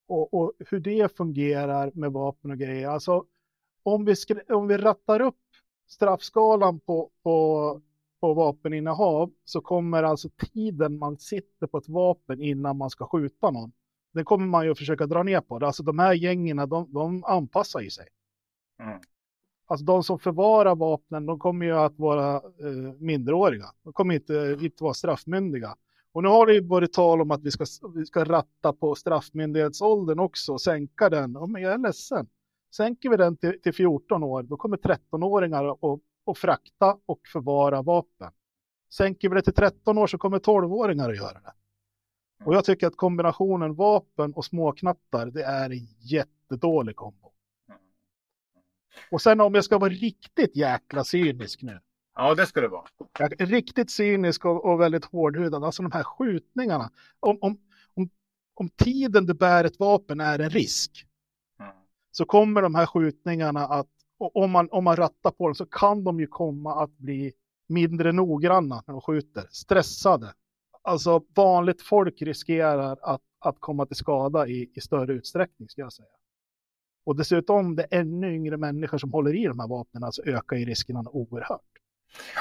Och, 0.07 0.35
och 0.35 0.53
hur 0.59 0.81
det 0.81 1.17
fungerar 1.17 1.91
med 1.95 2.13
vapen 2.13 2.51
och 2.51 2.59
grejer. 2.59 2.89
Alltså 2.89 3.25
om 3.83 4.05
vi, 4.05 4.15
om 4.49 4.69
vi 4.69 4.77
rattar 4.77 5.21
upp 5.21 5.41
straffskalan 5.87 6.81
på, 6.81 7.11
på, 7.23 7.81
på 8.21 8.35
vapeninnehav 8.35 9.31
så 9.45 9.61
kommer 9.61 10.03
alltså 10.03 10.29
tiden 10.53 10.99
man 10.99 11.19
sitter 11.19 11.67
på 11.67 11.79
ett 11.79 11.89
vapen 11.89 12.43
innan 12.43 12.77
man 12.77 12.91
ska 12.91 13.07
skjuta 13.07 13.51
någon. 13.51 13.73
Den 14.13 14.25
kommer 14.25 14.47
man 14.47 14.65
ju 14.65 14.71
att 14.71 14.79
försöka 14.79 15.07
dra 15.07 15.23
ner 15.23 15.41
på. 15.41 15.57
Alltså 15.57 15.83
de 15.83 15.99
här 15.99 16.15
gängen, 16.15 16.57
de, 16.57 16.93
de 16.93 17.25
anpassar 17.25 17.81
ju 17.81 17.91
sig. 17.91 18.09
Mm. 18.83 19.01
Alltså 19.67 19.85
de 19.85 20.03
som 20.03 20.19
förvarar 20.19 20.77
vapnen, 20.77 21.27
de 21.27 21.39
kommer 21.39 21.67
ju 21.67 21.73
att 21.73 21.99
vara 21.99 22.35
eh, 22.37 22.93
minderåriga. 22.99 23.67
De 23.83 23.93
kommer 23.93 24.15
inte, 24.15 24.59
inte 24.61 24.85
vara 24.85 24.95
straffmyndiga. 24.95 25.77
Och 26.13 26.23
nu 26.23 26.29
har 26.29 26.47
det 26.47 26.55
ju 26.55 26.67
varit 26.67 26.93
tal 26.93 27.21
om 27.21 27.31
att 27.31 27.43
vi 27.43 27.51
ska, 27.51 27.65
vi 27.95 28.07
ska 28.07 28.25
ratta 28.25 28.73
på 28.73 28.95
straffmyndighetsåldern 28.95 30.19
också 30.19 30.53
och 30.53 30.61
sänka 30.61 31.09
den. 31.09 31.33
Ja, 31.33 31.47
men 31.47 31.63
jag 31.63 31.73
är 31.73 31.79
ledsen. 31.79 32.27
Sänker 32.75 33.11
vi 33.11 33.17
den 33.17 33.37
till, 33.37 33.61
till 33.61 33.73
14 33.73 34.23
år, 34.23 34.43
då 34.43 34.57
kommer 34.57 34.77
13-åringar 34.77 35.95
att, 35.95 36.01
att 36.31 36.39
frakta 36.39 36.99
och 37.07 37.21
förvara 37.33 37.83
vapen. 37.83 38.31
Sänker 38.93 39.29
vi 39.29 39.35
det 39.35 39.43
till 39.43 39.55
13 39.55 39.99
år 39.99 40.07
så 40.07 40.19
kommer 40.19 40.39
12-åringar 40.39 41.11
att 41.11 41.17
göra 41.17 41.41
det. 41.41 41.53
Och 42.45 42.55
jag 42.55 42.65
tycker 42.65 42.87
att 42.87 42.97
kombinationen 42.97 43.75
vapen 43.75 44.33
och 44.33 44.45
småknattar, 44.45 45.27
det 45.27 45.43
är 45.43 45.71
en 45.71 45.87
jättedålig 45.99 46.97
kombo. 46.97 47.33
Och 49.11 49.23
sen 49.23 49.41
om 49.41 49.55
jag 49.55 49.65
ska 49.65 49.79
vara 49.79 49.91
riktigt 49.91 50.57
jäkla 50.57 51.05
cynisk 51.05 51.63
nu. 51.63 51.81
ja 52.15 52.35
det 52.35 52.47
ska 52.47 52.61
det 52.61 52.69
vara. 52.69 52.85
Riktigt 53.39 53.91
cynisk 53.91 54.45
och, 54.45 54.65
och 54.65 54.81
väldigt 54.81 55.05
hårdhudad. 55.05 55.65
Alltså 55.65 55.83
de 55.83 55.93
här 55.93 56.03
skjutningarna. 56.03 56.91
Om, 57.21 57.39
om, 57.41 57.59
om, 57.95 58.11
om 58.55 58.69
tiden 58.69 59.27
du 59.27 59.35
bär 59.35 59.65
ett 59.65 59.79
vapen 59.79 60.21
är 60.21 60.39
en 60.39 60.51
risk 60.51 61.09
Mm. 61.61 61.73
så 62.11 62.25
kommer 62.25 62.63
de 62.63 62.75
här 62.75 62.87
skjutningarna 62.87 63.67
att, 63.67 63.91
och 64.19 64.37
om 64.37 64.51
man, 64.51 64.69
om 64.71 64.85
man 64.85 64.97
rattar 64.97 65.31
på 65.31 65.47
dem 65.47 65.55
så 65.55 65.67
kan 65.67 66.05
de 66.05 66.21
ju 66.21 66.27
komma 66.27 66.83
att 66.83 66.99
bli 66.99 67.33
mindre 67.69 68.13
noggranna 68.13 68.83
när 68.87 68.95
de 68.95 69.01
skjuter, 69.01 69.47
stressade. 69.51 70.35
Alltså 70.83 71.23
vanligt 71.35 71.83
folk 71.83 72.23
riskerar 72.23 72.99
att, 73.03 73.23
att 73.39 73.57
komma 73.61 73.87
till 73.87 73.97
skada 73.97 74.49
i, 74.49 74.71
i 74.75 74.81
större 74.81 75.13
utsträckning 75.13 75.69
ska 75.69 75.81
jag 75.81 75.93
säga. 75.93 76.09
Och 77.05 77.17
dessutom 77.17 77.77
det 77.77 77.87
är 77.91 78.01
ännu 78.01 78.35
yngre 78.35 78.57
människor 78.57 78.99
som 78.99 79.13
håller 79.13 79.35
i 79.35 79.47
de 79.47 79.61
här 79.61 79.69
vapnen 79.69 80.05
alltså 80.05 80.23
ökar 80.23 80.57
ju 80.57 80.65
riskerna 80.65 81.05
oerhört. 81.11 81.61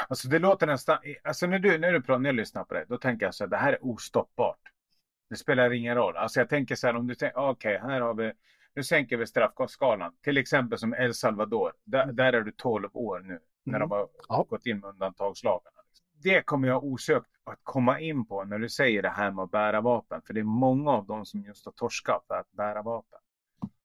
Alltså 0.07 0.28
det 0.28 0.39
låter 0.39 0.67
nästan, 0.67 0.97
alltså 1.23 1.47
när 1.47 1.59
du, 1.59 1.78
när 1.78 1.93
du 1.93 2.01
pratar, 2.01 2.19
när 2.19 2.30
jag 2.30 2.36
lyssnar 2.36 2.63
på 2.63 2.73
det, 2.73 2.86
då 2.89 2.97
tänker 2.97 3.25
jag 3.25 3.36
så 3.36 3.43
här, 3.43 3.49
det 3.49 3.57
här 3.57 3.73
är 3.73 3.86
ostoppbart. 3.86 4.59
Det 5.30 5.36
spelar 5.36 5.73
ingen 5.73 5.95
roll. 5.95 6.17
Alltså 6.17 6.39
jag 6.39 6.49
tänker 6.49 6.75
så 6.75 6.88
här, 6.88 6.95
om 6.95 7.07
du 7.07 7.15
tänker, 7.15 7.38
okej, 7.39 7.80
här 7.82 8.01
har 8.01 8.13
vi, 8.13 8.32
nu 8.78 8.84
sänker 8.84 9.17
vi 9.17 9.28
straffskalan. 9.28 10.13
Till 10.23 10.38
exempel 10.38 10.78
som 10.80 10.93
El 10.93 11.13
Salvador, 11.13 11.73
där, 11.84 12.05
där 12.11 12.34
är 12.34 12.41
du 12.41 12.51
12 12.51 12.89
år 12.93 13.19
nu, 13.19 13.39
när 13.63 13.80
de 13.80 13.91
har 13.91 14.07
Ja. 14.30 14.45
gått 14.49 14.65
in 14.65 14.80
med 14.80 14.89
undantagslagarna. 14.89 15.78
Det 16.23 16.41
kommer 16.41 16.67
jag 16.67 16.84
osökt 16.84 17.28
att 17.43 17.59
komma 17.63 17.99
in 17.99 18.25
på 18.28 18.43
när 18.43 18.59
du 18.59 18.69
säger 18.69 19.01
det 19.01 19.09
här 19.09 19.32
med 19.32 19.43
att 19.43 19.51
bära 19.51 19.82
vapen. 19.82 20.21
För 20.28 20.34
det 20.34 20.39
är 20.39 20.43
många 20.43 20.91
av 20.91 21.05
dem 21.05 21.25
som 21.25 21.43
just 21.43 21.65
har 21.65 21.71
torskat 21.71 22.23
för 22.28 22.36
att 22.36 22.51
bära 22.51 22.82
vapen. 22.82 23.19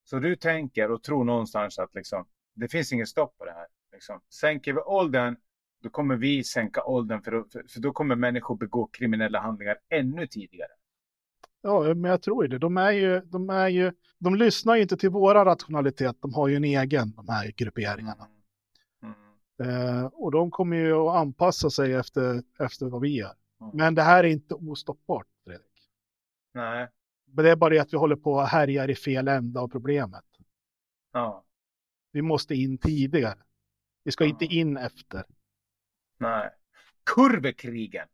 Så 0.04 0.18
du 0.18 0.36
tänker 0.36 0.90
och 0.90 1.02
tror 1.02 1.24
någonstans 1.24 1.78
att 1.78 1.94
liksom, 1.94 2.26
det 2.54 2.68
finns 2.68 2.92
ingen 2.92 3.06
stopp 3.06 3.38
på 3.38 3.44
det 3.44 3.52
här. 3.52 3.66
Liksom. 3.92 4.20
Sänker 4.40 4.72
vi 4.72 4.80
åldern, 4.80 5.36
då 5.82 5.90
kommer 5.90 6.16
vi 6.16 6.44
sänka 6.44 6.84
åldern 6.84 7.22
för, 7.22 7.44
för, 7.52 7.64
för 7.68 7.80
då 7.80 7.92
kommer 7.92 8.14
människor 8.16 8.56
begå 8.56 8.86
kriminella 8.86 9.40
handlingar 9.40 9.76
ännu 9.88 10.26
tidigare. 10.26 10.72
Ja, 11.62 11.94
men 11.94 12.10
jag 12.10 12.22
tror 12.22 12.44
ju 12.44 12.48
det. 12.48 12.58
De 12.58 12.76
är 12.76 12.90
ju, 12.92 13.20
de 13.20 13.50
är 13.50 13.68
ju, 13.68 13.92
de 14.18 14.34
lyssnar 14.34 14.76
ju 14.76 14.82
inte 14.82 14.96
till 14.96 15.10
våra 15.10 15.44
rationalitet. 15.44 16.16
De 16.20 16.34
har 16.34 16.48
ju 16.48 16.56
en 16.56 16.64
egen, 16.64 17.10
de 17.14 17.28
här 17.28 17.50
grupperingarna. 17.56 18.28
Mm. 19.02 19.14
Eh, 19.70 20.04
och 20.04 20.32
de 20.32 20.50
kommer 20.50 20.76
ju 20.76 20.92
att 20.92 21.16
anpassa 21.16 21.70
sig 21.70 21.94
efter, 21.94 22.42
efter 22.58 22.86
vad 22.86 23.00
vi 23.00 23.16
gör. 23.16 23.34
Mm. 23.60 23.76
Men 23.76 23.94
det 23.94 24.02
här 24.02 24.24
är 24.24 24.28
inte 24.28 24.54
ostoppbart, 24.54 25.26
Fredrik. 25.44 25.66
Nej, 26.54 26.88
Men 27.26 27.44
det 27.44 27.50
är 27.50 27.56
bara 27.56 27.70
det 27.70 27.78
att 27.78 27.92
vi 27.92 27.96
håller 27.96 28.16
på 28.16 28.32
och 28.32 28.46
härjar 28.46 28.90
i 28.90 28.94
fel 28.94 29.28
ända 29.28 29.60
av 29.60 29.68
problemet. 29.68 30.24
ja, 31.12 31.44
Vi 32.12 32.22
måste 32.22 32.54
in 32.54 32.78
tidigare. 32.78 33.38
Vi 34.04 34.12
ska 34.12 34.24
Ja. 34.24 34.28
inte 34.28 34.44
in 34.44 34.76
efter. 34.76 35.24
nej. 36.18 36.50
Kurvekrigen. 37.14 38.08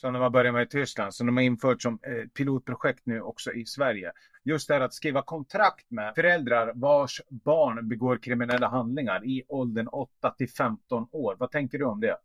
Som 0.00 0.12
de 0.12 0.22
har 0.22 0.30
börjat 0.30 0.54
med 0.54 0.62
i 0.62 0.68
Tyskland, 0.68 1.14
som 1.14 1.26
de 1.26 1.36
har 1.36 1.44
infört 1.44 1.82
som 1.82 1.98
eh, 2.02 2.28
pilotprojekt 2.28 3.06
nu 3.06 3.20
också 3.20 3.52
i 3.52 3.64
Sverige. 3.66 4.12
Just 4.44 4.68
det 4.68 4.74
här 4.74 4.80
att 4.80 4.94
skriva 4.94 5.22
kontrakt 5.22 5.90
med 5.90 6.14
föräldrar 6.14 6.72
vars 6.74 7.20
barn 7.28 7.88
begår 7.88 8.16
kriminella 8.22 8.68
handlingar 8.68 9.24
i 9.26 9.42
åldern 9.48 9.88
8 9.88 10.34
till 10.38 10.48
15 10.50 11.06
år. 11.12 11.36
Vad 11.38 11.50
tänker 11.50 11.78
du 11.78 11.84
om 11.84 12.00
det? 12.00 12.16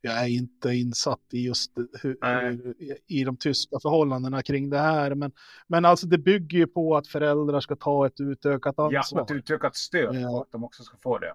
Jag 0.00 0.22
är 0.22 0.28
inte 0.28 0.68
insatt 0.68 1.20
i 1.32 1.46
just 1.46 1.72
hur, 2.02 2.16
hur, 2.50 2.74
i 3.06 3.24
de 3.24 3.36
tyska 3.36 3.78
förhållandena 3.82 4.42
kring 4.42 4.70
det 4.70 4.78
här. 4.78 5.14
Men, 5.14 5.32
men 5.66 5.84
alltså 5.84 6.06
det 6.06 6.18
bygger 6.18 6.58
ju 6.58 6.66
på 6.66 6.96
att 6.96 7.06
föräldrar 7.08 7.60
ska 7.60 7.76
ta 7.76 8.06
ett 8.06 8.20
utökat 8.20 8.74
Ja, 8.76 8.98
ansvar. 8.98 9.20
och 9.20 9.30
ett 9.30 9.36
utökat 9.36 9.76
stöd 9.76 10.14
Ja. 10.14 10.30
och 10.30 10.42
att 10.42 10.52
de 10.52 10.64
också 10.64 10.82
ska 10.82 10.96
få 11.02 11.18
det. 11.18 11.34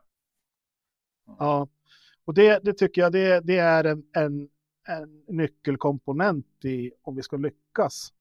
Ja, 1.40 1.68
och 2.26 2.34
det, 2.34 2.60
det 2.64 2.74
tycker 2.74 3.02
jag 3.02 3.12
det, 3.12 3.40
det 3.40 3.58
är 3.58 3.84
en, 3.84 4.04
en, 4.16 4.50
en 4.88 5.24
nyckelkomponent 5.28 6.66
i 6.66 6.92
om 7.02 7.16
vi 7.16 7.22
ska 7.22 7.38
lyckas 7.38 8.14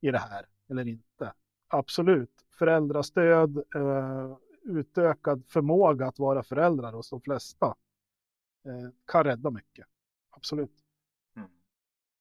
i 0.00 0.10
det 0.10 0.18
här 0.18 0.46
eller 0.70 0.88
inte. 0.88 1.32
Absolut, 1.68 2.46
föräldrastöd, 2.58 3.56
eh, 3.74 4.36
utökad 4.62 5.44
förmåga 5.48 6.06
att 6.06 6.18
vara 6.18 6.42
föräldrar 6.42 6.92
hos 6.92 7.10
de 7.10 7.20
flesta 7.20 7.66
eh, 8.66 8.90
kan 9.06 9.24
rädda 9.24 9.50
mycket. 9.50 9.86
Absolut. 10.30 10.72
Mm. 11.36 11.48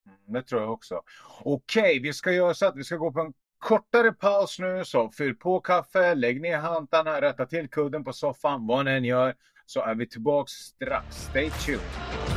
mm. 0.06 0.34
Det 0.34 0.44
tror 0.44 0.62
jag 0.62 0.72
också. 0.72 1.02
Okej, 1.44 2.00
vi 2.00 2.14
ska 2.14 2.32
göra 2.32 2.54
så 2.54 2.66
att 2.66 2.76
vi 2.76 2.84
ska 2.84 2.96
gå 2.96 3.12
på 3.12 3.20
en 3.20 3.34
kortare 3.58 4.12
paus 4.12 4.60
nu. 4.60 4.86
Så 4.86 5.10
fyll 5.10 5.36
på 5.36 5.60
kaffe, 5.60 6.16
lägg 6.16 6.42
ner 6.42 6.58
hantarna, 6.58 7.22
rätta 7.22 7.46
till 7.46 7.70
kudden 7.70 8.04
på 8.04 8.14
soffan, 8.14 8.68
vad 8.68 8.86
ni 8.86 8.92
än 8.92 9.04
gör. 9.04 9.36
Så 9.66 9.82
är 9.82 9.96
vi 9.96 10.08
tillbaks 10.08 10.52
strax. 10.52 11.16
Stay 11.16 11.50
tuned. 11.50 12.31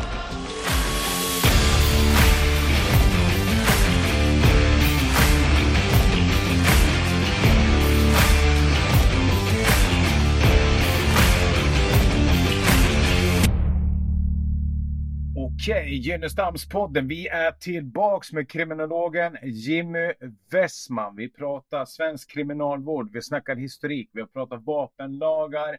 Okej, 15.64 15.94
Gynnestamspodden. 15.94 17.08
Vi 17.08 17.28
är 17.28 17.52
tillbaks 17.52 18.32
med 18.32 18.50
kriminologen 18.50 19.36
Jimmy 19.42 20.12
Westman. 20.50 21.16
Vi 21.16 21.28
pratar 21.28 21.84
svensk 21.84 22.30
kriminalvård, 22.30 23.12
vi 23.12 23.22
snackar 23.22 23.56
historik, 23.56 24.10
vi 24.12 24.20
har 24.20 24.28
pratat 24.28 24.62
vapenlagar. 24.64 25.78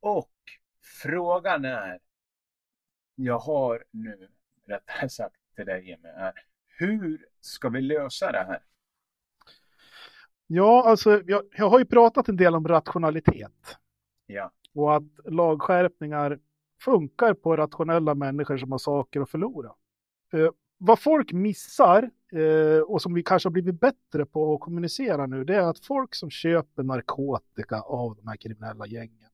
Och 0.00 0.32
frågan 1.02 1.64
är, 1.64 1.98
jag 3.14 3.38
har 3.38 3.84
nu 3.90 4.28
rättare 4.66 5.08
sagt 5.08 5.36
till 5.56 5.66
dig 5.66 5.88
Jimmy, 5.88 6.08
är 6.08 6.32
hur 6.68 7.26
ska 7.40 7.68
vi 7.68 7.80
lösa 7.80 8.32
det 8.32 8.44
här? 8.44 8.62
Ja, 10.46 10.88
alltså 10.88 11.22
jag, 11.26 11.42
jag 11.56 11.70
har 11.70 11.78
ju 11.78 11.84
pratat 11.84 12.28
en 12.28 12.36
del 12.36 12.54
om 12.54 12.68
rationalitet 12.68 13.76
Ja, 14.26 14.50
och 14.74 14.96
att 14.96 15.02
lagskärpningar 15.24 16.38
funkar 16.80 17.34
på 17.34 17.56
rationella 17.56 18.14
människor 18.14 18.58
som 18.58 18.72
har 18.72 18.78
saker 18.78 19.20
att 19.20 19.30
förlora. 19.30 19.72
Eh, 20.32 20.50
vad 20.78 20.98
folk 20.98 21.32
missar 21.32 22.10
eh, 22.32 22.80
och 22.80 23.02
som 23.02 23.14
vi 23.14 23.22
kanske 23.22 23.46
har 23.46 23.52
blivit 23.52 23.80
bättre 23.80 24.26
på 24.26 24.54
att 24.54 24.60
kommunicera 24.60 25.26
nu, 25.26 25.44
det 25.44 25.56
är 25.56 25.62
att 25.62 25.84
folk 25.84 26.14
som 26.14 26.30
köper 26.30 26.82
narkotika 26.82 27.80
av 27.80 28.16
de 28.16 28.28
här 28.28 28.36
kriminella 28.36 28.86
gängen 28.86 29.30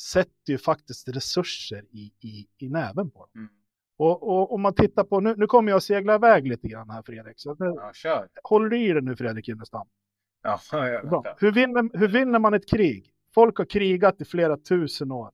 sätter 0.00 0.52
ju 0.52 0.58
faktiskt 0.58 1.08
resurser 1.08 1.84
i, 1.90 2.12
i, 2.20 2.48
i 2.58 2.68
näven 2.68 3.10
på 3.10 3.18
dem. 3.18 3.30
mm. 3.34 3.50
Och, 3.98 4.52
om 4.54 4.62
man 4.62 4.74
tittar 4.74 5.04
på, 5.04 5.20
nu, 5.20 5.34
nu 5.36 5.46
kommer 5.46 5.70
jag 5.70 5.76
att 5.76 5.82
segla 5.82 6.14
iväg 6.14 6.46
lite 6.46 6.68
grann 6.68 6.90
här 6.90 7.02
Fredrik, 7.02 7.34
så 7.36 7.56
nu, 7.58 7.66
ja 7.66 7.90
kör. 7.94 8.28
håller 8.42 8.68
du 8.68 8.78
i 8.78 8.92
det 8.92 9.00
nu 9.00 9.16
Fredrik 9.16 9.48
Gynnestam? 9.48 9.86
Ja, 10.42 10.60
ja, 10.72 11.02
Bra. 11.02 11.20
vänta. 11.22 11.36
Hur, 11.38 11.52
vinner, 11.52 11.98
hur 11.98 12.08
vinner 12.08 12.38
man 12.38 12.54
ett 12.54 12.68
krig? 12.68 13.12
Folk 13.34 13.58
har 13.58 13.64
krigat 13.64 14.20
i 14.20 14.24
flera 14.24 14.56
tusen 14.56 15.12
år. 15.12 15.30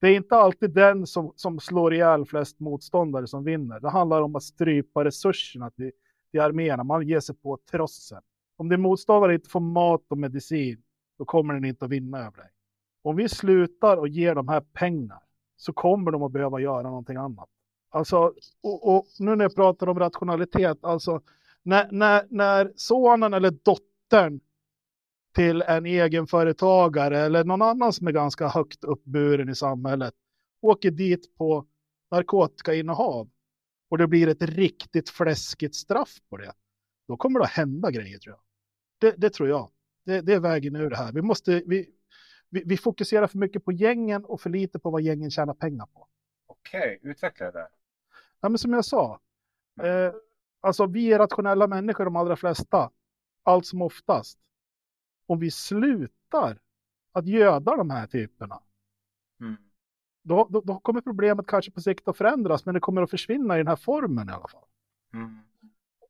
Det 0.00 0.08
är 0.08 0.16
inte 0.16 0.36
alltid 0.36 0.70
den 0.70 1.06
som, 1.06 1.32
som 1.36 1.60
slår 1.60 1.94
ihjäl 1.94 2.24
flest 2.24 2.60
motståndare 2.60 3.26
som 3.26 3.44
vinner. 3.44 3.80
Det 3.80 3.90
handlar 3.90 4.22
om 4.22 4.36
att 4.36 4.42
strypa 4.42 5.04
resurserna 5.04 5.70
till, 5.70 5.92
till 6.30 6.40
arméerna. 6.40 6.84
Man 6.84 7.08
ger 7.08 7.20
sig 7.20 7.34
på 7.34 7.58
trossen. 7.70 8.22
Om 8.56 8.68
din 8.68 8.80
motståndare 8.80 9.34
inte 9.34 9.48
får 9.48 9.60
mat 9.60 10.02
och 10.08 10.18
medicin, 10.18 10.82
då 11.18 11.24
kommer 11.24 11.54
den 11.54 11.64
inte 11.64 11.84
att 11.84 11.90
vinna 11.90 12.18
över 12.18 12.36
dig. 12.36 12.50
Om 13.02 13.16
vi 13.16 13.28
slutar 13.28 13.96
och 13.96 14.08
ger 14.08 14.34
de 14.34 14.48
här 14.48 14.60
pengar 14.60 15.18
så 15.56 15.72
kommer 15.72 16.10
de 16.10 16.22
att 16.22 16.32
behöva 16.32 16.60
göra 16.60 16.82
någonting 16.82 17.16
annat. 17.16 17.48
Alltså, 17.90 18.32
och, 18.62 18.96
och 18.96 19.06
nu 19.18 19.36
när 19.36 19.44
jag 19.44 19.54
pratar 19.54 19.88
om 19.88 19.98
rationalitet, 19.98 20.84
alltså 20.84 21.20
när, 21.62 21.88
när, 21.92 22.26
när 22.30 22.72
sonen 22.76 23.34
eller 23.34 23.50
dottern 23.50 24.40
till 25.34 25.62
en 25.62 25.86
egenföretagare 25.86 27.18
eller 27.18 27.44
någon 27.44 27.62
annan 27.62 27.92
som 27.92 28.06
är 28.06 28.12
ganska 28.12 28.48
högt 28.48 28.84
uppburen 28.84 29.48
i 29.48 29.54
samhället 29.54 30.14
åker 30.60 30.90
dit 30.90 31.36
på 31.36 31.66
narkotikainnehav 32.10 33.30
och 33.90 33.98
det 33.98 34.06
blir 34.06 34.28
ett 34.28 34.42
riktigt 34.42 35.10
fläskigt 35.10 35.74
straff 35.74 36.16
på 36.30 36.36
det, 36.36 36.52
då 37.08 37.16
kommer 37.16 37.38
det 37.38 37.44
att 37.44 37.50
hända 37.50 37.90
grejer 37.90 38.18
tror 38.18 38.34
jag. 38.34 38.42
Det, 38.98 39.16
det 39.20 39.30
tror 39.30 39.48
jag. 39.48 39.70
Det, 40.04 40.20
det 40.20 40.32
är 40.32 40.40
vägen 40.40 40.76
ur 40.76 40.90
det 40.90 40.96
här. 40.96 41.12
Vi, 41.12 41.22
måste, 41.22 41.62
vi, 41.66 41.90
vi, 42.48 42.62
vi 42.66 42.76
fokuserar 42.76 43.26
för 43.26 43.38
mycket 43.38 43.64
på 43.64 43.72
gängen 43.72 44.24
och 44.24 44.40
för 44.40 44.50
lite 44.50 44.78
på 44.78 44.90
vad 44.90 45.02
gängen 45.02 45.30
tjänar 45.30 45.54
pengar 45.54 45.86
på. 45.86 46.08
Okej, 46.46 46.98
utveckla 47.02 47.50
det. 47.50 47.68
Ja, 48.40 48.48
men 48.48 48.58
som 48.58 48.72
jag 48.72 48.84
sa, 48.84 49.20
eh, 49.82 50.12
alltså 50.60 50.86
vi 50.86 51.12
är 51.12 51.18
rationella 51.18 51.66
människor 51.66 52.04
de 52.04 52.16
allra 52.16 52.36
flesta, 52.36 52.90
allt 53.42 53.66
som 53.66 53.82
oftast. 53.82 54.38
Om 55.26 55.38
vi 55.38 55.50
slutar 55.50 56.58
att 57.12 57.26
göda 57.26 57.76
de 57.76 57.90
här 57.90 58.06
typerna, 58.06 58.60
Mm. 59.40 59.56
då, 60.22 60.46
då, 60.50 60.60
då 60.60 60.80
kommer 60.80 61.00
problemet 61.00 61.46
kanske 61.46 61.70
på 61.70 61.80
sikt 61.80 62.08
att 62.08 62.16
förändras, 62.16 62.64
men 62.66 62.74
det 62.74 62.80
kommer 62.80 63.02
att 63.02 63.10
försvinna 63.10 63.54
i 63.54 63.58
den 63.58 63.66
här 63.66 63.76
formen 63.76 64.28
i 64.28 64.32
alla 64.32 64.48
fall. 64.48 64.64
Mm. 65.14 65.38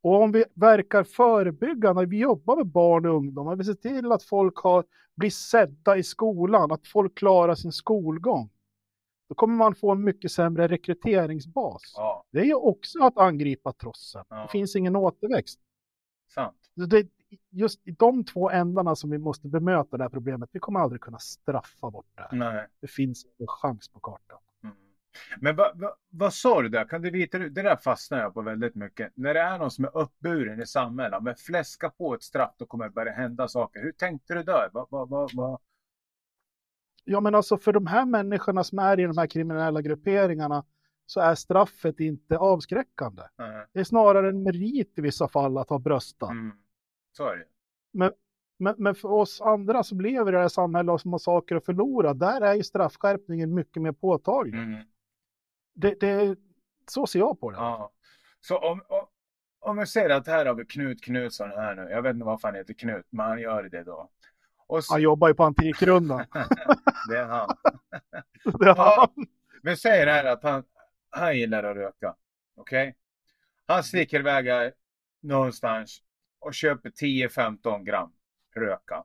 Och 0.03 0.23
om 0.23 0.33
vi 0.33 0.45
verkar 0.55 1.05
förebyggande, 1.05 2.07
vi 2.07 2.19
jobbar 2.19 2.57
med 2.57 2.67
barn 2.67 3.07
och 3.07 3.15
ungdomar, 3.15 3.57
vi 3.57 3.65
ser 3.65 3.75
till 3.75 4.13
att 4.13 4.23
folk 4.23 4.57
har, 4.57 4.85
blir 5.15 5.31
sedda 5.31 5.97
i 5.97 6.03
skolan, 6.03 6.73
att 6.73 6.87
folk 6.87 7.15
klarar 7.19 7.55
sin 7.55 7.73
skolgång, 7.73 8.51
då 9.29 9.35
kommer 9.35 9.55
man 9.55 9.75
få 9.75 9.91
en 9.93 10.05
mycket 10.05 10.31
sämre 10.33 10.69
rekryteringsbas. 10.69 11.83
Ja, 11.97 12.25
Det 12.31 12.39
är 12.41 12.45
ju 12.45 12.55
också 12.55 13.05
att 13.05 13.19
angripa 13.19 13.73
trossen. 13.73 14.25
Ja. 14.29 14.37
Det 14.43 14.49
finns 14.49 14.77
ingen 14.77 14.97
återväxt. 14.97 15.61
sant. 16.35 16.71
Det, 16.75 17.09
just 17.51 17.89
i 17.89 17.91
de 17.91 18.25
två 18.25 18.51
ändarna 18.51 18.97
som 18.97 19.11
vi 19.11 19.19
måste 19.19 19.49
bemöta 19.49 19.97
det 19.97 20.05
här 20.05 20.11
problemet, 20.11 20.51
vi 20.53 20.61
kommer 20.61 20.81
aldrig 20.81 21.01
kunna 21.01 21.19
straffa 21.19 21.91
bort 21.91 22.07
det 22.15 22.23
här. 22.23 22.33
Nej. 22.33 22.67
Det 22.81 22.87
finns 22.87 23.27
en 23.39 23.47
chans 23.47 23.89
på 23.89 24.01
kartan. 24.01 24.39
Mm. 24.65 24.77
Men 25.41 25.57
vad 25.57 25.81
va, 25.81 25.97
va 26.11 26.31
sa 26.31 26.63
du 26.63 26.69
där? 26.69 26.85
Kan 26.85 27.03
du 27.03 27.11
vita 27.11 27.39
Det 27.39 27.49
där 27.49 27.77
fastnar 27.77 28.19
jag 28.19 28.35
på 28.35 28.43
väldigt 28.43 28.75
mycket. 28.75 29.13
När 29.15 29.35
det 29.35 29.41
är 29.41 29.59
någon 29.59 29.71
som 29.71 29.85
är 29.85 29.97
uppburen 29.97 30.63
i 30.63 30.67
samhället, 30.67 31.23
med 31.23 31.39
fläska 31.39 31.91
på 31.91 32.15
ett 32.15 32.23
straff, 32.23 32.55
då 32.59 32.67
kommer 32.67 32.85
det 32.85 32.91
börja 32.91 33.13
hända 33.13 33.49
saker. 33.49 33.83
Hur 33.83 33.93
tänkte 33.93 34.35
du 34.35 34.43
där? 34.43 34.71
Va, 34.73 34.87
va, 34.91 35.29
va? 35.35 35.59
Ja, 37.05 37.21
men 37.21 37.35
alltså 37.35 37.59
för 37.59 37.73
de 37.73 37.87
här 37.87 38.07
människorna 38.07 38.65
som 38.65 38.79
är 38.79 39.01
i 39.01 39.03
de 39.03 39.19
här 39.19 39.27
kriminella 39.27 39.83
grupperingarna 39.83 40.65
så 41.07 41.21
är 41.21 41.35
straffet 41.35 42.01
inte 42.01 42.39
avskräckande. 42.39 43.23
Nej. 43.39 43.67
Det 43.73 43.81
är 43.81 43.85
snarare 43.85 44.29
en 44.29 44.43
merit 44.43 44.99
i 44.99 45.01
vissa 45.01 45.29
fall 45.29 45.59
att 45.59 45.69
ha 45.69 45.79
bröstat. 45.79 46.31
Mm. 46.31 46.57
Så 47.17 47.29
är 47.29 47.37
det. 47.37 47.45
Men, 47.93 48.75
men 48.79 48.95
för 48.95 49.09
oss 49.13 49.41
andra 49.41 49.83
som 49.83 50.01
lever 50.01 50.33
i 50.33 50.35
det 50.35 50.41
här 50.41 50.49
samhället 50.49 50.93
och 50.93 51.01
som 51.01 51.13
har 51.13 51.19
saker 51.19 51.57
att 51.57 51.65
förlora, 51.65 52.15
där 52.15 52.41
är 52.41 52.55
ju 52.55 52.63
straffskärpningen 52.63 53.55
mycket 53.55 53.83
mer 53.83 53.93
påtaglig. 53.93 54.55
Mm. 54.55 54.85
Det, 55.75 56.01
det, 56.01 56.37
så 56.89 57.07
ser 57.07 57.19
jag 57.19 57.41
på 57.41 57.51
det. 57.51 57.57
Ja. 57.57 57.93
Så 58.41 58.59
om, 58.59 58.83
om, 58.89 59.07
om 59.61 59.77
vi 59.77 59.87
säger 59.87 60.11
att 60.11 60.27
här 60.27 60.47
har 60.47 60.55
vi 60.55 60.65
Knut 60.65 61.05
Knutsson 61.05 61.51
här 61.51 61.75
nu. 61.75 61.83
Jag 61.91 62.03
vet 62.03 62.15
inte 62.15 62.25
varför 62.27 62.49
han 62.49 62.55
heter 62.55 62.75
Knut, 62.75 63.07
men 63.11 63.27
han 63.27 63.41
gör 63.41 63.63
det 63.63 63.83
då. 63.85 64.11
Så, 64.83 64.95
Han 64.95 65.03
jobbar 65.03 65.29
ju 65.29 65.35
på 65.35 65.45
Antikrundan. 65.45 66.19
det 67.11 67.19
är 67.19 67.25
han. 67.27 67.49
Det 68.45 68.65
är 68.65 68.75
Ja. 68.77 69.11
han. 69.17 69.27
Vi 69.63 69.77
säger 69.77 70.07
här 70.07 70.25
att 70.25 70.43
han, 70.43 70.65
han 71.11 71.37
gillar 71.39 71.65
att 71.65 71.77
röka. 71.77 72.15
Okej? 72.57 72.97
Han 73.67 73.83
sticker 73.85 74.21
iväg 74.21 74.73
någonstans 75.21 76.03
och 76.45 76.55
köper 76.55 76.91
10-15 76.91 77.85
gram 77.85 78.13
röka. 78.57 79.05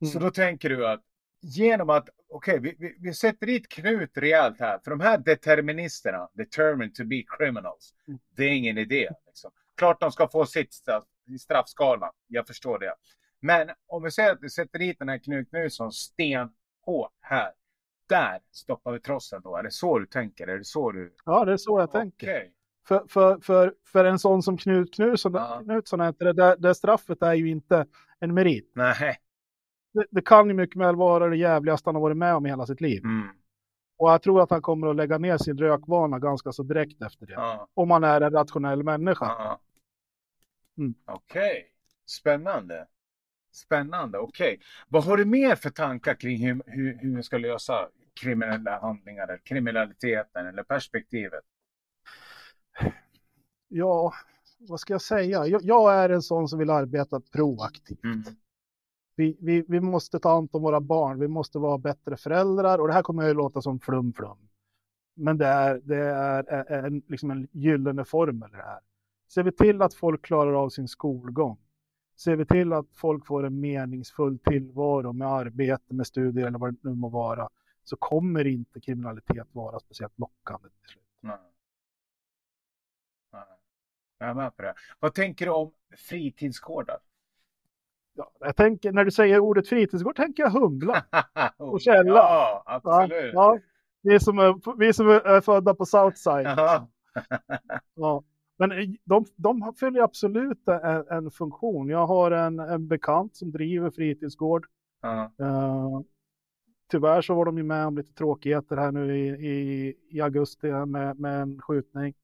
Så 0.00 0.18
Mm. 0.18 0.22
då 0.22 0.30
tänker 0.30 0.68
du 0.68 0.86
att 0.88 1.02
genom 1.40 1.90
att, 1.90 2.08
okej, 2.28 2.60
vi, 2.60 2.76
vi, 2.78 2.96
vi 3.00 3.14
sätter 3.14 3.46
dit 3.46 3.68
Knut 3.68 4.10
rejält 4.18 4.60
här. 4.60 4.78
För 4.84 4.90
de 4.90 5.00
här 5.00 5.18
deterministerna, 5.18 6.28
determined 6.34 6.94
to 6.94 7.04
be 7.04 7.22
criminals, 7.38 7.94
Mm. 8.08 8.18
det 8.36 8.44
är 8.44 8.50
ingen 8.52 8.78
idé. 8.78 9.08
Liksom. 9.26 9.50
Klart 9.76 10.00
de 10.00 10.12
ska 10.12 10.28
få 10.28 10.46
sitt 10.46 10.72
straff, 10.74 11.04
i 11.26 11.38
straffskalan, 11.38 12.12
jag 12.26 12.46
förstår 12.46 12.78
det. 12.78 12.94
Men 13.40 13.70
om 13.86 14.02
vi 14.02 14.10
säger 14.10 14.32
att 14.32 14.42
vi 14.42 14.50
sätter 14.50 14.78
dit 14.78 14.98
den 14.98 15.08
här 15.08 15.18
Knut 15.18 15.50
Knutsson 15.50 15.92
stenhårt 15.92 17.12
här. 17.20 17.52
Där 18.08 18.40
stoppar 18.52 18.92
vi 18.92 19.00
trossen 19.00 19.40
då. 19.42 19.56
Är 19.56 19.62
det 19.62 19.70
så 19.70 19.98
du 19.98 20.06
tänker? 20.06 20.46
Är 20.46 20.58
det 20.58 20.64
så 20.64 20.92
du... 20.92 21.14
Ja, 21.24 21.44
det 21.44 21.52
är 21.52 21.56
så 21.56 21.80
jag 21.80 21.90
tänker. 21.92 22.50
För, 22.88 23.04
för, 23.08 23.38
för, 23.38 23.74
för 23.84 24.04
en 24.04 24.18
sån 24.18 24.42
som 24.42 24.58
Knut 24.58 24.94
Knutsson, 24.94 25.34
Ja. 25.34 25.60
Knutsson 25.64 26.00
inte 26.00 26.24
det, 26.24 26.32
där, 26.32 26.56
det 26.56 26.74
straffet 26.74 27.22
är 27.22 27.34
ju 27.34 27.48
inte 27.48 27.86
en 28.20 28.34
merit. 28.34 28.72
Nej. 28.74 29.16
Det, 29.92 30.06
det 30.10 30.22
kan 30.22 30.48
ju 30.48 30.54
mycket 30.54 30.80
väl 30.80 30.96
vara 30.96 31.28
det 31.28 31.36
jävligaste 31.36 31.88
han 31.88 31.94
har 31.94 32.02
varit 32.02 32.16
med 32.16 32.34
om 32.34 32.46
i 32.46 32.48
hela 32.48 32.66
sitt 32.66 32.80
liv. 32.80 33.04
Mm. 33.04 33.28
Och 33.96 34.10
jag 34.10 34.22
tror 34.22 34.42
att 34.42 34.50
han 34.50 34.62
kommer 34.62 34.86
att 34.86 34.96
lägga 34.96 35.18
ner 35.18 35.38
sin 35.38 35.58
rökvana 35.58 36.18
ganska 36.18 36.52
så 36.52 36.62
direkt 36.62 37.02
efter 37.02 37.26
det. 37.26 37.32
Ja. 37.32 37.68
Om 37.74 37.88
man 37.88 38.04
är 38.04 38.20
en 38.20 38.32
rationell 38.32 38.82
människa. 38.82 39.26
Ja. 39.26 39.60
Mm. 40.78 40.94
Okej, 41.04 41.66
spännande. 42.06 42.86
Spännande, 43.52 44.18
okej. 44.18 44.60
Vad 44.88 45.04
har 45.04 45.16
du 45.16 45.24
mer 45.24 45.54
för 45.56 45.70
tankar 45.70 46.14
kring 46.14 46.46
hur, 46.46 46.62
hur, 46.66 46.98
hur 47.00 47.16
vi 47.16 47.22
ska 47.22 47.38
lösa 47.38 47.88
kriminella 48.20 48.80
handlingar, 48.80 49.28
eller 49.28 49.40
kriminaliteten 49.44 50.46
eller 50.46 50.62
perspektivet? 50.62 51.44
Ja, 53.68 54.12
vad 54.58 54.80
ska 54.80 54.94
jag 54.94 55.02
säga? 55.02 55.46
Jag, 55.46 55.62
jag 55.64 55.94
är 55.94 56.08
en 56.08 56.22
sån 56.22 56.48
som 56.48 56.58
vill 56.58 56.70
arbeta 56.70 57.20
proaktivt. 57.20 58.04
Mm. 58.04 58.22
Vi, 59.16 59.36
vi, 59.40 59.64
vi 59.68 59.80
måste 59.80 60.18
ta 60.18 60.34
hand 60.34 60.48
om 60.52 60.62
våra 60.62 60.80
barn. 60.80 61.18
Vi 61.20 61.28
måste 61.28 61.58
vara 61.58 61.78
bättre 61.78 62.16
föräldrar. 62.16 62.78
Och 62.78 62.88
det 62.88 62.94
här 62.94 63.02
kommer 63.02 63.28
ju 63.28 63.34
låta 63.34 63.62
som 63.62 63.80
flum 63.80 64.12
flum. 64.12 64.48
Men 65.14 65.38
det 65.38 65.46
är, 65.46 65.80
det 65.84 65.96
är 65.96 66.52
en, 66.52 66.84
en, 66.84 67.02
liksom 67.08 67.30
en 67.30 67.48
gyllene 67.52 68.04
formel 68.04 68.50
det 68.50 68.56
här. 68.56 68.80
Ser 69.28 69.42
vi 69.42 69.52
till 69.52 69.82
att 69.82 69.94
folk 69.94 70.24
klarar 70.24 70.52
av 70.52 70.68
sin 70.68 70.88
skolgång. 70.88 71.58
Ser 72.16 72.36
vi 72.36 72.46
till 72.46 72.72
att 72.72 72.86
folk 72.92 73.26
får 73.26 73.46
en 73.46 73.60
meningsfull 73.60 74.38
tillvaro 74.38 75.12
med 75.12 75.28
arbete, 75.28 75.94
med 75.94 76.06
studier 76.06 76.46
eller 76.46 76.58
vad 76.58 76.72
det 76.72 76.78
nu 76.88 76.94
må 76.94 77.08
vara. 77.08 77.48
Så 77.84 77.96
kommer 77.96 78.46
inte 78.46 78.80
kriminalitet 78.80 79.48
vara 79.52 79.80
speciellt 79.80 80.18
lockande 80.18 80.68
till 80.68 80.88
slut. 80.88 81.04
Nej. 81.20 81.38
Jag 84.18 84.28
är 84.28 84.34
med 84.34 84.56
på 84.56 84.62
det. 84.62 84.74
Vad 85.00 85.14
tänker 85.14 85.46
du 85.46 85.52
om 85.52 85.72
fritidsgårdar? 86.08 86.98
Ja, 88.16 88.30
jag 88.40 88.56
tänker, 88.56 88.92
när 88.92 89.04
du 89.04 89.10
säger 89.10 89.38
ordet 89.38 89.68
fritidsgård 89.68 90.16
tänker 90.16 90.42
jag 90.42 90.50
humla. 90.50 91.04
och 91.56 91.80
källa. 91.80 92.14
Ja, 92.14 92.62
Ja, 92.66 92.80
absolut. 92.82 93.34
ja. 93.34 93.58
Vi, 94.02 94.20
som 94.20 94.38
är, 94.38 94.78
vi 94.78 94.92
som 94.92 95.08
är 95.08 95.40
födda 95.40 95.74
på 95.74 95.86
Southside. 95.86 96.46
Ja. 96.46 96.88
Ja. 97.94 98.24
Men 98.56 98.96
de, 99.04 99.24
de 99.36 99.74
fyller 99.80 100.00
absolut 100.00 100.68
en, 100.68 101.06
en 101.08 101.30
funktion. 101.30 101.88
Jag 101.88 102.06
har 102.06 102.30
en, 102.30 102.58
en 102.58 102.88
bekant 102.88 103.36
som 103.36 103.50
driver 103.50 103.90
fritidsgård. 103.90 104.66
Ja. 105.02 105.32
Uh, 105.40 106.00
tyvärr 106.90 107.22
så 107.22 107.34
var 107.34 107.44
de 107.44 107.56
ju 107.58 107.62
med 107.64 107.86
om 107.86 107.96
lite 107.96 108.12
tråkigheter 108.12 108.76
här 108.76 108.92
nu 108.92 109.18
i, 109.18 109.28
i, 109.28 109.94
i 110.10 110.20
augusti 110.20 110.72
med, 110.72 111.18
med 111.20 111.42
en 111.42 111.60
skjutning. 111.60 112.14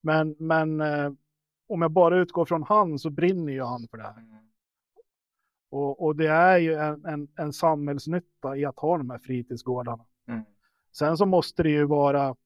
Men, 0.00 0.36
men 0.38 0.80
eh, 0.80 1.10
om 1.68 1.82
jag 1.82 1.90
bara 1.90 2.18
utgår 2.18 2.44
från 2.44 2.62
han 2.62 2.98
så 2.98 3.10
brinner 3.10 3.52
ju 3.52 3.62
han 3.62 3.88
för 3.90 3.96
det 3.96 4.02
här. 4.02 4.18
Mm. 4.18 4.38
Och, 5.70 6.04
och 6.04 6.16
det 6.16 6.28
är 6.28 6.58
ju 6.58 6.74
en, 6.74 7.04
en, 7.04 7.28
en 7.36 7.52
samhällsnytta 7.52 8.56
i 8.56 8.64
att 8.64 8.78
ha 8.78 8.98
de 8.98 9.10
här 9.10 9.18
fritidsgårdarna. 9.18 10.04
Mm. 10.28 10.44
Sen 10.92 11.16
så 11.16 11.26
måste 11.26 11.62
det 11.62 11.70
ju 11.70 11.84
vara 11.84 12.36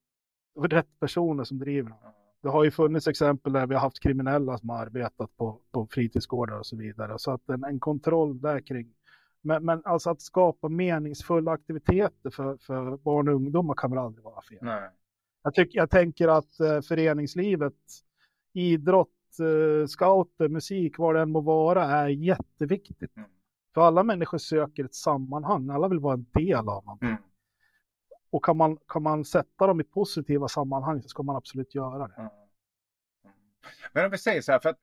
rätt 0.60 1.00
personer 1.00 1.44
som 1.44 1.58
driver 1.58 1.90
dem. 1.90 1.98
Det 2.42 2.48
har 2.48 2.64
ju 2.64 2.70
funnits 2.70 3.08
exempel 3.08 3.52
där 3.52 3.66
vi 3.66 3.74
har 3.74 3.80
haft 3.80 4.02
kriminella 4.02 4.58
som 4.58 4.68
har 4.68 4.78
arbetat 4.78 5.36
på, 5.36 5.58
på 5.70 5.86
fritidsgårdar 5.86 6.58
och 6.58 6.66
så 6.66 6.76
vidare. 6.76 7.18
Så 7.18 7.30
att 7.30 7.48
en, 7.48 7.64
en 7.64 7.80
kontroll 7.80 8.40
där 8.40 8.60
kring. 8.60 8.94
Men, 9.40 9.64
men 9.64 9.82
alltså 9.84 10.10
att 10.10 10.20
skapa 10.20 10.68
meningsfulla 10.68 11.52
aktiviteter 11.52 12.30
för, 12.30 12.56
för 12.56 12.96
barn 12.96 13.28
och 13.28 13.34
ungdomar 13.34 13.74
kan 13.74 13.90
väl 13.90 13.98
aldrig 13.98 14.24
vara 14.24 14.42
fel. 14.42 14.58
Nej. 14.62 14.90
Jag, 15.42 15.54
tycker, 15.54 15.78
jag 15.78 15.90
tänker 15.90 16.28
att 16.28 16.60
eh, 16.60 16.80
föreningslivet, 16.80 17.74
idrott, 18.52 19.08
eh, 19.40 19.86
scouter, 19.86 20.48
musik, 20.48 20.98
vad 20.98 21.14
det 21.14 21.20
än 21.20 21.30
må 21.30 21.40
vara, 21.40 21.84
är 21.84 22.08
jätteviktigt. 22.08 23.16
Mm. 23.16 23.28
För 23.74 23.80
alla 23.80 24.02
människor 24.02 24.38
söker 24.38 24.84
ett 24.84 24.94
sammanhang, 24.94 25.70
alla 25.70 25.88
vill 25.88 25.98
vara 25.98 26.14
en 26.14 26.26
del 26.32 26.68
av 26.68 26.84
någonting. 26.84 27.08
Mm. 27.08 27.22
Och 28.30 28.44
kan 28.44 28.56
man, 28.56 28.78
kan 28.88 29.02
man 29.02 29.24
sätta 29.24 29.66
dem 29.66 29.80
i 29.80 29.84
positiva 29.84 30.48
sammanhang 30.48 31.02
så 31.02 31.08
ska 31.08 31.22
man 31.22 31.36
absolut 31.36 31.74
göra 31.74 32.08
det. 32.08 32.14
Mm. 32.18 32.30
Mm. 33.24 33.36
Men 33.92 34.04
om 34.04 34.10
vi 34.10 34.18
säger 34.18 34.40
så 34.40 34.52
här, 34.52 34.58
för 34.58 34.68
att 34.68 34.78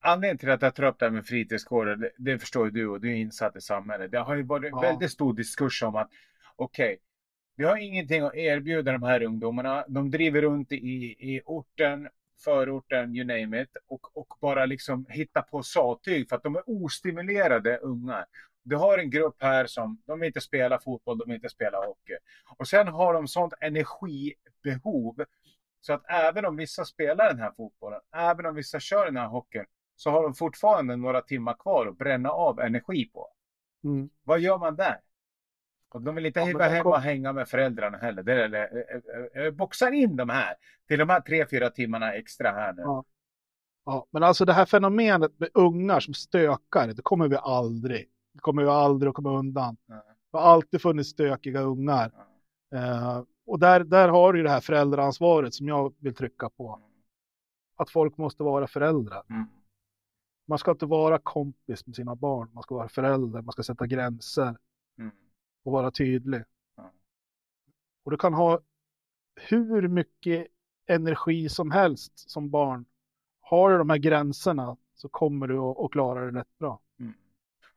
anledningen 0.00 0.38
till 0.38 0.50
att 0.50 0.62
jag 0.62 0.74
tar 0.74 0.84
upp 0.84 0.98
det 0.98 1.04
här 1.04 1.10
med 1.12 1.26
fritidsgårdar, 1.26 1.96
det, 1.96 2.10
det 2.18 2.38
förstår 2.38 2.64
ju 2.64 2.70
du 2.70 2.88
och 2.88 3.00
du 3.00 3.10
är 3.10 3.16
insatt 3.16 3.56
i 3.56 3.60
samhället. 3.60 4.10
Det 4.10 4.18
har 4.18 4.34
ju 4.34 4.42
varit 4.42 4.70
Ja. 4.72 4.80
väldigt 4.80 5.10
stor 5.10 5.34
diskurs 5.34 5.82
om 5.82 5.96
att 5.96 6.10
okej, 6.56 6.98
vi 7.56 7.64
har 7.64 7.76
ingenting 7.76 8.22
att 8.22 8.34
erbjuda 8.34 8.92
de 8.92 9.02
här 9.02 9.22
ungdomarna. 9.22 9.84
De 9.88 10.10
driver 10.10 10.42
runt 10.42 10.72
i, 10.72 10.76
i 11.18 11.42
orten, 11.44 12.08
förorten, 12.44 13.16
you 13.16 13.26
name 13.26 13.62
it, 13.62 13.76
och, 13.88 14.16
och 14.16 14.26
bara 14.40 14.66
liksom 14.66 15.06
hittar 15.08 15.42
på 15.42 15.62
sattyg 15.62 16.28
för 16.28 16.36
att 16.36 16.42
de 16.42 16.56
är 16.56 16.62
ostimulerade 16.66 17.78
unga. 17.78 18.26
Du 18.62 18.76
har 18.76 18.98
en 18.98 19.10
grupp 19.10 19.36
här 19.38 19.66
som, 19.66 20.02
de 20.06 20.20
vill 20.20 20.26
inte 20.26 20.40
spela 20.40 20.78
fotboll, 20.78 21.18
de 21.18 21.24
vill 21.28 21.34
inte 21.34 21.48
spela 21.48 21.78
hockey. 21.78 22.16
Och 22.58 22.68
sen 22.68 22.88
har 22.88 23.14
de 23.14 23.28
sånt 23.28 23.54
energibehov 23.60 25.24
så 25.80 25.92
att 25.92 26.04
även 26.08 26.44
om 26.44 26.56
vissa 26.56 26.84
spelar 26.84 27.28
den 27.28 27.38
här 27.38 27.52
fotbollen, 27.56 28.00
även 28.16 28.46
om 28.46 28.54
vissa 28.54 28.80
kör 28.80 29.04
den 29.04 29.16
här 29.16 29.28
hockeyn, 29.28 29.64
så 29.96 30.10
har 30.10 30.22
de 30.22 30.34
fortfarande 30.34 30.96
några 30.96 31.22
timmar 31.22 31.54
kvar 31.54 31.86
att 31.86 31.98
bränna 31.98 32.30
av 32.30 32.60
energi 32.60 33.04
på. 33.04 33.28
Mm. 33.84 34.10
Vad 34.24 34.40
gör 34.40 34.58
man 34.58 34.76
där? 34.76 35.00
Och 35.94 36.02
de 36.02 36.14
vill 36.14 36.26
inte 36.26 36.40
Ja, 36.40 36.46
de 36.58 36.64
hemma 36.64 36.82
kom- 36.82 36.92
och 36.92 37.00
hänga 37.00 37.32
med 37.32 37.48
föräldrarna 37.48 37.98
heller. 37.98 38.22
Det 38.22 38.44
är, 38.44 38.48
det, 38.48 38.66
eh, 39.36 39.42
eh, 39.44 39.50
boxar 39.50 39.92
in 39.92 40.16
de 40.16 40.28
här 40.28 40.54
till 40.88 40.98
de 40.98 41.08
här 41.08 41.20
tre, 41.20 41.46
fyra 41.46 41.70
timmarna 41.70 42.12
extra 42.14 42.50
här 42.50 42.72
nu. 42.72 42.82
Ja. 42.82 43.04
Ja, 43.84 44.06
men 44.10 44.22
alltså 44.22 44.44
det 44.44 44.52
här 44.52 44.64
fenomenet 44.66 45.38
med 45.38 45.48
ungar 45.54 46.00
som 46.00 46.14
stökar, 46.14 46.86
det 46.86 47.02
kommer 47.02 47.28
vi 47.28 47.36
aldrig. 47.36 48.08
Det 48.32 48.38
kommer 48.40 48.62
vi 48.62 48.68
aldrig 48.68 49.08
att 49.10 49.14
komma 49.14 49.38
undan. 49.38 49.76
Ja, 49.86 49.94
Det 50.32 50.38
har 50.38 50.44
alltid 50.44 50.82
funnits 50.82 51.10
stökiga 51.10 51.60
ungar. 51.60 52.12
ja, 52.14 52.26
Eh, 52.78 53.22
och 53.46 53.58
där, 53.58 53.80
där 53.84 54.08
har 54.08 54.32
du 54.32 54.38
ju 54.38 54.42
det 54.42 54.50
här 54.50 54.60
föräldraansvaret 54.60 55.54
som 55.54 55.68
jag 55.68 55.94
vill 55.98 56.14
trycka 56.14 56.48
på. 56.50 56.80
Att 57.76 57.90
folk 57.90 58.16
måste 58.16 58.42
vara 58.42 58.66
föräldrar. 58.66 59.22
mm, 59.30 59.46
Man 60.48 60.58
ska 60.58 60.70
inte 60.70 60.86
vara 60.86 61.18
kompis 61.18 61.86
med 61.86 61.96
sina 61.96 62.14
barn. 62.14 62.50
Man 62.52 62.62
ska 62.62 62.74
vara 62.74 62.88
förälder. 62.88 63.42
Man 63.42 63.52
ska 63.52 63.62
sätta 63.62 63.86
gränser 63.86 64.56
mm, 64.98 65.10
och 65.62 65.72
vara 65.72 65.90
tydlig. 65.90 66.42
Ja. 66.76 66.92
Och 68.04 68.10
du 68.10 68.16
kan 68.16 68.34
ha 68.34 68.60
hur 69.34 69.88
mycket 69.88 70.46
energi 70.86 71.48
som 71.48 71.70
helst 71.70 72.30
som 72.30 72.50
barn. 72.50 72.84
Har 73.40 73.70
du 73.70 73.78
de 73.78 73.90
här 73.90 73.98
gränserna 73.98 74.76
så 74.94 75.08
kommer 75.08 75.46
du 75.46 75.58
att, 75.58 75.90
klara 75.90 76.30
det 76.30 76.38
rätt 76.40 76.58
bra. 76.58 76.80
Mm. 77.00 77.12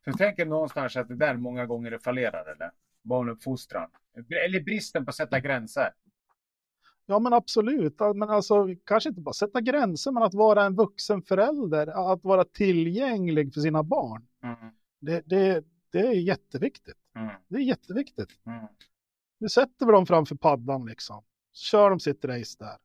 Så 0.04 0.10
jag 0.10 0.18
tänker 0.18 0.46
någonstans 0.46 0.96
att 0.96 1.08
det 1.08 1.16
där 1.16 1.36
många 1.36 1.66
gånger 1.66 1.92
är 1.92 1.98
fallerar 1.98 2.52
eller? 2.52 2.72
Barnuppfostran. 3.02 3.90
Eller 4.46 4.62
bristen 4.62 5.06
på 5.06 5.10
att 5.10 5.16
sätta 5.16 5.40
gränser. 5.40 5.94
Ja 7.06 7.20
men 7.20 7.34
absolut, 7.34 8.00
men 8.16 8.30
alltså 8.30 8.68
kanske 8.84 9.10
inte 9.10 9.22
bara 9.22 9.34
sätta 9.34 9.62
gränser 9.62 10.12
men 10.12 10.24
att 10.24 10.34
vara 10.34 10.64
en 10.64 10.76
vuxen 10.76 11.22
förälder, 11.22 12.14
att 12.14 12.24
vara 12.24 12.44
tillgänglig 12.44 13.54
för 13.54 13.62
sina 13.62 13.84
barn. 13.84 14.28
Mm. 14.44 14.56
Det, 15.00 15.22
det, 15.26 15.66
det 15.90 16.00
är 16.00 16.12
jätteviktigt. 16.12 16.98
Mm. 17.16 17.36
Det 17.47 17.57
är 17.57 17.61
jätteviktigt. 17.61 18.30
Mm. 18.45 18.66
Nu 19.38 19.49
sätter 19.49 19.86
vi 19.86 19.91
dem 19.91 20.05
framför 20.05 20.36
paddan 20.36 20.86
liksom. 20.86 21.24
Kör 21.53 21.89
de 21.89 21.99
sitt 21.99 22.26
race 22.26 22.57
där. 22.59 22.78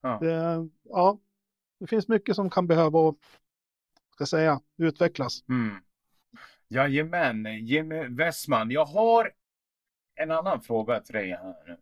Ja. 0.00 0.18
Det, 0.20 0.68
ja, 0.82 1.18
det 1.80 1.86
finns 1.86 2.08
mycket 2.08 2.36
som 2.36 2.50
kan 2.50 2.66
behöva 2.66 3.14
ska 4.14 4.26
säga, 4.26 4.60
utvecklas. 4.76 5.44
Mm. 5.48 5.76
Jajamän, 6.68 7.66
Jimmy 7.66 8.04
Westman. 8.08 8.70
Jag 8.70 8.84
har 8.84 9.32
en 10.14 10.30
annan 10.30 10.60
fråga 10.60 11.00
till 11.00 11.14
dig 11.14 11.30
här 11.30 11.54
nu. 11.66 11.76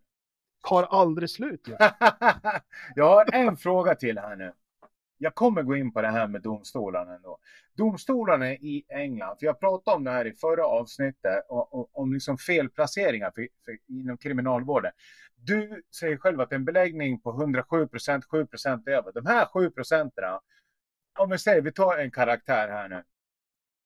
Har 0.62 0.82
aldrig 0.82 1.30
slut. 1.30 1.68
Ja. 1.68 1.96
jag 2.94 3.04
har 3.04 3.34
en 3.34 3.56
fråga 3.56 3.94
till 3.94 4.18
här 4.18 4.36
nu. 4.36 4.52
Jag 5.22 5.34
kommer 5.34 5.62
gå 5.62 5.76
in 5.76 5.92
på 5.92 6.02
det 6.02 6.08
här 6.08 6.26
med 6.26 6.42
domstolarna 6.42 7.14
ändå. 7.14 7.38
Domstolarna 7.76 8.52
i 8.52 8.84
England, 8.88 9.36
för 9.38 9.46
jag 9.46 9.60
pratade 9.60 9.96
om 9.96 10.04
det 10.04 10.10
här 10.10 10.24
i 10.26 10.32
förra 10.32 10.66
avsnittet, 10.66 11.46
och, 11.48 11.74
och, 11.74 11.88
om 11.92 12.12
liksom 12.12 12.38
felplaceringar 12.38 13.30
för, 13.34 13.48
för, 13.64 13.78
inom 13.88 14.18
kriminalvården. 14.18 14.92
Du 15.36 15.82
säger 16.00 16.16
själv 16.16 16.40
att 16.40 16.52
en 16.52 16.64
beläggning 16.64 17.20
på 17.20 17.30
107 17.30 17.86
procent, 17.86 18.24
7 18.24 18.46
procent 18.46 18.88
över. 18.88 19.12
De 19.12 19.26
här 19.26 19.46
7 19.46 19.70
procenten, 19.70 20.24
om 21.18 21.30
vi 21.30 21.38
säger, 21.38 21.62
vi 21.62 21.72
tar 21.72 21.98
en 21.98 22.10
karaktär 22.10 22.68
här 22.68 22.88
nu. 22.88 23.02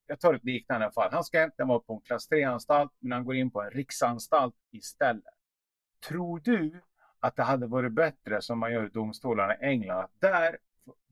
Jag 0.06 0.20
tar 0.20 0.34
ett 0.34 0.44
liknande 0.44 0.90
fall. 0.90 1.12
Han 1.12 1.24
ska 1.24 1.38
egentligen 1.38 1.68
vara 1.68 1.80
på 1.80 1.94
en 1.94 2.00
klass 2.00 2.30
3-anstalt, 2.30 2.90
men 2.98 3.12
han 3.12 3.24
går 3.24 3.34
in 3.34 3.50
på 3.50 3.62
en 3.62 3.70
riksanstalt 3.70 4.54
istället. 4.72 5.24
Tror 6.08 6.40
du 6.44 6.80
att 7.20 7.36
det 7.36 7.42
hade 7.42 7.66
varit 7.66 7.92
bättre 7.92 8.42
som 8.42 8.58
man 8.58 8.72
gör 8.72 8.86
i 8.86 8.88
domstolarna 8.88 9.54
i 9.54 9.58
England? 9.60 10.00
Att 10.00 10.20
där 10.20 10.58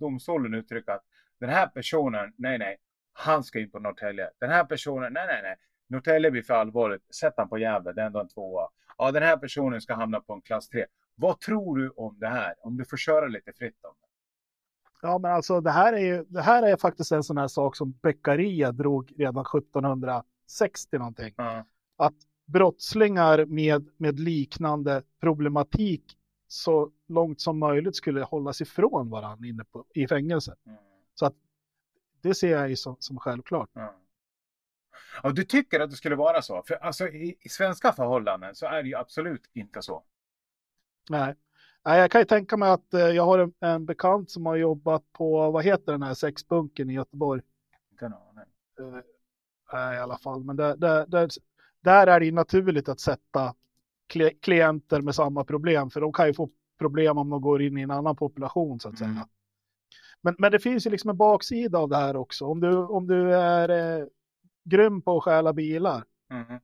domstolen 0.00 0.54
uttrycker 0.54 0.92
att 0.92 1.04
den 1.40 1.50
här 1.50 1.66
personen, 1.66 2.32
nej 2.36 2.58
nej, 2.58 2.76
han 3.12 3.44
ska 3.44 3.60
in 3.60 3.70
på 3.70 3.78
Norrtälje. 3.78 4.30
Den 4.38 4.50
här 4.50 4.64
personen, 4.64 5.12
nej 5.12 5.26
nej 5.26 5.42
nej, 5.42 5.56
Norrtälje 5.88 6.30
blir 6.30 6.42
för 6.42 6.54
allvarligt, 6.54 7.14
sätt 7.14 7.34
han 7.36 7.48
på 7.48 7.58
Gävle, 7.58 7.92
det 7.92 8.02
är 8.02 8.06
ändå 8.06 8.20
en 8.20 8.28
tvåa. 8.28 8.68
Ja, 8.98 9.10
den 9.10 9.22
här 9.22 9.36
personen 9.36 9.80
ska 9.80 9.94
hamna 9.94 10.20
på 10.20 10.32
en 10.32 10.42
klass 10.42 10.68
3. 10.68 10.86
Vad 11.14 11.40
tror 11.40 11.76
du 11.76 11.90
om 11.90 12.18
det 12.18 12.28
här? 12.28 12.54
Om 12.58 12.76
du 12.76 12.84
får 12.84 12.96
köra 12.96 13.26
lite 13.26 13.52
fritt 13.52 13.84
om 13.84 13.94
det. 14.00 14.06
Ja, 15.02 15.18
men 15.18 15.32
alltså 15.32 15.60
det 15.60 15.70
här 15.70 15.92
är 15.92 15.98
ju, 15.98 16.24
det 16.28 16.42
här 16.42 16.62
är 16.62 16.76
faktiskt 16.76 17.12
en 17.12 17.22
sån 17.22 17.38
här 17.38 17.48
sak 17.48 17.76
som 17.76 17.92
Beccaria 18.02 18.72
drog 18.72 19.12
redan 19.18 19.44
1760 19.46 20.98
någonting. 20.98 21.34
Ja. 21.36 21.64
Att 21.96 22.14
brottslingar 22.46 23.44
med, 23.44 23.88
med 23.96 24.20
liknande 24.20 25.02
problematik 25.20 26.18
så 26.52 26.90
långt 27.08 27.40
som 27.40 27.58
möjligt 27.58 27.96
skulle 27.96 28.22
hållas 28.22 28.60
ifrån 28.60 29.10
varandra 29.10 29.46
inne 29.46 29.64
på, 29.64 29.84
i 29.94 30.08
fängelset. 30.08 30.58
Mm. 30.66 30.78
Så 31.14 31.26
att 31.26 31.34
det 32.20 32.34
ser 32.34 32.50
jag 32.50 32.68
ju 32.68 32.76
som, 32.76 32.96
som 32.98 33.18
självklart. 33.18 33.70
Ja. 33.72 33.94
Ja, 35.22 35.30
du 35.30 35.44
tycker 35.44 35.80
att 35.80 35.90
det 35.90 35.96
skulle 35.96 36.16
vara 36.16 36.42
så? 36.42 36.62
För 36.62 36.74
alltså 36.74 37.08
i, 37.08 37.36
i 37.40 37.48
svenska 37.48 37.92
förhållanden 37.92 38.54
så 38.54 38.66
är 38.66 38.82
det 38.82 38.88
ju 38.88 38.94
absolut 38.94 39.50
inte 39.52 39.82
så. 39.82 40.04
Nej. 41.10 41.34
Nej, 41.84 42.00
jag 42.00 42.10
kan 42.10 42.20
ju 42.20 42.24
tänka 42.24 42.56
mig 42.56 42.70
att 42.70 42.94
eh, 42.94 43.00
jag 43.00 43.24
har 43.24 43.38
en, 43.38 43.52
en 43.60 43.86
bekant 43.86 44.30
som 44.30 44.46
har 44.46 44.56
jobbat 44.56 45.12
på, 45.12 45.50
vad 45.50 45.64
heter 45.64 45.92
den 45.92 46.02
här 46.02 46.14
sexbunken 46.14 46.90
i 46.90 46.94
Göteborg? 46.94 47.42
Inte 47.90 48.06
en 48.06 48.12
aning. 48.12 48.44
Eh, 48.78 49.02
nej, 49.72 49.96
i 49.96 50.00
alla 50.00 50.18
fall, 50.18 50.44
men 50.44 50.56
där, 50.56 50.76
där, 50.76 51.06
där, 51.06 51.28
där 51.80 52.06
är 52.06 52.20
det 52.20 52.26
ju 52.26 52.32
naturligt 52.32 52.88
att 52.88 53.00
sätta 53.00 53.54
klienter 54.42 55.00
med 55.00 55.14
samma 55.14 55.44
problem, 55.44 55.90
för 55.90 56.00
de 56.00 56.12
kan 56.12 56.26
ju 56.26 56.34
få 56.34 56.50
problem 56.78 57.18
om 57.18 57.30
de 57.30 57.40
går 57.40 57.62
in 57.62 57.78
i 57.78 57.82
en 57.82 57.90
annan 57.90 58.16
population 58.16 58.80
så 58.80 58.88
att 58.88 59.00
Mm. 59.00 59.14
säga. 59.14 59.28
Men, 60.22 60.34
men 60.38 60.52
det 60.52 60.58
finns 60.58 60.86
ju 60.86 60.90
liksom 60.90 61.10
en 61.10 61.16
baksida 61.16 61.78
av 61.78 61.88
det 61.88 61.96
här 61.96 62.16
också. 62.16 62.46
Om 62.46 62.60
du, 62.60 62.76
om 62.76 63.06
du 63.06 63.34
är 63.34 63.68
eh, 64.00 64.06
grym 64.64 65.02
på 65.02 65.16
att 65.16 65.22
stjäla 65.24 65.52
bilar 65.52 66.04
Mhm. 66.30 66.60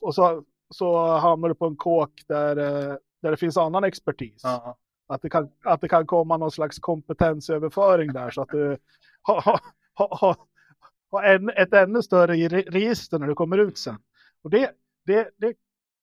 och 0.00 0.14
så, 0.14 0.44
så 0.70 1.06
hamnar 1.18 1.48
du 1.48 1.54
på 1.54 1.66
en 1.66 1.76
kåk 1.76 2.22
där, 2.28 2.56
eh, 2.56 2.96
där 3.22 3.30
det 3.30 3.36
finns 3.36 3.56
annan 3.56 3.84
expertis. 3.84 4.40
Ja. 4.44 4.78
Att, 5.06 5.22
det 5.22 5.30
kan, 5.30 5.50
att 5.64 5.80
det 5.80 5.88
kan 5.88 6.06
komma 6.06 6.36
någon 6.36 6.50
slags 6.50 6.78
kompetensöverföring 6.78 8.12
där 8.12 8.30
så 8.30 8.42
att 8.42 8.48
du 8.48 8.78
har, 9.22 9.40
har, 9.40 9.60
har, 9.94 10.36
har 11.10 11.22
en, 11.22 11.48
ett 11.50 11.72
ännu 11.72 12.02
större 12.02 12.34
re- 12.34 12.70
register 12.70 13.18
när 13.18 13.26
du 13.26 13.34
kommer 13.34 13.58
ut 13.58 13.78
sen. 13.78 13.96
Och 14.42 14.50
det, 14.50 14.70
det, 15.06 15.30
det, 15.36 15.54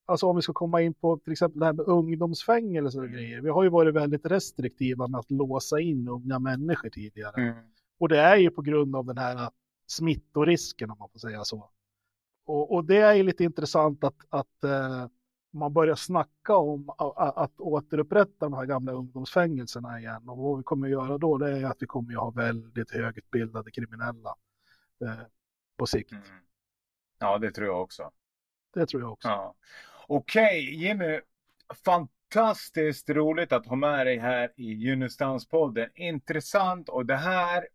alltså 0.10 0.28
om 0.28 0.36
vi 0.36 0.42
ska 0.42 0.54
komma 0.54 0.82
in 0.82 0.94
på 0.94 1.18
till 1.18 1.32
exempel 1.32 1.60
det 1.60 1.66
här 1.66 1.74
med 1.74 1.86
ungdomsfängelser 1.86 3.02
och 3.02 3.10
grejer. 3.10 3.42
Vi 3.42 3.50
har 3.50 3.64
ju 3.64 3.70
varit 3.70 3.96
väldigt 3.96 4.26
restriktiva 4.26 5.08
med 5.08 5.20
att 5.20 5.32
låsa 5.32 5.80
in 5.80 6.08
unga 6.08 6.40
människor 6.40 6.90
tidigare. 6.90 7.42
Mm. 7.42 7.56
Och 8.00 8.10
det 8.10 8.20
är 8.20 8.38
ju 8.38 8.50
på 8.50 8.62
grund 8.62 8.96
av 8.96 9.06
den 9.06 9.18
här 9.18 9.50
smittorisken 9.88 10.92
om 10.92 10.98
man 11.00 11.10
får 11.10 11.20
säga 11.20 11.44
så. 11.44 11.70
Och, 12.46 12.74
och 12.74 12.86
det 12.86 12.98
är 12.98 13.14
ju 13.14 13.24
lite 13.24 13.44
intressant 13.44 14.04
att, 14.04 14.16
att 14.30 14.64
eh, 14.64 15.08
man 15.52 15.74
börjar 15.74 15.96
snacka 15.96 16.58
om 16.58 16.90
att, 16.90 17.38
att 17.38 17.60
återupprätta 17.60 18.46
de 18.46 18.54
här 18.54 18.66
gamla 18.66 18.92
ungdomsfängelserna 18.92 20.00
igen. 20.00 20.30
Och 20.30 20.38
vad 20.38 20.58
vi 20.58 20.64
kommer 20.64 20.88
att 20.88 20.92
göra 20.92 21.18
då 21.18 21.38
det 21.38 21.58
är 21.58 21.66
att 21.66 21.78
vi 21.80 21.88
kommer 21.88 22.14
att 22.14 22.20
ha 22.20 22.32
väldigt 22.32 22.92
högutbildade 22.92 23.72
kriminella 23.72 24.36
eh, 25.06 25.26
på 25.78 25.86
sikt. 25.86 26.12
Mm. 26.12 26.24
Ja, 27.20 27.38
det 27.38 27.52
tror 27.52 27.68
jag 27.68 27.82
också. 27.82 28.12
Det 28.74 28.86
tror 28.86 29.02
jag 29.02 29.12
också. 29.12 29.28
Ja. 29.28 29.56
Okej, 30.12 30.76
Jimmy. 30.76 31.20
Fantastiskt 31.86 33.10
roligt 33.10 33.52
att 33.52 33.66
ha 33.66 33.76
med 33.76 34.06
dig 34.06 34.18
här 34.18 34.52
i 34.56 34.74
Junestanspodden. 34.74 35.90
Intressant 35.96 36.90
och 36.90 37.06
det 37.06 37.16
här 37.16 37.68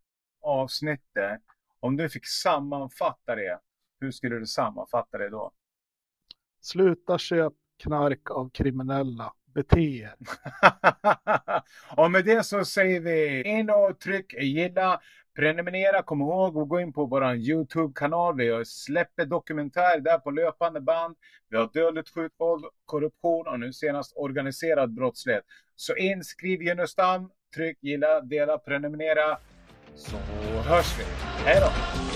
avsnittet, 0.43 1.41
om 1.81 1.97
du 1.97 2.09
fick 2.09 2.27
sammanfatta 2.27 3.35
det, 3.35 3.59
hur 4.01 4.11
skulle 4.11 4.39
du 4.39 4.47
sammanfatta 4.47 5.19
det 5.19 5.29
då? 5.29 5.53
Sluta 6.61 7.19
köp 7.19 7.53
knark 7.83 8.31
av 8.31 8.51
kriminella. 8.51 9.33
Bete 9.55 9.81
er. 9.81 10.15
och 11.97 12.11
med 12.11 12.25
det 12.25 12.43
så 12.43 12.65
säger 12.65 13.01
vi 13.01 13.43
in 13.43 13.71
och 13.71 14.01
tryck 14.01 14.33
gilla, 14.33 15.01
prenumerera, 15.37 16.03
kom 16.03 16.21
ihåg 16.21 16.59
att 16.59 16.69
gå 16.69 16.81
in 16.81 16.93
på 16.93 17.07
vår 17.07 17.35
Youtube-kanal. 17.35 18.37
Vi 18.37 18.65
släpper 18.65 19.25
dokumentär 19.25 20.01
där 20.01 20.19
på 20.19 20.31
löpande 20.31 20.81
band. 20.81 21.17
Vi 21.51 21.57
har 21.57 21.71
dödligt 21.73 22.09
skjutvåld, 22.09 22.65
korruption 22.85 23.47
och 23.47 23.61
nu 23.61 23.73
senast 23.73 24.13
organiserad 24.17 24.95
brottslighet. 24.95 25.45
Så 25.77 25.97
in, 25.97 26.25
skriv 26.25 26.63
Junestam, 26.63 27.31
tryck 27.55 27.79
gilla, 27.81 28.21
dela, 28.21 28.59
prenumerera. 28.59 29.39
Så 29.95 30.17
hörs 30.69 30.99
vi. 30.99 31.05
Hej 31.45 31.61
då! 31.61 32.14